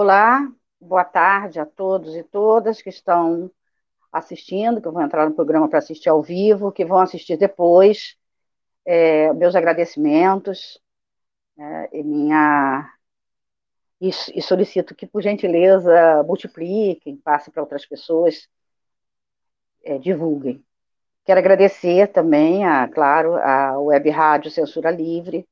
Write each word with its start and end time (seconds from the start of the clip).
Olá, 0.00 0.48
boa 0.80 1.04
tarde 1.04 1.58
a 1.58 1.66
todos 1.66 2.14
e 2.14 2.22
todas 2.22 2.80
que 2.80 2.88
estão 2.88 3.50
assistindo, 4.12 4.80
que 4.80 4.88
vão 4.88 5.02
entrar 5.02 5.28
no 5.28 5.34
programa 5.34 5.68
para 5.68 5.80
assistir 5.80 6.08
ao 6.08 6.22
vivo, 6.22 6.70
que 6.70 6.84
vão 6.84 7.00
assistir 7.00 7.36
depois. 7.36 8.16
É, 8.84 9.32
meus 9.32 9.56
agradecimentos 9.56 10.80
é, 11.58 11.98
e 11.98 12.04
minha 12.04 12.88
e, 14.00 14.10
e, 14.10 14.40
solicito 14.40 14.94
que, 14.94 15.04
por 15.04 15.20
gentileza, 15.20 16.22
multipliquem, 16.22 17.16
passem 17.16 17.52
para 17.52 17.64
outras 17.64 17.84
pessoas, 17.84 18.48
é, 19.82 19.98
divulguem. 19.98 20.64
Quero 21.24 21.40
agradecer 21.40 22.06
também, 22.12 22.64
a, 22.64 22.86
claro, 22.86 23.34
a 23.34 23.80
Web 23.80 24.10
Rádio 24.10 24.50
Censura 24.52 24.92
Livre, 24.92 25.44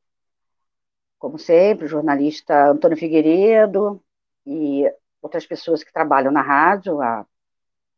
como 1.19 1.37
sempre, 1.37 1.87
o 1.87 1.89
jornalista 1.89 2.71
Antônio 2.71 2.97
Figueiredo 2.97 4.01
e 4.47 4.85
outras 5.21 5.47
pessoas 5.47 5.83
que 5.83 5.93
trabalham 5.93 6.33
na 6.33 6.43
rádio 6.43 7.01
há 7.03 7.27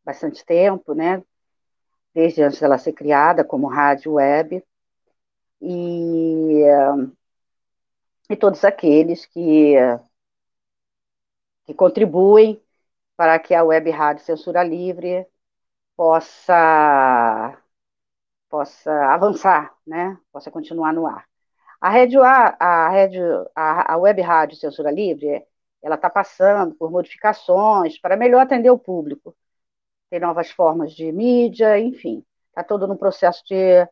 bastante 0.03 0.45
tempo, 0.45 0.93
né? 0.93 1.23
Desde 2.13 2.41
antes 2.41 2.59
dela 2.59 2.77
ser 2.77 2.93
criada 2.93 3.43
como 3.43 3.67
rádio 3.67 4.13
web. 4.13 4.63
E, 5.61 6.63
e 8.29 8.35
todos 8.35 8.63
aqueles 8.63 9.25
que, 9.25 9.75
que 11.65 11.73
contribuem 11.73 12.61
para 13.15 13.37
que 13.39 13.53
a 13.53 13.63
Web 13.63 13.89
Rádio 13.91 14.23
Censura 14.25 14.63
Livre 14.63 15.27
possa 15.95 17.57
possa 18.49 18.91
avançar, 19.13 19.73
né? 19.85 20.17
Possa 20.31 20.49
continuar 20.51 20.93
no 20.93 21.05
ar. 21.05 21.25
A 21.81 21.89
rádio, 21.89 22.23
a, 22.23 22.55
a, 22.59 22.89
rádio, 22.89 23.49
a, 23.55 23.93
a 23.93 23.97
web 23.97 24.21
rádio 24.21 24.57
Censura 24.57 24.91
Livre, 24.91 25.45
ela 25.81 25.95
está 25.95 26.09
passando 26.09 26.75
por 26.75 26.91
modificações 26.91 27.99
para 27.99 28.17
melhor 28.17 28.41
atender 28.41 28.69
o 28.69 28.79
público. 28.79 29.35
Tem 30.09 30.19
novas 30.19 30.51
formas 30.51 30.93
de 30.93 31.11
mídia, 31.11 31.79
enfim, 31.79 32.23
está 32.49 32.63
todo 32.63 32.87
no 32.87 32.97
processo 32.97 33.43
de, 33.45 33.87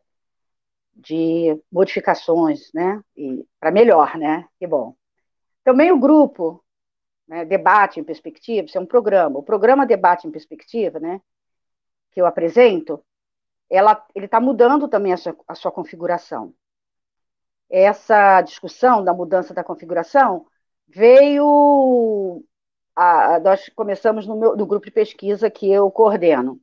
de 0.94 1.60
modificações, 1.70 2.70
né? 2.74 3.02
Para 3.60 3.70
melhor, 3.70 4.16
né? 4.16 4.46
Que 4.58 4.66
bom. 4.66 4.94
Também 5.64 5.92
o 5.92 5.98
grupo 5.98 6.64
né, 7.26 7.44
Debate 7.44 8.00
em 8.00 8.04
Perspectiva, 8.04 8.66
isso 8.66 8.78
é 8.78 8.80
um 8.80 8.86
programa. 8.86 9.38
O 9.38 9.42
programa 9.42 9.86
Debate 9.86 10.26
em 10.26 10.30
Perspectiva, 10.30 10.98
né? 10.98 11.20
Que 12.10 12.20
eu 12.20 12.26
apresento, 12.26 13.04
ela, 13.70 14.04
ele 14.14 14.26
está 14.26 14.40
mudando 14.40 14.88
também 14.88 15.12
a 15.12 15.16
sua, 15.16 15.36
a 15.46 15.54
sua 15.54 15.72
configuração 15.72 16.54
essa 17.70 18.40
discussão 18.42 19.04
da 19.04 19.12
mudança 19.12 19.52
da 19.52 19.62
configuração 19.62 20.46
veio. 20.88 22.42
A, 22.96 23.38
nós 23.40 23.68
começamos 23.70 24.26
no, 24.26 24.36
meu, 24.36 24.56
no 24.56 24.66
grupo 24.66 24.86
de 24.86 24.92
pesquisa 24.92 25.50
que 25.50 25.70
eu 25.70 25.90
coordeno. 25.90 26.60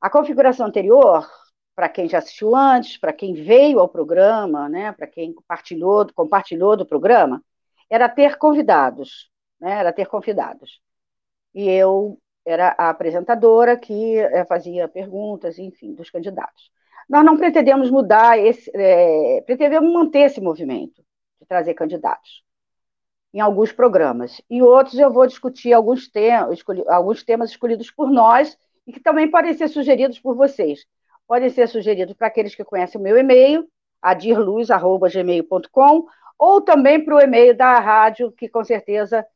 A 0.00 0.10
configuração 0.10 0.66
anterior, 0.66 1.28
para 1.74 1.88
quem 1.88 2.08
já 2.08 2.18
assistiu 2.18 2.54
antes, 2.54 2.98
para 2.98 3.12
quem 3.12 3.34
veio 3.34 3.80
ao 3.80 3.88
programa, 3.88 4.68
né, 4.68 4.92
para 4.92 5.06
quem 5.06 5.32
compartilhou, 5.32 6.06
compartilhou 6.14 6.76
do 6.76 6.86
programa, 6.86 7.42
era 7.90 8.08
ter 8.08 8.36
convidados, 8.36 9.30
né, 9.60 9.72
era 9.72 9.92
ter 9.92 10.06
convidados. 10.06 10.80
E 11.54 11.68
eu 11.68 12.18
era 12.44 12.74
a 12.78 12.90
apresentadora 12.90 13.76
que 13.76 14.18
é, 14.18 14.44
fazia 14.44 14.88
perguntas, 14.88 15.58
enfim, 15.58 15.94
dos 15.94 16.10
candidatos. 16.10 16.70
Nós 17.08 17.24
não 17.24 17.36
pretendemos 17.36 17.90
mudar 17.90 18.38
esse, 18.38 18.70
é, 18.74 19.40
pretendemos 19.42 19.92
manter 19.92 20.20
esse 20.20 20.40
movimento 20.40 21.02
de 21.40 21.46
trazer 21.46 21.74
candidatos 21.74 22.42
em 23.32 23.40
alguns 23.40 23.72
programas. 23.72 24.40
Em 24.48 24.62
outros 24.62 24.98
eu 24.98 25.12
vou 25.12 25.26
discutir 25.26 25.72
alguns, 25.72 26.08
temas, 26.08 26.62
alguns 26.88 27.22
temas 27.22 27.50
escolhidos 27.50 27.90
por 27.90 28.10
nós 28.10 28.56
e 28.86 28.92
que 28.92 29.00
também 29.00 29.30
podem 29.30 29.52
ser 29.54 29.68
sugeridos 29.68 30.18
por 30.18 30.34
vocês. 30.34 30.86
Podem 31.26 31.50
ser 31.50 31.68
sugeridos 31.68 32.14
para 32.14 32.28
aqueles 32.28 32.54
que 32.54 32.64
conhecem 32.64 33.00
o 33.00 33.04
meu 33.04 33.18
e-mail, 33.18 33.68
adirluz.gmail.com, 34.00 36.06
ou 36.38 36.60
também 36.62 37.04
para 37.04 37.16
o 37.16 37.20
e-mail 37.20 37.56
da 37.56 37.78
rádio, 37.78 38.32
que 38.32 38.48
com 38.48 38.64
certeza 38.64 39.26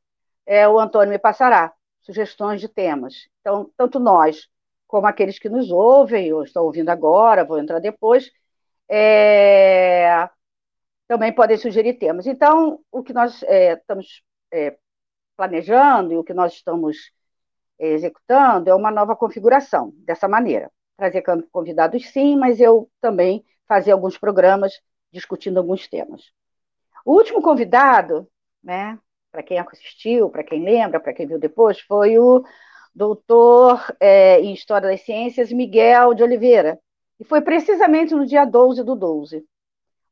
é, 0.47 0.67
o 0.69 0.79
Antônio 0.79 1.11
me 1.11 1.19
passará, 1.19 1.73
sugestões 2.01 2.61
de 2.61 2.69
temas. 2.69 3.29
Então, 3.41 3.71
tanto 3.77 4.01
nós 4.01 4.49
como 4.87 5.07
aqueles 5.07 5.39
que 5.39 5.49
nos 5.49 5.71
ouvem, 5.71 6.33
ou 6.33 6.45
estão 6.45 6.65
ouvindo 6.65 6.91
agora, 6.91 7.45
vão 7.45 7.59
entrar 7.59 7.79
depois, 7.79 8.31
é, 8.89 10.29
também 11.13 11.31
podem 11.31 11.59
sugerir 11.59 11.99
temas. 11.99 12.27
Então, 12.27 12.81
o 12.91 13.03
que 13.03 13.13
nós 13.13 13.43
é, 13.43 13.75
estamos 13.75 14.23
é, 14.51 14.79
planejando 15.37 16.15
e 16.15 16.17
o 16.17 16.25
que 16.25 16.33
nós 16.33 16.55
estamos 16.55 17.13
é, 17.79 17.89
executando 17.89 18.71
é 18.71 18.75
uma 18.75 18.91
nova 18.91 19.15
configuração, 19.15 19.93
dessa 20.07 20.27
maneira. 20.27 20.73
Trazer 20.97 21.23
convidados, 21.53 22.09
sim, 22.09 22.35
mas 22.35 22.61
eu 22.61 22.89
também 22.99 23.45
fazer 23.69 23.93
alguns 23.93 24.17
programas 24.17 24.81
discutindo 25.13 25.59
alguns 25.59 25.87
temas. 25.87 26.33
O 27.05 27.13
último 27.13 27.43
convidado, 27.43 28.27
né, 28.65 28.99
para 29.31 29.43
quem 29.43 29.59
assistiu, 29.59 30.31
para 30.31 30.43
quem 30.43 30.65
lembra, 30.65 30.99
para 30.99 31.13
quem 31.13 31.27
viu 31.27 31.39
depois, 31.39 31.79
foi 31.81 32.19
o 32.19 32.43
doutor 32.95 33.85
é, 34.01 34.41
em 34.41 34.55
História 34.55 34.89
das 34.89 35.03
Ciências, 35.03 35.53
Miguel 35.53 36.15
de 36.15 36.23
Oliveira. 36.23 36.81
E 37.21 37.25
foi 37.25 37.43
precisamente 37.43 38.15
no 38.15 38.25
dia 38.25 38.47
12 38.47 38.83
do 38.83 38.97
12. 38.97 39.45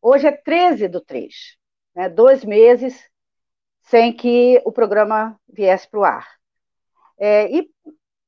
Hoje 0.03 0.27
é 0.27 0.33
13 0.33 0.89
do 0.89 1.01
3, 1.01 1.57
né, 1.95 2.09
dois 2.09 2.45
meses 2.45 3.09
sem 3.83 4.13
que 4.13 4.61
o 4.65 4.73
programa 4.73 5.39
viesse 5.49 5.89
para 5.89 6.01
o 6.01 6.05
ar. 6.05 6.27
É, 7.19 7.51
e 7.53 7.69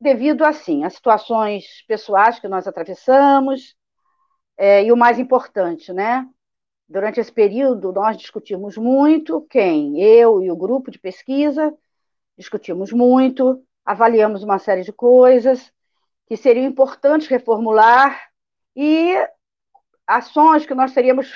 devido, 0.01 0.45
assim, 0.45 0.85
às 0.85 0.95
situações 0.95 1.85
pessoais 1.87 2.39
que 2.39 2.49
nós 2.49 2.67
atravessamos, 2.67 3.77
é, 4.57 4.85
e 4.85 4.93
o 4.93 4.97
mais 4.97 5.19
importante, 5.19 5.93
né? 5.93 6.29
Durante 6.89 7.21
esse 7.21 7.33
período, 7.33 7.93
nós 7.93 8.17
discutimos 8.17 8.77
muito, 8.77 9.41
quem? 9.49 10.01
Eu 10.03 10.43
e 10.43 10.51
o 10.51 10.57
grupo 10.57 10.91
de 10.91 10.99
pesquisa, 10.99 11.73
discutimos 12.37 12.93
muito, 12.93 13.65
avaliamos 13.85 14.43
uma 14.43 14.59
série 14.59 14.83
de 14.83 14.93
coisas 14.93 15.73
que 16.27 16.37
seriam 16.37 16.67
importantes 16.67 17.29
reformular 17.29 18.21
e 18.77 19.15
ações 20.07 20.67
que 20.67 20.75
nós 20.75 20.93
teríamos 20.93 21.33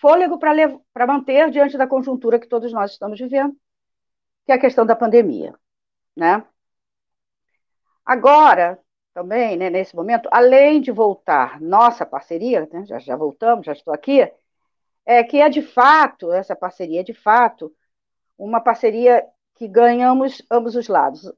fôlego 0.00 0.38
para 0.38 1.06
manter 1.06 1.50
diante 1.50 1.76
da 1.76 1.86
conjuntura 1.86 2.38
que 2.38 2.46
todos 2.48 2.72
nós 2.72 2.92
estamos 2.92 3.18
vivendo, 3.18 3.56
que 4.46 4.52
é 4.52 4.54
a 4.54 4.60
questão 4.60 4.86
da 4.86 4.96
pandemia. 4.96 5.54
Né? 6.16 6.44
Agora, 8.04 8.78
também, 9.12 9.56
né, 9.56 9.68
nesse 9.68 9.96
momento, 9.96 10.28
além 10.32 10.80
de 10.80 10.92
voltar 10.92 11.60
nossa 11.60 12.06
parceria, 12.06 12.68
né, 12.72 12.86
já, 12.86 12.98
já 13.00 13.16
voltamos, 13.16 13.66
já 13.66 13.72
estou 13.72 13.92
aqui, 13.92 14.30
é 15.04 15.24
que 15.24 15.40
é 15.40 15.48
de 15.48 15.62
fato, 15.62 16.32
essa 16.32 16.54
parceria 16.54 17.00
é 17.00 17.02
de 17.02 17.14
fato, 17.14 17.74
uma 18.38 18.60
parceria 18.60 19.26
que 19.56 19.66
ganhamos 19.66 20.40
ambos 20.50 20.76
os 20.76 20.86
lados. 20.86 21.32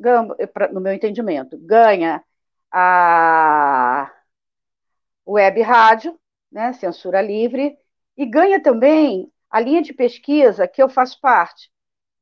no 0.73 0.81
meu 0.81 0.93
entendimento, 0.93 1.57
ganha 1.59 2.23
a 2.71 4.12
web 5.27 5.62
rádio, 5.62 6.20
né, 6.50 6.73
censura 6.73 7.23
livre, 7.23 7.76
e 8.17 8.26
ganha 8.26 8.62
também 8.62 9.31
a 9.50 9.61
linha 9.61 9.82
de 9.82 9.93
pesquisa 9.93 10.69
que 10.69 10.82
eu 10.82 10.88
faço 10.88 11.20
parte, 11.20 11.70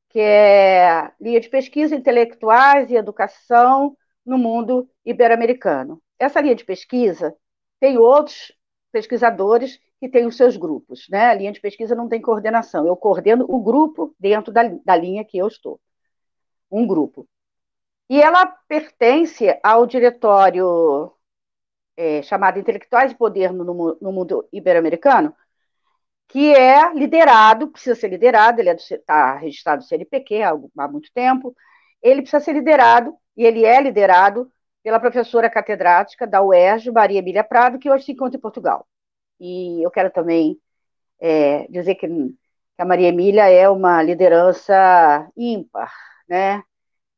que 0.09 0.19
é 0.19 1.11
linha 1.19 1.39
de 1.39 1.49
pesquisa 1.49 1.95
intelectuais 1.95 2.89
e 2.89 2.95
educação 2.95 3.95
no 4.25 4.37
mundo 4.37 4.89
ibero-americano. 5.05 6.01
Essa 6.17 6.41
linha 6.41 6.55
de 6.55 6.65
pesquisa 6.65 7.35
tem 7.79 7.97
outros 7.97 8.51
pesquisadores 8.91 9.79
que 9.99 10.09
têm 10.09 10.25
os 10.25 10.37
seus 10.37 10.57
grupos. 10.57 11.07
Né? 11.09 11.27
A 11.27 11.33
linha 11.33 11.51
de 11.51 11.61
pesquisa 11.61 11.95
não 11.95 12.07
tem 12.07 12.21
coordenação, 12.21 12.87
eu 12.87 12.95
coordeno 12.95 13.45
o 13.47 13.61
grupo 13.61 14.15
dentro 14.19 14.51
da, 14.51 14.63
da 14.83 14.95
linha 14.95 15.23
que 15.23 15.37
eu 15.37 15.47
estou 15.47 15.79
um 16.71 16.85
grupo. 16.85 17.27
E 18.09 18.21
ela 18.21 18.45
pertence 18.45 19.59
ao 19.63 19.85
diretório 19.85 21.11
é, 21.99 22.59
Intelectuais 22.59 23.11
e 23.11 23.15
Poder 23.15 23.51
no, 23.51 23.97
no 23.99 24.11
Mundo 24.11 24.47
Ibero-Americano, 24.53 25.35
que 26.29 26.53
é 26.53 26.93
liderado, 26.93 27.67
precisa 27.67 27.99
ser 27.99 28.07
liderado, 28.07 28.61
ele 28.61 28.69
está 28.69 28.95
é 28.95 28.97
tá 28.99 29.35
registrado 29.35 29.81
no 29.81 29.87
CNPq 29.87 30.43
há, 30.43 30.51
há 30.77 30.87
muito 30.87 31.11
tempo, 31.13 31.53
ele 32.01 32.21
precisa 32.21 32.39
ser 32.39 32.53
liderado, 32.53 33.15
e 33.35 33.45
ele 33.45 33.65
é 33.65 33.81
liderado 33.81 34.49
pela 34.81 34.99
professora 34.99 35.49
catedrática 35.49 36.25
da 36.25 36.41
UERJ, 36.41 36.91
Maria 36.91 37.19
Emília 37.19 37.43
Prado, 37.43 37.79
que 37.79 37.89
hoje 37.89 38.05
se 38.05 38.11
encontra 38.13 38.37
em 38.37 38.41
Portugal. 38.41 38.87
E 39.39 39.83
eu 39.83 39.91
quero 39.91 40.09
também 40.11 40.57
é, 41.19 41.67
dizer 41.67 41.95
que, 41.95 42.07
que 42.07 42.81
a 42.81 42.85
Maria 42.85 43.09
Emília 43.09 43.49
é 43.49 43.69
uma 43.69 44.01
liderança 44.01 45.29
ímpar, 45.35 45.93
né? 46.29 46.63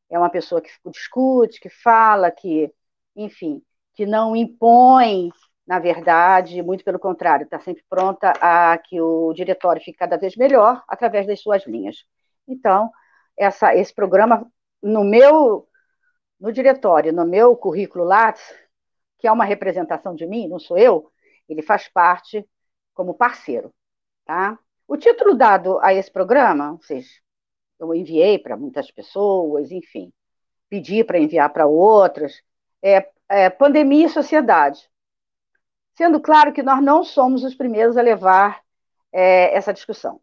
É 0.10 0.18
uma 0.18 0.30
pessoa 0.30 0.62
que 0.62 0.70
discute, 0.88 1.60
que 1.60 1.70
fala, 1.70 2.32
que, 2.32 2.74
enfim, 3.16 3.62
que 3.94 4.06
não 4.06 4.36
impõe, 4.36 5.30
na 5.66 5.80
verdade, 5.80 6.62
muito 6.62 6.84
pelo 6.84 7.00
contrário, 7.00 7.44
está 7.46 7.60
sempre 7.60 7.84
pronta 7.90 8.34
a 8.42 8.78
que 8.78 9.00
o 9.02 9.34
diretório 9.34 9.82
fique 9.82 9.98
cada 9.98 10.18
vez 10.18 10.36
melhor 10.36 10.84
através 10.88 11.28
das 11.28 11.42
suas 11.42 11.66
linhas. 11.66 12.06
Então, 12.48 12.92
essa, 13.38 13.76
esse 13.76 13.94
programa 13.94 14.46
no 14.82 15.04
meu 15.04 15.68
no 16.40 16.52
diretório, 16.52 17.14
no 17.14 17.26
meu 17.26 17.56
currículo 17.56 18.04
Lattes, 18.04 18.44
que 19.20 19.28
é 19.28 19.32
uma 19.32 19.46
representação 19.46 20.16
de 20.16 20.26
mim, 20.26 20.48
não 20.48 20.58
sou 20.58 20.76
eu, 20.76 21.12
ele 21.48 21.62
faz 21.62 21.88
parte 21.88 22.44
como 22.96 23.14
parceiro, 23.14 23.72
tá? 24.26 24.58
O 24.88 24.98
título 24.98 25.36
dado 25.36 25.80
a 25.82 25.94
esse 25.94 26.12
programa, 26.12 26.72
ou 26.72 26.82
seja, 26.82 27.10
eu 27.80 27.94
enviei 27.94 28.40
para 28.40 28.58
muitas 28.58 28.90
pessoas, 28.90 29.72
enfim, 29.72 30.12
pedi 30.68 31.04
para 31.04 31.20
enviar 31.20 31.54
para 31.54 31.68
outras, 31.68 32.42
é, 32.82 33.08
é 33.32 33.50
Pandemia 33.50 34.08
e 34.08 34.10
Sociedade. 34.10 34.90
Sendo 35.94 36.20
claro 36.20 36.52
que 36.52 36.62
nós 36.62 36.84
não 36.84 37.04
somos 37.04 37.44
os 37.44 37.56
primeiros 37.56 37.96
a 37.96 38.02
levar 38.02 38.62
é, 39.12 39.56
essa 39.56 39.74
discussão. 39.74 40.22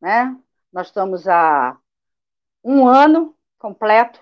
Né? 0.00 0.36
Nós 0.70 0.88
estamos 0.88 1.26
há 1.26 1.78
um 2.62 2.86
ano 2.86 3.34
completo 3.58 4.20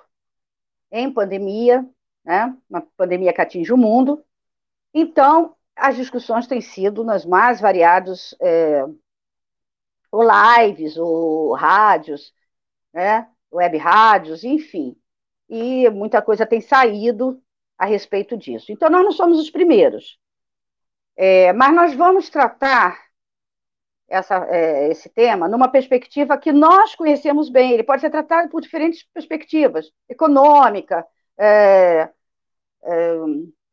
em 0.90 1.12
pandemia, 1.12 1.84
né? 2.24 2.56
uma 2.70 2.82
pandemia 2.96 3.32
que 3.32 3.40
atinge 3.40 3.72
o 3.72 3.76
mundo. 3.76 4.24
Então, 4.94 5.56
as 5.74 5.96
discussões 5.96 6.46
têm 6.46 6.60
sido 6.60 7.02
nas 7.02 7.24
mais 7.24 7.60
variados, 7.60 8.36
é, 8.40 8.84
ou 10.12 10.22
lives, 10.22 10.96
ou 10.96 11.54
rádios, 11.54 12.32
né? 12.92 13.28
web 13.52 13.76
rádios, 13.78 14.44
enfim. 14.44 14.96
E 15.48 15.90
muita 15.90 16.22
coisa 16.22 16.46
tem 16.46 16.60
saído 16.60 17.42
a 17.78 17.86
respeito 17.86 18.36
disso. 18.36 18.70
Então, 18.72 18.88
nós 18.90 19.04
não 19.04 19.12
somos 19.12 19.38
os 19.38 19.50
primeiros. 19.50 20.18
É, 21.16 21.52
mas 21.52 21.74
nós 21.74 21.94
vamos 21.94 22.30
tratar 22.30 22.98
essa, 24.08 24.46
é, 24.50 24.90
esse 24.90 25.08
tema 25.08 25.48
numa 25.48 25.68
perspectiva 25.68 26.38
que 26.38 26.52
nós 26.52 26.94
conhecemos 26.94 27.48
bem. 27.48 27.72
Ele 27.72 27.82
pode 27.82 28.00
ser 28.02 28.10
tratado 28.10 28.48
por 28.50 28.60
diferentes 28.60 29.04
perspectivas, 29.12 29.90
econômica, 30.08 31.06
é, 31.38 32.10
é, 32.84 33.14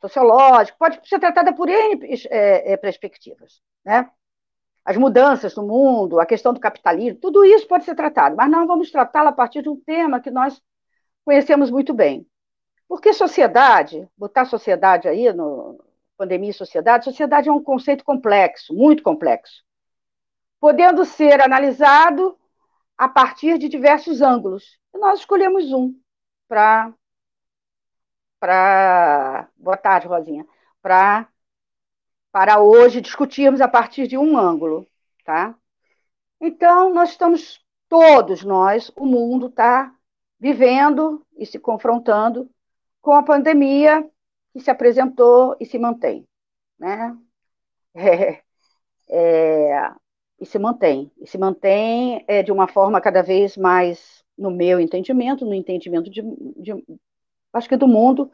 sociológica, 0.01 0.77
pode 0.79 1.07
ser 1.07 1.19
tratada 1.19 1.53
por 1.53 1.69
N 1.69 1.99
é, 2.29 2.73
é, 2.73 2.77
perspectivas. 2.77 3.61
Né? 3.85 4.09
As 4.85 4.97
mudanças 4.97 5.55
no 5.55 5.63
mundo, 5.67 6.19
a 6.19 6.25
questão 6.25 6.53
do 6.53 6.59
capitalismo, 6.59 7.19
tudo 7.19 7.43
isso 7.43 7.67
pode 7.67 7.85
ser 7.85 7.95
tratado, 7.95 8.35
mas 8.35 8.49
nós 8.49 8.65
vamos 8.65 8.91
tratá-lo 8.91 9.29
a 9.29 9.33
partir 9.33 9.61
de 9.61 9.69
um 9.69 9.79
tema 9.79 10.21
que 10.21 10.31
nós 10.31 10.61
conhecemos 11.25 11.69
muito 11.69 11.93
bem. 11.93 12.25
Porque 12.89 13.13
sociedade, 13.13 14.09
botar 14.17 14.45
sociedade 14.45 15.07
aí 15.07 15.31
no, 15.31 15.79
pandemia 16.17 16.49
e 16.49 16.53
sociedade, 16.53 17.05
sociedade 17.05 17.47
é 17.47 17.51
um 17.51 17.63
conceito 17.63 18.03
complexo, 18.03 18.73
muito 18.73 19.03
complexo, 19.03 19.63
podendo 20.59 21.05
ser 21.05 21.39
analisado 21.39 22.35
a 22.97 23.07
partir 23.07 23.59
de 23.59 23.69
diversos 23.69 24.23
ângulos. 24.23 24.79
E 24.91 24.97
nós 24.97 25.19
escolhemos 25.19 25.71
um 25.71 25.97
para 26.47 26.91
para 28.39 29.47
boa 29.55 29.77
tarde, 29.77 30.07
Rosinha, 30.07 30.47
para 30.81 31.29
para 32.31 32.59
hoje 32.59 33.01
discutirmos 33.01 33.61
a 33.61 33.67
partir 33.67 34.07
de 34.07 34.17
um 34.17 34.35
ângulo, 34.35 34.87
tá? 35.23 35.55
Então, 36.41 36.91
nós 36.93 37.11
estamos 37.11 37.63
todos 37.87 38.43
nós, 38.43 38.91
o 38.95 39.05
mundo 39.05 39.47
está 39.47 39.93
vivendo 40.39 41.25
e 41.37 41.45
se 41.45 41.59
confrontando 41.59 42.49
com 43.01 43.13
a 43.13 43.23
pandemia 43.23 44.07
que 44.53 44.59
se 44.59 44.71
apresentou 44.71 45.55
e 45.59 45.65
se 45.65 45.77
mantém, 45.79 46.27
né? 46.79 47.17
É, 49.09 49.71
é, 49.71 49.91
e 50.39 50.45
se 50.45 50.59
mantém, 50.59 51.11
e 51.19 51.27
se 51.27 51.37
mantém 51.37 52.23
é, 52.27 52.43
de 52.43 52.51
uma 52.51 52.67
forma 52.67 53.01
cada 53.01 53.21
vez 53.23 53.57
mais, 53.57 54.23
no 54.37 54.51
meu 54.51 54.79
entendimento, 54.79 55.45
no 55.45 55.53
entendimento 55.53 56.09
de, 56.09 56.21
de 56.57 56.83
acho 57.53 57.69
que 57.69 57.77
do 57.77 57.87
mundo, 57.87 58.31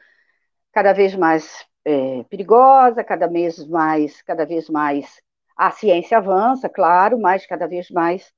cada 0.73 0.93
vez 0.93 1.15
mais 1.15 1.65
é, 1.85 2.23
perigosa, 2.25 3.03
cada 3.03 3.27
vez 3.27 3.65
mais, 3.67 4.21
cada 4.21 4.45
vez 4.45 4.69
mais 4.69 5.21
a 5.57 5.71
ciência 5.71 6.17
avança, 6.17 6.69
claro, 6.69 7.19
mas 7.19 7.45
cada 7.45 7.67
vez 7.67 7.89
mais 7.89 8.33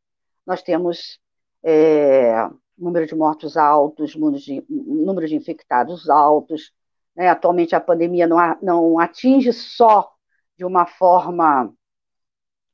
nós 0.45 0.61
temos 0.61 1.19
é, 1.63 2.31
número 2.77 3.05
de 3.07 3.15
mortos 3.15 3.57
altos, 3.57 4.15
número 4.15 4.41
de, 4.41 4.63
número 4.69 5.27
de 5.27 5.35
infectados 5.35 6.09
altos, 6.09 6.73
né? 7.15 7.29
Atualmente 7.29 7.75
a 7.75 7.81
pandemia 7.81 8.27
não, 8.27 8.37
não 8.61 8.99
atinge 8.99 9.51
só 9.53 10.13
de 10.55 10.65
uma 10.65 10.85
forma 10.85 11.73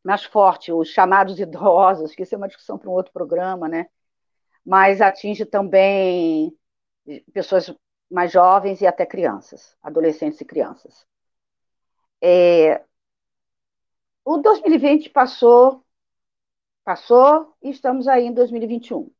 mais 0.03 0.23
forte 0.23 0.71
os 0.71 0.89
chamados 0.89 1.39
idosos, 1.39 2.13
que 2.13 2.23
isso 2.23 2.35
é 2.35 2.37
uma 2.37 2.47
discussão 2.47 2.77
para 2.77 2.89
um 2.89 2.93
outro 2.93 3.13
programa, 3.13 3.67
né? 3.67 3.87
mas 4.65 5.01
atinge 5.01 5.45
também 5.45 6.57
pessoas 7.33 7.73
mais 8.09 8.31
jovens 8.31 8.81
e 8.81 8.87
até 8.87 9.05
crianças, 9.05 9.75
adolescentes 9.81 10.39
e 10.39 10.45
crianças. 10.45 11.05
É, 12.21 12.83
o 14.23 14.37
2020 14.37 15.09
passou, 15.09 15.83
passou 16.83 17.53
e 17.61 17.69
estamos 17.69 18.07
aí 18.07 18.25
em 18.25 18.33
2021. 18.33 19.11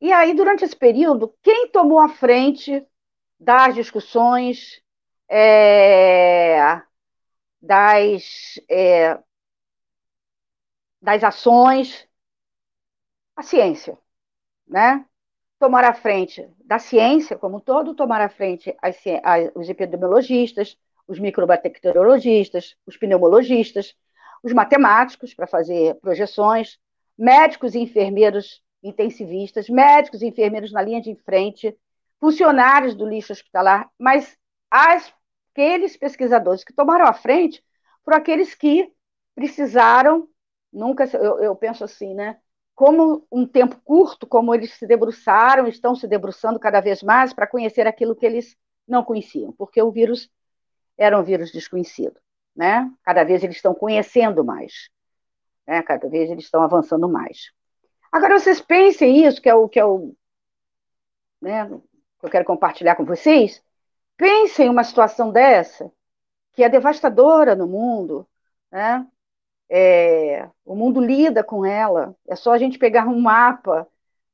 E 0.00 0.12
aí, 0.12 0.34
durante 0.34 0.64
esse 0.64 0.76
período, 0.76 1.34
quem 1.42 1.68
tomou 1.68 1.98
a 1.98 2.08
frente 2.08 2.86
das 3.38 3.74
discussões, 3.74 4.82
é, 5.28 6.82
das, 7.60 8.58
é, 8.68 9.18
das 11.00 11.22
ações, 11.24 12.08
a 13.36 13.42
ciência, 13.42 13.98
né? 14.66 15.04
Tomar 15.58 15.84
à 15.84 15.94
frente 15.94 16.48
da 16.64 16.78
ciência 16.78 17.36
como 17.38 17.58
um 17.58 17.60
todo, 17.60 17.94
tomar 17.94 18.20
à 18.20 18.28
frente 18.28 18.74
as, 18.80 18.96
as, 19.22 19.50
os 19.54 19.68
epidemiologistas, 19.68 20.78
os 21.06 21.18
microbiotecnologistas, 21.18 22.76
os 22.86 22.96
pneumologistas, 22.96 23.94
os 24.42 24.52
matemáticos 24.52 25.34
para 25.34 25.46
fazer 25.46 25.96
projeções, 25.96 26.78
médicos 27.18 27.74
e 27.74 27.80
enfermeiros 27.80 28.62
intensivistas, 28.82 29.68
médicos 29.68 30.22
e 30.22 30.26
enfermeiros 30.26 30.72
na 30.72 30.82
linha 30.82 31.00
de 31.00 31.14
frente, 31.16 31.76
funcionários 32.18 32.94
do 32.94 33.06
lixo 33.06 33.32
hospitalar, 33.32 33.90
mas 33.98 34.36
as, 34.70 35.12
aqueles 35.52 35.96
pesquisadores 35.96 36.62
que 36.62 36.72
tomaram 36.72 37.06
a 37.06 37.12
frente 37.12 37.64
foram 38.04 38.18
aqueles 38.18 38.54
que 38.54 38.92
precisaram, 39.34 40.28
nunca, 40.72 41.04
eu, 41.16 41.38
eu 41.38 41.56
penso 41.56 41.82
assim, 41.84 42.14
né? 42.14 42.38
Como 42.74 43.26
um 43.30 43.46
tempo 43.46 43.76
curto, 43.84 44.26
como 44.26 44.54
eles 44.54 44.72
se 44.74 44.86
debruçaram, 44.86 45.66
estão 45.66 45.94
se 45.94 46.06
debruçando 46.06 46.58
cada 46.58 46.80
vez 46.80 47.02
mais 47.02 47.32
para 47.32 47.46
conhecer 47.46 47.86
aquilo 47.86 48.16
que 48.16 48.24
eles 48.24 48.56
não 48.86 49.04
conheciam, 49.04 49.52
porque 49.52 49.80
o 49.82 49.90
vírus 49.90 50.30
era 50.96 51.18
um 51.18 51.22
vírus 51.22 51.52
desconhecido, 51.52 52.18
né? 52.54 52.90
Cada 53.02 53.24
vez 53.24 53.42
eles 53.42 53.56
estão 53.56 53.74
conhecendo 53.74 54.44
mais, 54.44 54.90
né? 55.66 55.82
Cada 55.82 56.08
vez 56.08 56.30
eles 56.30 56.44
estão 56.44 56.62
avançando 56.62 57.08
mais. 57.08 57.52
Agora 58.12 58.38
vocês 58.38 58.60
pensem 58.60 59.24
isso, 59.26 59.40
que 59.40 59.48
é 59.48 59.54
o 59.54 59.68
que 59.68 59.80
é 59.80 59.84
né? 61.40 61.66
que 62.18 62.26
eu 62.26 62.30
quero 62.30 62.44
compartilhar 62.44 62.96
com 62.96 63.04
vocês, 63.04 63.62
pensem 64.16 64.66
em 64.66 64.70
uma 64.70 64.84
situação 64.84 65.32
dessa, 65.32 65.90
que 66.52 66.62
é 66.62 66.68
devastadora 66.68 67.54
no 67.54 67.66
mundo, 67.66 68.28
né? 68.70 69.06
É, 69.70 70.48
o 70.64 70.74
mundo 70.74 71.00
lida 71.00 71.44
com 71.44 71.64
ela, 71.64 72.16
é 72.28 72.36
só 72.36 72.52
a 72.52 72.58
gente 72.58 72.78
pegar 72.78 73.06
um 73.06 73.20
mapa, 73.20 73.86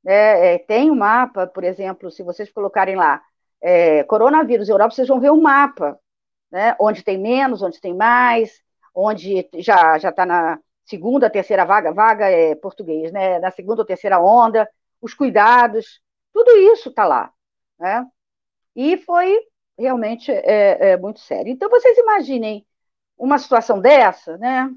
né? 0.03 0.55
é, 0.55 0.59
tem 0.59 0.91
um 0.91 0.97
mapa, 0.97 1.47
por 1.47 1.63
exemplo, 1.65 2.11
se 2.11 2.23
vocês 2.23 2.51
colocarem 2.51 2.97
lá, 2.97 3.23
é, 3.61 4.03
coronavírus 4.05 4.69
Europa, 4.69 4.95
vocês 4.95 5.09
vão 5.09 5.21
ver 5.21 5.31
um 5.31 5.41
mapa, 5.43 5.99
né? 6.51 6.75
onde 6.81 7.03
tem 7.05 7.19
menos, 7.19 7.63
onde 7.63 7.81
tem 7.81 7.95
mais, 7.95 8.63
onde 8.95 9.49
já 9.59 9.99
já 9.99 10.11
está 10.11 10.25
na 10.27 10.59
segunda, 10.87 11.29
terceira 11.29 11.65
vaga, 11.65 11.93
vaga 11.93 12.31
é 12.31 12.55
português, 12.55 13.13
né? 13.13 13.39
na 13.39 13.51
segunda 13.51 13.83
ou 13.83 13.87
terceira 13.87 14.21
onda, 14.21 14.69
os 15.01 15.13
cuidados, 15.15 16.01
tudo 16.33 16.51
isso 16.57 16.89
está 16.89 17.05
lá 17.05 17.33
né? 17.79 18.07
E 18.75 18.97
foi 18.99 19.39
realmente 19.79 20.31
é, 20.31 20.93
é, 20.93 20.97
muito 20.97 21.21
sério. 21.21 21.51
Então, 21.51 21.69
vocês 21.69 21.97
imaginem 21.99 22.67
uma 23.17 23.39
situação 23.39 23.81
dessa, 23.81 24.37
né? 24.39 24.71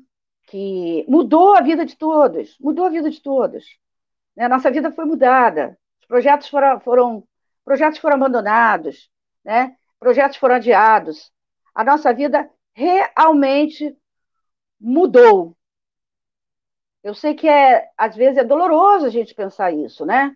Que 0.48 1.06
mudou 1.08 1.56
a 1.56 1.62
vida 1.62 1.86
de 1.86 1.96
todos, 1.98 2.58
mudou 2.60 2.86
a 2.86 2.90
vida 2.90 3.10
de 3.10 3.22
todos. 3.22 3.66
Né? 4.36 4.48
Nossa 4.48 4.72
vida 4.72 4.92
foi 4.92 5.06
mudada, 5.06 5.78
os 6.02 6.08
projetos 6.08 6.50
foram, 6.50 6.80
foram, 6.80 7.24
projetos 7.64 8.00
foram 8.00 8.16
abandonados, 8.16 9.12
né? 9.44 9.76
projetos 10.00 10.38
foram 10.38 10.56
adiados. 10.56 11.32
A 11.76 11.84
nossa 11.84 12.14
vida 12.14 12.50
realmente 12.74 13.96
mudou. 14.80 15.56
Eu 17.04 17.14
sei 17.14 17.34
que 17.34 17.48
é, 17.48 17.90
às 17.98 18.16
vezes 18.16 18.38
é 18.38 18.44
doloroso 18.44 19.06
a 19.06 19.10
gente 19.10 19.34
pensar 19.34 19.72
isso, 19.72 20.06
né? 20.06 20.36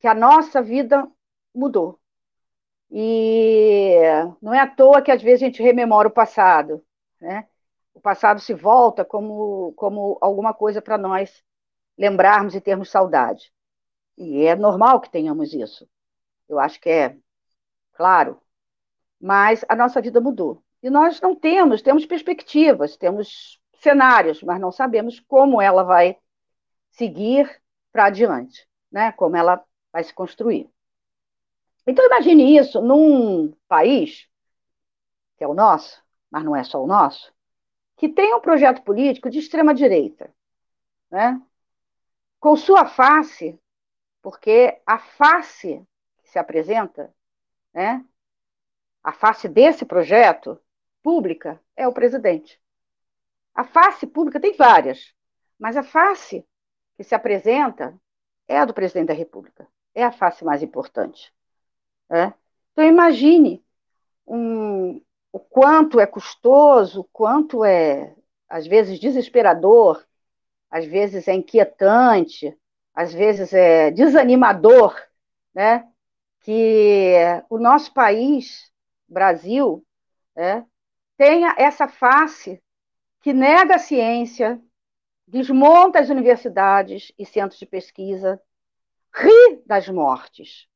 Que 0.00 0.06
a 0.06 0.14
nossa 0.14 0.62
vida 0.62 1.08
mudou. 1.54 2.00
E 2.90 3.96
não 4.40 4.54
é 4.54 4.60
à 4.60 4.66
toa 4.66 5.02
que 5.02 5.10
às 5.10 5.22
vezes 5.22 5.42
a 5.42 5.46
gente 5.46 5.62
rememora 5.62 6.08
o 6.08 6.12
passado, 6.12 6.84
né? 7.20 7.48
O 7.94 8.00
passado 8.00 8.40
se 8.40 8.54
volta 8.54 9.04
como, 9.04 9.72
como 9.76 10.18
alguma 10.20 10.54
coisa 10.54 10.80
para 10.80 10.96
nós 10.96 11.42
lembrarmos 11.98 12.54
e 12.54 12.60
termos 12.60 12.90
saudade. 12.90 13.52
E 14.16 14.44
é 14.46 14.54
normal 14.56 15.00
que 15.00 15.10
tenhamos 15.10 15.52
isso. 15.52 15.88
Eu 16.48 16.58
acho 16.58 16.80
que 16.80 16.88
é 16.88 17.16
claro. 17.92 18.40
Mas 19.20 19.64
a 19.68 19.76
nossa 19.76 20.00
vida 20.00 20.20
mudou. 20.20 20.62
E 20.82 20.90
nós 20.90 21.20
não 21.20 21.34
temos, 21.34 21.82
temos 21.82 22.06
perspectivas, 22.06 22.96
temos 22.96 23.57
cenários, 23.78 24.42
mas 24.42 24.60
não 24.60 24.70
sabemos 24.70 25.20
como 25.20 25.60
ela 25.60 25.82
vai 25.82 26.16
seguir 26.90 27.60
para 27.92 28.06
adiante, 28.06 28.66
né? 28.90 29.12
Como 29.12 29.36
ela 29.36 29.64
vai 29.92 30.04
se 30.04 30.12
construir. 30.12 30.70
Então 31.86 32.04
imagine 32.04 32.56
isso 32.56 32.82
num 32.82 33.52
país 33.66 34.28
que 35.36 35.44
é 35.44 35.48
o 35.48 35.54
nosso, 35.54 36.02
mas 36.30 36.44
não 36.44 36.54
é 36.54 36.64
só 36.64 36.82
o 36.82 36.86
nosso, 36.86 37.32
que 37.96 38.08
tem 38.08 38.34
um 38.34 38.40
projeto 38.40 38.82
político 38.82 39.30
de 39.30 39.38
extrema 39.38 39.72
direita, 39.72 40.34
né? 41.10 41.40
Com 42.40 42.56
sua 42.56 42.86
face, 42.86 43.58
porque 44.20 44.80
a 44.84 44.98
face 44.98 45.82
que 46.22 46.28
se 46.28 46.38
apresenta, 46.38 47.14
né? 47.72 48.04
A 49.02 49.12
face 49.12 49.48
desse 49.48 49.84
projeto 49.84 50.60
pública 51.02 51.60
é 51.76 51.86
o 51.86 51.92
presidente. 51.92 52.60
A 53.58 53.64
face 53.64 54.06
pública 54.06 54.38
tem 54.38 54.52
várias, 54.52 55.12
mas 55.58 55.76
a 55.76 55.82
face 55.82 56.46
que 56.96 57.02
se 57.02 57.12
apresenta 57.12 57.92
é 58.46 58.56
a 58.56 58.64
do 58.64 58.72
presidente 58.72 59.08
da 59.08 59.14
República. 59.14 59.66
É 59.92 60.04
a 60.04 60.12
face 60.12 60.44
mais 60.44 60.62
importante. 60.62 61.34
Né? 62.08 62.32
Então, 62.70 62.84
imagine 62.84 63.60
um, 64.24 65.02
o 65.32 65.40
quanto 65.40 65.98
é 65.98 66.06
custoso, 66.06 67.00
o 67.00 67.08
quanto 67.12 67.64
é, 67.64 68.14
às 68.48 68.64
vezes, 68.64 69.00
desesperador, 69.00 70.06
às 70.70 70.84
vezes 70.84 71.26
é 71.26 71.34
inquietante, 71.34 72.56
às 72.94 73.12
vezes 73.12 73.52
é 73.52 73.90
desanimador, 73.90 74.96
né? 75.52 75.84
que 76.42 77.12
o 77.50 77.58
nosso 77.58 77.92
país, 77.92 78.70
Brasil, 79.08 79.84
né, 80.36 80.64
tenha 81.16 81.56
essa 81.58 81.88
face 81.88 82.62
que 83.20 83.32
nega 83.32 83.76
a 83.76 83.78
ciência, 83.78 84.60
desmonta 85.26 85.98
as 85.98 86.08
universidades 86.08 87.12
e 87.18 87.26
centros 87.26 87.58
de 87.58 87.66
pesquisa, 87.66 88.40
ri 89.14 89.62
das 89.66 89.88
mortes, 89.88 90.68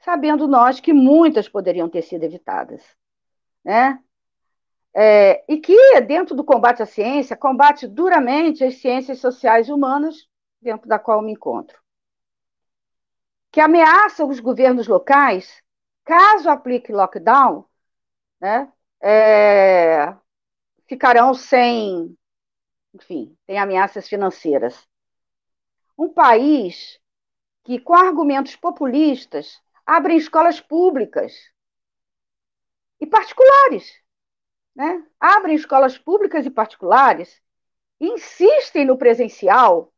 sabendo 0.00 0.48
nós 0.48 0.80
que 0.80 0.92
muitas 0.92 1.48
poderiam 1.48 1.88
ter 1.88 2.02
sido 2.02 2.24
evitadas. 2.24 2.82
Né? 3.64 4.02
É, 4.92 5.44
e 5.48 5.58
que, 5.58 6.00
dentro 6.00 6.34
do 6.34 6.42
combate 6.42 6.82
à 6.82 6.86
ciência, 6.86 7.36
combate 7.36 7.86
duramente 7.86 8.64
as 8.64 8.76
ciências 8.76 9.20
sociais 9.20 9.68
e 9.68 9.72
humanas, 9.72 10.28
dentro 10.60 10.88
da 10.88 10.98
qual 10.98 11.22
me 11.22 11.32
encontro. 11.32 11.78
Que 13.52 13.60
ameaça 13.60 14.24
os 14.24 14.40
governos 14.40 14.88
locais, 14.88 15.62
caso 16.04 16.48
aplique 16.48 16.92
lockdown, 16.92 17.64
né, 18.40 18.72
é, 19.00 20.14
ficarão 20.90 21.32
sem, 21.32 22.18
enfim, 22.92 23.38
tem 23.46 23.56
ameaças 23.56 24.08
financeiras. 24.08 24.88
Um 25.96 26.12
país 26.12 27.00
que, 27.62 27.78
com 27.78 27.94
argumentos 27.94 28.56
populistas, 28.56 29.62
abre 29.86 30.16
escolas 30.16 30.60
públicas 30.60 31.32
e 32.98 33.06
particulares, 33.06 34.02
né? 34.74 35.06
abrem 35.20 35.54
escolas 35.54 35.96
públicas 35.96 36.44
e 36.44 36.50
particulares, 36.50 37.40
insistem 38.00 38.84
no 38.84 38.98
presencial 38.98 39.92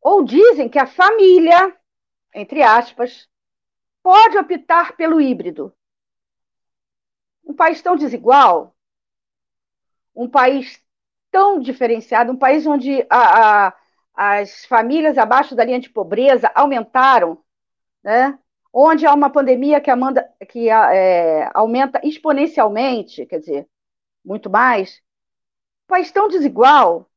ou 0.00 0.22
dizem 0.22 0.68
que 0.68 0.78
a 0.78 0.86
família, 0.86 1.76
entre 2.32 2.62
aspas, 2.62 3.28
pode 4.00 4.38
optar 4.38 4.96
pelo 4.96 5.20
híbrido. 5.20 5.74
Um 7.44 7.52
país 7.52 7.82
tão 7.82 7.96
desigual, 7.96 8.73
um 10.14 10.28
país 10.28 10.80
tão 11.30 11.58
diferenciado, 11.58 12.32
um 12.32 12.36
país 12.36 12.66
onde 12.66 13.04
a, 13.10 13.66
a, 13.66 13.74
as 14.14 14.64
famílias 14.66 15.18
abaixo 15.18 15.54
da 15.54 15.64
linha 15.64 15.80
de 15.80 15.90
pobreza 15.90 16.50
aumentaram, 16.54 17.38
né? 18.02 18.38
onde 18.72 19.06
há 19.06 19.14
uma 19.14 19.30
pandemia 19.30 19.80
que, 19.80 19.90
amanda, 19.90 20.28
que 20.48 20.68
é, 20.68 21.48
aumenta 21.54 22.00
exponencialmente, 22.02 23.24
quer 23.26 23.38
dizer, 23.38 23.68
muito 24.24 24.50
mais, 24.50 25.00
um 25.84 25.88
país 25.88 26.10
tão 26.10 26.28
desigual 26.28 27.08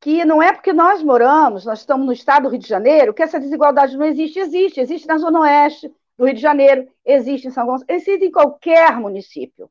que 0.00 0.24
não 0.24 0.42
é 0.42 0.52
porque 0.52 0.72
nós 0.72 1.02
moramos, 1.02 1.64
nós 1.64 1.78
estamos 1.78 2.04
no 2.04 2.12
estado 2.12 2.44
do 2.44 2.48
Rio 2.48 2.58
de 2.58 2.68
Janeiro, 2.68 3.14
que 3.14 3.22
essa 3.22 3.38
desigualdade 3.38 3.96
não 3.96 4.04
existe. 4.04 4.38
Existe, 4.40 4.80
existe 4.80 5.06
na 5.06 5.16
Zona 5.16 5.40
Oeste 5.40 5.88
do 6.18 6.24
Rio 6.24 6.34
de 6.34 6.40
Janeiro, 6.40 6.88
existe 7.04 7.46
em 7.46 7.50
São 7.52 7.64
Gonçalo, 7.64 7.86
existe 7.88 8.24
em 8.26 8.32
qualquer 8.32 8.98
município. 8.98 9.70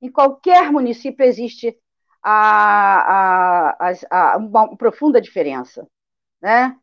Em 0.00 0.10
qualquer 0.10 0.70
município 0.72 1.24
existe 1.24 1.76
a, 2.22 3.74
a, 3.78 3.92
a, 4.10 4.36
uma 4.36 4.76
profunda 4.76 5.20
diferença. 5.20 5.86
Né? 6.40 6.76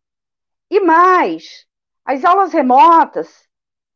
E 0.69 0.79
mais, 0.79 1.65
as 2.03 2.25
aulas 2.25 2.53
remotas, 2.53 3.47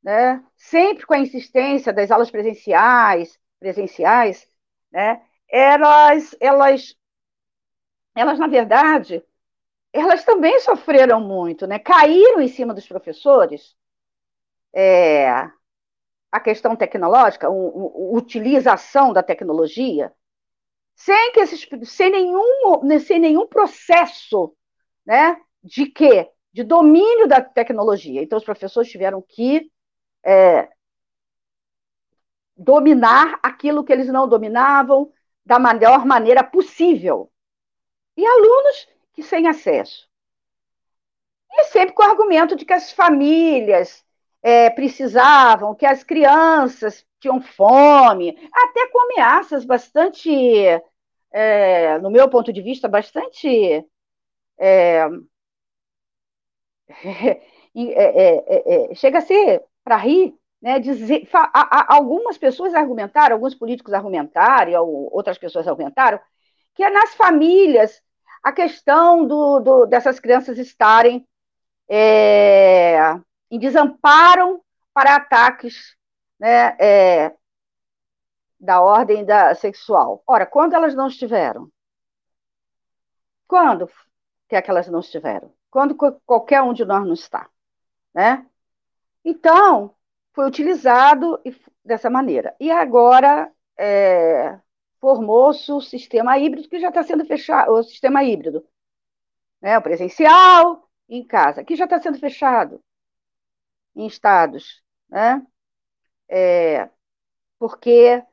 né, 0.03 0.43
sempre 0.55 1.05
com 1.05 1.13
a 1.13 1.19
insistência 1.19 1.91
das 1.93 2.11
aulas 2.11 2.31
presenciais, 2.31 3.39
presenciais, 3.59 4.47
né, 4.91 5.21
elas, 5.49 6.35
elas, 6.39 6.95
elas 8.15 8.38
na 8.39 8.47
verdade, 8.47 9.23
elas 9.93 10.23
também 10.25 10.59
sofreram 10.61 11.21
muito, 11.21 11.67
né, 11.67 11.79
caíram 11.79 12.41
em 12.41 12.47
cima 12.47 12.73
dos 12.73 12.88
professores. 12.88 13.75
É, 14.73 15.49
a 16.31 16.39
questão 16.39 16.75
tecnológica, 16.75 17.48
a 17.48 17.51
utilização 17.51 19.12
da 19.13 19.24
tecnologia, 19.24 20.13
sem 20.95 21.31
que 21.31 21.39
esses, 21.39 21.67
sem 21.86 22.12
nenhum, 22.12 23.00
sem 23.00 23.19
nenhum 23.19 23.48
processo, 23.48 24.55
né, 25.05 25.38
de 25.63 25.86
quê? 25.88 26.29
de 26.51 26.63
domínio 26.63 27.27
da 27.27 27.41
tecnologia. 27.41 28.21
Então, 28.21 28.38
os 28.38 28.43
professores 28.43 28.89
tiveram 28.89 29.21
que 29.21 29.71
é, 30.25 30.69
dominar 32.55 33.39
aquilo 33.41 33.83
que 33.83 33.93
eles 33.93 34.07
não 34.07 34.27
dominavam 34.27 35.12
da 35.45 35.59
melhor 35.59 36.05
maneira 36.05 36.43
possível. 36.43 37.31
E 38.17 38.25
alunos 38.25 38.88
que 39.13 39.24
sem 39.24 39.48
acesso. 39.48 40.09
E 41.51 41.63
sempre 41.65 41.95
com 41.95 42.03
o 42.03 42.05
argumento 42.05 42.55
de 42.55 42.65
que 42.65 42.74
as 42.74 42.91
famílias 42.91 44.05
é, 44.41 44.69
precisavam, 44.69 45.75
que 45.75 45.86
as 45.86 46.03
crianças 46.03 47.05
tinham 47.19 47.41
fome, 47.41 48.29
até 48.53 48.88
com 48.88 49.12
ameaças 49.12 49.65
bastante, 49.65 50.29
é, 51.31 51.98
no 52.00 52.10
meu 52.10 52.29
ponto 52.29 52.51
de 52.53 52.62
vista, 52.62 52.88
bastante 52.88 53.86
é, 54.58 55.08
é, 57.13 57.41
é, 57.75 58.91
é, 58.91 58.96
chega 58.96 59.19
a 59.19 59.22
ser 59.22 59.63
para 59.84 59.98
rir, 59.98 60.36
né? 60.62 60.79
Dizer, 60.79 61.27
a, 61.34 61.93
a, 61.93 61.96
algumas 61.96 62.38
pessoas 62.38 62.74
argumentaram, 62.74 63.36
alguns 63.36 63.55
políticos 63.55 63.93
argumentaram, 63.93 64.84
ou 64.84 65.10
outras 65.13 65.38
pessoas 65.38 65.67
argumentaram, 65.67 66.19
que 66.75 66.84
é 66.84 66.89
nas 66.89 67.13
famílias 67.15 68.01
a 68.43 68.51
questão 68.51 69.25
do, 69.25 69.60
do 69.60 69.86
dessas 69.86 70.19
crianças 70.19 70.58
estarem 70.58 71.27
é, 71.89 73.19
em 73.50 73.60
desamparo 73.60 74.63
para 74.94 75.15
ataques 75.15 75.96
né, 76.39 76.75
é, 76.79 77.36
da 78.60 78.82
ordem 78.82 79.25
da 79.25 79.56
sexual. 79.56 80.24
Ora, 80.27 80.46
quando 80.46 80.74
elas 80.74 80.96
não 80.96 81.08
estiveram? 81.08 81.72
Quando 83.48 83.89
que 84.48 84.56
é 84.56 84.62
que 84.62 84.70
elas 84.70 84.88
não 84.88 85.00
estiveram? 85.00 85.53
quando 85.70 85.96
qualquer 86.25 86.62
um 86.62 86.74
de 86.74 86.86
nós 86.86 87.06
não 87.06 87.13
está. 87.13 87.50
Né? 88.13 88.46
Então, 89.24 89.96
foi 90.34 90.48
utilizado 90.48 91.39
dessa 91.84 92.10
maneira. 92.10 92.56
E 92.60 92.72
agora 92.72 93.51
é, 93.77 94.60
formou-se 95.00 95.72
o 95.72 95.82
sistema 95.82 96.38
híbrido, 96.38 96.68
que 96.70 96.79
já 96.79 96.89
está 96.89 97.03
sendo 97.03 97.25
fechado, 97.25 97.72
o 97.72 97.84
sistema 97.84 98.24
híbrido. 98.24 98.65
Né? 99.62 99.77
O 99.77 99.82
presencial 99.82 100.89
em 101.08 101.25
casa, 101.25 101.63
que 101.63 101.75
já 101.75 101.86
está 101.86 102.00
sendo 102.00 102.20
fechado 102.20 102.82
em 103.96 104.08
estados. 104.08 104.81
Né? 105.10 105.46
É, 106.29 106.89
porque. 107.60 108.24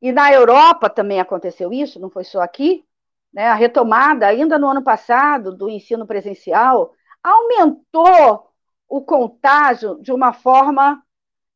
E 0.00 0.12
na 0.12 0.32
Europa 0.32 0.90
também 0.90 1.20
aconteceu 1.20 1.72
isso, 1.72 2.00
não 2.00 2.10
foi 2.10 2.24
só 2.24 2.40
aqui, 2.40 2.84
né, 3.32 3.46
a 3.48 3.54
retomada, 3.54 4.26
ainda 4.26 4.58
no 4.58 4.68
ano 4.68 4.82
passado, 4.82 5.56
do 5.56 5.68
ensino 5.68 6.06
presencial, 6.06 6.92
aumentou 7.22 8.52
o 8.88 9.00
contágio 9.02 10.00
de 10.02 10.12
uma 10.12 10.32
forma 10.32 11.02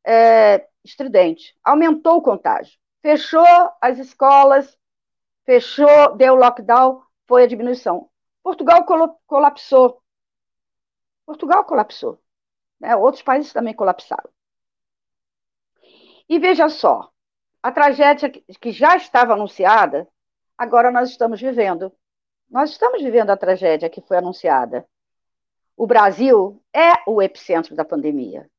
é, 0.05 0.66
estridente. 0.85 1.55
Aumentou 1.62 2.16
o 2.16 2.23
contágio. 2.23 2.78
Fechou 3.02 3.45
as 3.81 3.99
escolas, 3.99 4.78
fechou, 5.45 6.16
deu 6.16 6.35
lockdown, 6.35 7.02
foi 7.26 7.45
a 7.45 7.47
diminuição. 7.47 8.09
Portugal 8.43 8.85
colapsou. 9.26 10.02
Portugal 11.26 11.64
colapsou. 11.64 12.19
Né? 12.80 12.95
Outros 12.97 13.23
países 13.23 13.52
também 13.52 13.75
colapsaram. 13.75 14.28
E 16.28 16.38
veja 16.38 16.68
só, 16.68 17.11
a 17.62 17.71
tragédia 17.71 18.30
que 18.30 18.73
já 18.73 18.97
estava 18.97 19.35
anunciada, 19.35 20.09
agora 20.56 20.90
nós 20.90 21.11
estamos 21.11 21.40
vivendo. 21.40 21.92
Nós 22.49 22.71
estamos 22.71 23.02
vivendo 23.02 23.30
a 23.30 23.37
tragédia 23.37 23.90
que 23.90 24.00
foi 24.00 24.16
anunciada. 24.16 24.87
O 25.76 25.87
Brasil 25.87 26.62
é 26.73 26.92
o 27.06 27.21
epicentro 27.21 27.75
da 27.75 27.85
pandemia. 27.85 28.50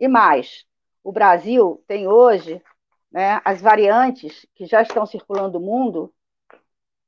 E 0.00 0.08
mais, 0.08 0.66
o 1.02 1.12
Brasil 1.12 1.82
tem 1.86 2.08
hoje 2.08 2.62
né, 3.10 3.40
as 3.44 3.60
variantes 3.60 4.44
que 4.54 4.66
já 4.66 4.82
estão 4.82 5.06
circulando 5.06 5.60
no 5.60 5.64
mundo, 5.64 6.12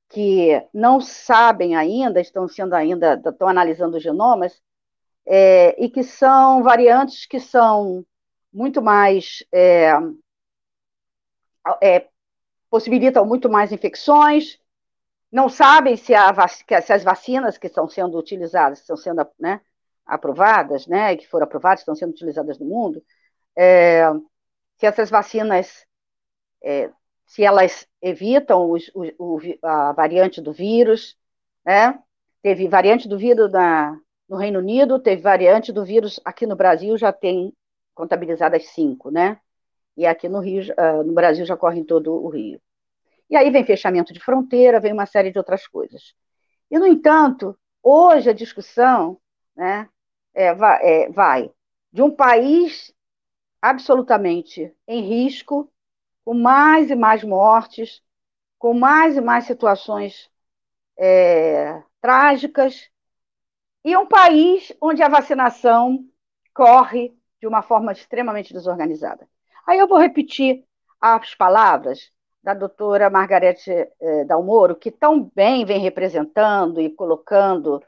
que 0.09 0.65
não 0.73 1.01
sabem 1.01 1.75
ainda, 1.75 2.21
estão 2.21 2.47
sendo 2.47 2.75
ainda, 2.75 3.21
estão 3.25 3.49
analisando 3.49 3.97
os 3.97 4.03
genomas, 4.03 4.63
é, 5.27 5.83
e 5.83 5.91
que 5.91 6.03
são 6.03 6.63
variantes 6.63 7.27
que 7.27 7.41
são 7.41 8.05
muito 8.53 8.81
mais 8.81 9.45
é, 9.53 9.93
é, 11.83 12.09
possibilitam 12.71 13.27
muito 13.27 13.49
mais 13.49 13.73
infecções, 13.73 14.59
não 15.31 15.49
sabem 15.49 15.97
se, 15.97 16.13
se, 16.83 16.93
as 16.93 17.03
vacinas 17.03 17.59
que 17.59 17.67
estão 17.67 17.89
sendo 17.89 18.19
utilizadas, 18.19 18.81
estão 18.81 18.97
sendo 18.97 19.27
né, 19.39 19.61
aprovadas, 20.05 20.87
né, 20.87 21.17
que 21.17 21.27
foram 21.27 21.45
aprovadas, 21.45 21.81
estão 21.81 21.95
sendo 21.95 22.11
utilizadas 22.11 22.59
no 22.59 22.67
mundo, 22.67 23.03
é, 23.57 24.05
se 24.79 24.87
essas 24.87 25.11
vacinas, 25.11 25.87
é, 26.63 26.91
se 27.27 27.43
elas 27.43 27.89
evitam 28.01 28.71
os, 28.71 28.91
o, 28.95 29.05
o, 29.19 29.41
a 29.63 29.93
variante 29.93 30.41
do 30.41 30.53
vírus, 30.53 31.17
né, 31.65 31.99
teve 32.43 32.69
variante 32.69 33.09
do 33.09 33.19
vírus 33.19 33.51
na, 33.51 33.99
no 34.29 34.37
Reino 34.37 34.59
Unido, 34.59 34.99
teve 34.99 35.23
variante 35.23 35.73
do 35.73 35.85
vírus 35.85 36.21
aqui 36.25 36.47
no 36.47 36.57
Brasil, 36.57 36.97
já 36.99 37.13
tem 37.13 37.53
contabilizadas 37.95 38.67
cinco, 38.69 39.11
né? 39.11 39.41
E 39.97 40.07
aqui 40.07 40.29
no 40.29 40.41
Rio, 40.41 40.63
uh, 40.73 41.03
no 41.05 41.15
Brasil 41.15 41.47
já 41.47 41.57
corre 41.57 41.81
em 41.81 41.85
todo 41.85 42.13
o 42.13 42.29
Rio. 42.29 42.61
E 43.31 43.37
aí 43.37 43.51
vem 43.51 43.65
fechamento 43.65 44.13
de 44.13 44.21
fronteira, 44.21 44.81
vem 44.81 44.93
uma 44.93 45.07
série 45.07 45.31
de 45.31 45.39
outras 45.39 45.67
coisas. 45.67 46.15
E, 46.71 46.79
no 46.79 46.87
entanto, 46.87 47.59
hoje 47.83 48.31
a 48.31 48.33
discussão 48.33 49.19
né, 49.57 49.89
é, 50.35 50.55
vai, 50.55 50.83
é, 50.83 51.11
vai 51.11 51.51
de 51.93 52.03
um 52.03 52.11
país 52.11 52.93
absolutamente 53.61 54.73
em 54.87 55.01
risco, 55.03 55.73
com 56.25 56.35
mais 56.35 56.91
e 56.91 56.95
mais 56.95 57.25
mortes, 57.25 58.03
com 58.59 58.75
mais 58.75 59.17
e 59.17 59.21
mais 59.21 59.45
situações 59.45 60.31
é, 60.99 61.83
trágicas, 62.01 62.91
e 63.87 63.97
um 63.97 64.05
país 64.05 64.73
onde 64.81 65.01
a 65.01 65.09
vacinação 65.09 66.05
corre 66.53 67.17
de 67.41 67.47
uma 67.47 67.63
forma 67.63 67.93
extremamente 67.93 68.53
desorganizada. 68.53 69.29
Aí 69.65 69.79
eu 69.79 69.87
vou 69.87 69.97
repetir 69.97 70.65
as 71.01 71.37
palavras 71.37 72.13
da 72.43 72.53
doutora 72.53 73.09
Margarete 73.09 73.71
eh, 73.71 74.25
Dalmoro, 74.25 74.75
que 74.75 74.91
tão 74.91 75.31
bem 75.33 75.65
vem 75.65 75.79
representando 75.79 76.81
e 76.81 76.91
colocando 76.91 77.81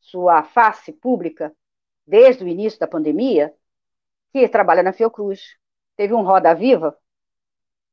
sua 0.00 0.44
face 0.44 0.92
pública 0.92 1.52
desde 2.06 2.44
o 2.44 2.48
início 2.48 2.78
da 2.78 2.86
pandemia, 2.86 3.52
que 4.32 4.48
trabalha 4.48 4.82
na 4.82 4.92
Fiocruz. 4.92 5.56
Teve 5.96 6.14
um 6.14 6.22
Roda 6.22 6.54
Viva, 6.54 6.96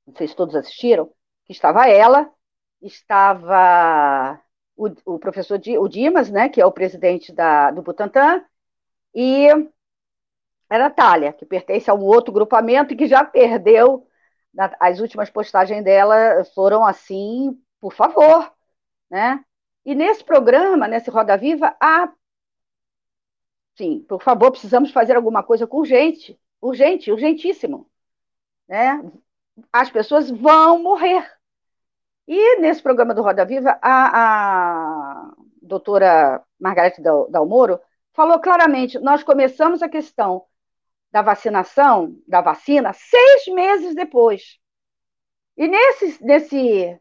não 0.05 0.15
sei 0.15 0.27
se 0.27 0.35
todos 0.35 0.55
assistiram, 0.55 1.11
que 1.45 1.51
estava 1.51 1.87
ela, 1.89 2.31
estava 2.79 4.39
o, 4.79 5.15
o 5.15 5.19
professor 5.19 5.59
o 5.79 5.87
Dimas, 5.89 6.31
né, 6.31 6.47
que 6.47 6.61
é 6.61 6.65
o 6.65 6.71
presidente 6.71 7.33
da, 7.33 7.69
do 7.69 7.81
Butantan, 7.81 8.41
e 9.13 9.47
a 10.69 10.77
Natália, 10.77 11.33
que 11.33 11.45
pertence 11.45 11.89
a 11.91 11.93
um 11.93 12.03
outro 12.03 12.31
grupamento 12.31 12.95
que 12.95 13.05
já 13.07 13.23
perdeu, 13.25 14.07
as 14.79 14.99
últimas 14.99 15.29
postagens 15.29 15.83
dela 15.83 16.43
foram 16.55 16.85
assim, 16.85 17.59
por 17.81 17.93
favor, 17.93 18.51
né? 19.09 19.43
E 19.85 19.93
nesse 19.95 20.23
programa, 20.23 20.87
nesse 20.87 21.09
Roda 21.09 21.37
Viva, 21.37 21.75
há, 21.79 22.11
sim, 23.75 24.05
por 24.07 24.21
favor, 24.21 24.51
precisamos 24.51 24.91
fazer 24.91 25.15
alguma 25.15 25.43
coisa 25.43 25.67
com 25.67 25.77
urgente, 25.77 26.39
urgente, 26.61 27.11
urgentíssimo, 27.11 27.89
né? 28.67 29.01
As 29.73 29.89
pessoas 29.89 30.29
vão 30.29 30.81
morrer. 30.81 31.38
E 32.31 32.57
nesse 32.57 32.79
programa 32.83 33.11
do 33.11 33.23
Roda 33.23 33.43
Viva, 33.43 33.79
a, 33.81 35.31
a 35.31 35.33
doutora 35.59 36.43
Margarete 36.59 37.01
Dalmoro 37.01 37.81
falou 38.13 38.39
claramente: 38.39 38.99
nós 38.99 39.23
começamos 39.23 39.81
a 39.81 39.89
questão 39.89 40.45
da 41.11 41.23
vacinação, 41.23 42.15
da 42.27 42.39
vacina, 42.39 42.93
seis 42.93 43.47
meses 43.47 43.95
depois. 43.95 44.59
E 45.57 45.67
nesse, 45.67 46.23
nesse 46.23 46.99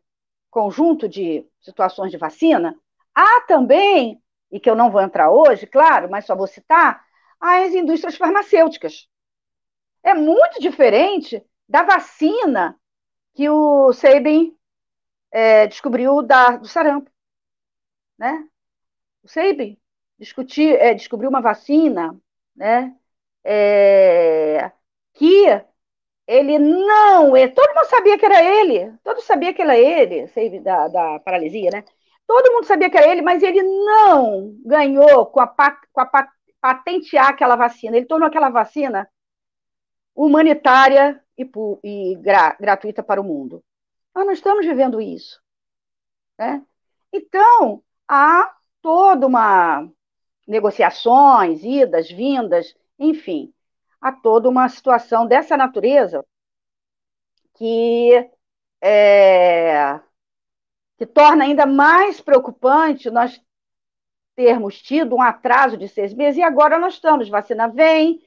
conjunto 0.51 1.07
de 1.07 1.47
situações 1.61 2.11
de 2.11 2.17
vacina, 2.17 2.75
há 3.15 3.43
também, 3.43 4.23
e 4.51 4.59
que 4.59 4.71
eu 4.71 4.75
não 4.75 4.91
vou 4.91 5.03
entrar 5.03 5.31
hoje, 5.31 5.67
claro, 5.67 6.09
mas 6.11 6.25
só 6.25 6.35
vou 6.35 6.47
citar, 6.47 7.05
as 7.39 7.75
indústrias 7.75 8.17
farmacêuticas. 8.17 9.07
É 10.03 10.15
muito 10.15 10.59
diferente 10.59 11.45
da 11.69 11.83
vacina 11.83 12.81
que 13.35 13.47
o 13.51 13.93
Sabin 13.93 14.58
é, 15.31 15.67
descobriu 15.67 16.23
da, 16.23 16.57
do 16.57 16.67
sarampo. 16.67 17.11
Né? 18.19 18.49
O 19.23 19.29
discutir, 20.19 20.75
é, 20.81 20.95
descobriu 20.95 21.29
uma 21.31 21.41
vacina 21.41 22.19
né, 22.57 22.97
é, 23.45 24.73
que 25.15 25.45
ele 26.27 26.59
não, 26.59 27.35
é, 27.37 27.49
todo 27.49 27.75
mundo 27.75 27.87
sabia 27.87 28.19
que 28.19 28.27
era 28.27 28.43
ele, 28.43 28.93
todo 29.03 29.21
sabia 29.23 29.55
que 29.55 29.63
era 29.63 29.79
ele, 29.79 30.29
sei, 30.29 30.61
da, 30.61 30.89
da 30.89 31.21
paralisia, 31.21 31.71
né? 31.71 31.85
Todo 32.27 32.53
mundo 32.53 32.67
sabia 32.67 32.91
que 32.91 32.99
era 32.99 33.11
ele, 33.11 33.23
mas 33.23 33.43
ele 33.43 33.63
não 33.63 34.55
ganhou 34.65 35.27
com 35.27 35.41
a, 35.41 35.47
com 35.47 36.01
a 36.01 36.29
patentear 36.61 37.29
aquela 37.29 37.57
vacina. 37.57 37.97
Ele 37.97 38.05
tornou 38.07 38.29
aquela 38.29 38.51
vacina 38.51 39.09
humanitária 40.15 41.23
e, 41.39 41.51
e 41.83 42.17
gra, 42.17 42.55
gratuita 42.61 43.03
para 43.03 43.21
o 43.21 43.25
mundo. 43.25 43.65
Nós 44.15 44.27
não 44.27 44.33
estamos 44.33 44.67
vivendo 44.67 45.01
isso. 45.01 45.41
Né? 46.39 46.65
Então, 47.13 47.83
há 48.07 48.55
toda 48.83 49.27
uma 49.27 49.89
negociações, 50.47 51.63
idas, 51.63 52.11
vindas, 52.11 52.75
enfim, 52.99 53.53
há 54.01 54.11
toda 54.11 54.49
uma 54.49 54.67
situação 54.69 55.27
dessa 55.27 55.57
natureza 55.59 56.25
que, 57.55 58.31
é, 58.81 60.01
que 60.97 61.05
torna 61.05 61.45
ainda 61.45 61.67
mais 61.67 62.21
preocupante 62.21 63.11
nós 63.11 63.41
termos 64.35 64.81
tido 64.81 65.17
um 65.17 65.23
atraso 65.23 65.77
de 65.77 65.89
seis 65.89 66.15
meses 66.15 66.39
e 66.39 66.43
agora 66.43 66.79
nós 66.79 66.95
estamos, 66.95 67.29
vacina 67.29 67.69
vem, 67.69 68.23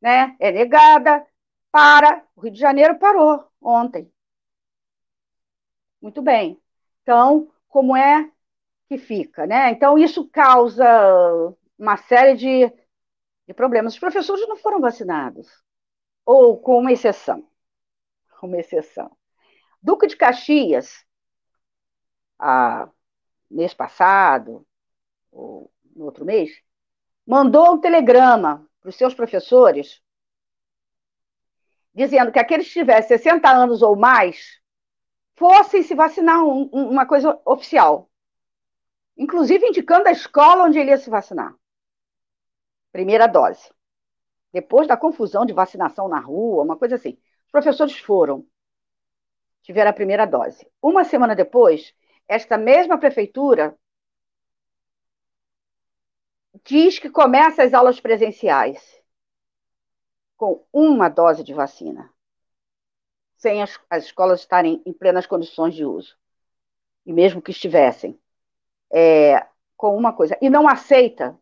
né, 0.00 0.36
é 0.38 0.52
negada, 0.52 1.26
para, 1.72 2.22
o 2.36 2.42
Rio 2.42 2.52
de 2.52 2.60
Janeiro 2.60 2.98
parou 2.98 3.44
ontem. 3.60 4.10
Muito 6.00 6.22
bem. 6.22 6.60
Então, 7.02 7.50
como 7.68 7.96
é 7.96 8.30
que 8.88 8.98
fica, 8.98 9.46
né? 9.46 9.70
Então, 9.72 9.98
isso 9.98 10.28
causa 10.28 10.84
uma 11.78 11.96
série 11.96 12.36
de 12.36 12.72
de 13.48 13.54
problemas. 13.54 13.94
Os 13.94 13.98
professores 13.98 14.46
não 14.46 14.56
foram 14.56 14.78
vacinados, 14.80 15.48
ou 16.24 16.60
com 16.60 16.78
uma 16.78 16.92
exceção. 16.92 17.48
Uma 18.42 18.58
exceção. 18.58 19.16
Duque 19.82 20.06
de 20.06 20.16
Caxias, 20.16 21.04
a, 22.38 22.88
mês 23.50 23.74
passado, 23.74 24.66
ou 25.32 25.72
no 25.96 26.04
outro 26.06 26.24
mês, 26.24 26.50
mandou 27.26 27.74
um 27.74 27.80
telegrama 27.80 28.68
para 28.80 28.90
os 28.90 28.96
seus 28.96 29.14
professores 29.14 30.02
dizendo 31.94 32.30
que 32.32 32.38
aqueles 32.38 32.68
que 32.68 32.74
tivessem 32.74 33.18
60 33.18 33.50
anos 33.50 33.82
ou 33.82 33.96
mais 33.96 34.60
fossem 35.38 35.82
se 35.82 35.94
vacinar, 35.94 36.44
um, 36.44 36.64
uma 36.72 37.06
coisa 37.06 37.40
oficial. 37.44 38.10
Inclusive 39.16 39.66
indicando 39.66 40.08
a 40.08 40.12
escola 40.12 40.64
onde 40.64 40.78
ele 40.78 40.90
ia 40.90 40.98
se 40.98 41.10
vacinar 41.10 41.54
primeira 42.92 43.26
dose. 43.26 43.70
Depois 44.52 44.88
da 44.88 44.96
confusão 44.96 45.44
de 45.46 45.52
vacinação 45.52 46.08
na 46.08 46.18
rua, 46.18 46.64
uma 46.64 46.76
coisa 46.76 46.96
assim. 46.96 47.18
Os 47.46 47.52
professores 47.52 47.98
foram, 47.98 48.46
tiveram 49.62 49.90
a 49.90 49.94
primeira 49.94 50.26
dose. 50.26 50.66
Uma 50.82 51.04
semana 51.04 51.34
depois, 51.36 51.94
esta 52.26 52.56
mesma 52.58 52.98
prefeitura 52.98 53.78
diz 56.64 56.98
que 56.98 57.08
começa 57.08 57.62
as 57.62 57.72
aulas 57.72 58.00
presenciais 58.00 59.00
com 60.36 60.66
uma 60.72 61.08
dose 61.08 61.42
de 61.44 61.52
vacina, 61.52 62.12
sem 63.38 63.62
as, 63.62 63.80
as 63.88 64.04
escolas 64.04 64.40
estarem 64.40 64.82
em 64.84 64.92
plenas 64.92 65.26
condições 65.26 65.74
de 65.74 65.84
uso. 65.84 66.16
E 67.06 67.12
mesmo 67.12 67.40
que 67.40 67.52
estivessem, 67.52 68.18
é, 68.92 69.46
com 69.76 69.96
uma 69.96 70.12
coisa. 70.12 70.36
E 70.42 70.50
não 70.50 70.68
aceita 70.68 71.38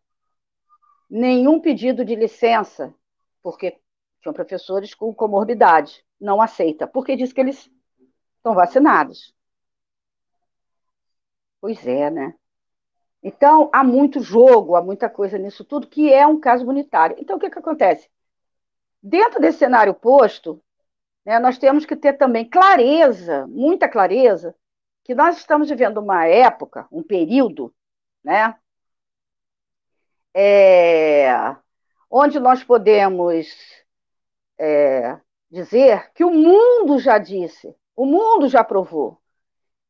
nenhum 1.10 1.60
pedido 1.60 2.04
de 2.04 2.14
licença, 2.14 2.94
porque 3.42 3.80
tinham 4.20 4.34
professores 4.34 4.94
com 4.94 5.12
comorbidade, 5.14 6.04
não 6.20 6.40
aceita, 6.40 6.86
porque 6.86 7.16
diz 7.16 7.32
que 7.32 7.40
eles 7.40 7.70
estão 8.36 8.54
vacinados. 8.54 9.34
Pois 11.60 11.86
é, 11.86 12.10
né? 12.10 12.34
Então, 13.22 13.70
há 13.72 13.82
muito 13.82 14.20
jogo, 14.20 14.76
há 14.76 14.82
muita 14.82 15.08
coisa 15.08 15.38
nisso 15.38 15.64
tudo, 15.64 15.88
que 15.88 16.12
é 16.12 16.26
um 16.26 16.38
caso 16.38 16.66
unitário. 16.66 17.16
Então, 17.18 17.36
o 17.36 17.40
que, 17.40 17.50
que 17.50 17.58
acontece? 17.58 18.08
Dentro 19.02 19.40
desse 19.40 19.58
cenário 19.58 19.94
posto, 19.94 20.62
né, 21.26 21.40
nós 21.40 21.58
temos 21.58 21.84
que 21.84 21.96
ter 21.96 22.12
também 22.14 22.48
clareza, 22.48 23.46
muita 23.48 23.88
clareza, 23.88 24.54
que 25.04 25.14
nós 25.14 25.36
estamos 25.38 25.68
vivendo 25.68 25.98
uma 25.98 26.26
época, 26.26 26.86
um 26.90 27.02
período, 27.02 27.74
né, 28.22 28.56
é, 30.32 31.28
onde 32.08 32.38
nós 32.38 32.62
podemos 32.62 33.48
é, 34.58 35.18
dizer 35.50 36.12
que 36.12 36.24
o 36.24 36.30
mundo 36.30 36.98
já 37.00 37.18
disse, 37.18 37.74
o 37.96 38.06
mundo 38.06 38.48
já 38.48 38.62
provou 38.62 39.20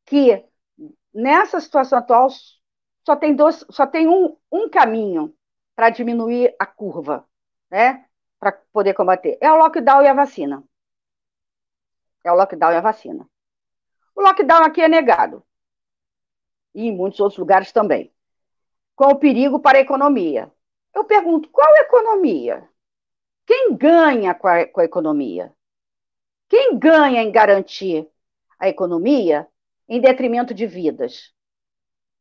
que 0.05 0.43
nessa 1.13 1.59
situação 1.59 1.99
atual 1.99 2.29
só 3.05 3.15
tem, 3.15 3.35
dois, 3.35 3.65
só 3.69 3.85
tem 3.85 4.07
um, 4.07 4.35
um 4.51 4.69
caminho 4.69 5.33
para 5.75 5.89
diminuir 5.89 6.55
a 6.57 6.65
curva, 6.65 7.25
né? 7.69 8.05
Para 8.39 8.53
poder 8.73 8.93
combater. 8.93 9.37
É 9.41 9.51
o 9.51 9.57
lockdown 9.57 10.01
e 10.01 10.07
a 10.07 10.13
vacina. 10.13 10.63
É 12.27 12.31
o 12.31 12.35
lockdown 12.35 12.73
e 12.73 12.75
a 12.75 12.81
vacina. 12.81 13.25
O 14.13 14.21
lockdown 14.21 14.65
aqui 14.65 14.81
é 14.81 14.89
negado. 14.89 15.41
E 16.75 16.85
em 16.87 16.93
muitos 16.93 17.21
outros 17.21 17.39
lugares 17.39 17.71
também. 17.71 18.13
Com 18.97 19.05
o 19.05 19.15
perigo 19.17 19.61
para 19.61 19.77
a 19.77 19.81
economia. 19.81 20.51
Eu 20.93 21.05
pergunto, 21.05 21.49
qual 21.49 21.73
economia? 21.77 22.67
Quem 23.45 23.77
ganha 23.77 24.35
com 24.35 24.45
a, 24.45 24.67
com 24.67 24.81
a 24.81 24.83
economia? 24.83 25.55
Quem 26.49 26.77
ganha 26.77 27.23
em 27.23 27.31
garantir 27.31 28.05
a 28.59 28.67
economia 28.67 29.47
em 29.87 30.01
detrimento 30.01 30.53
de 30.53 30.67
vidas? 30.67 31.33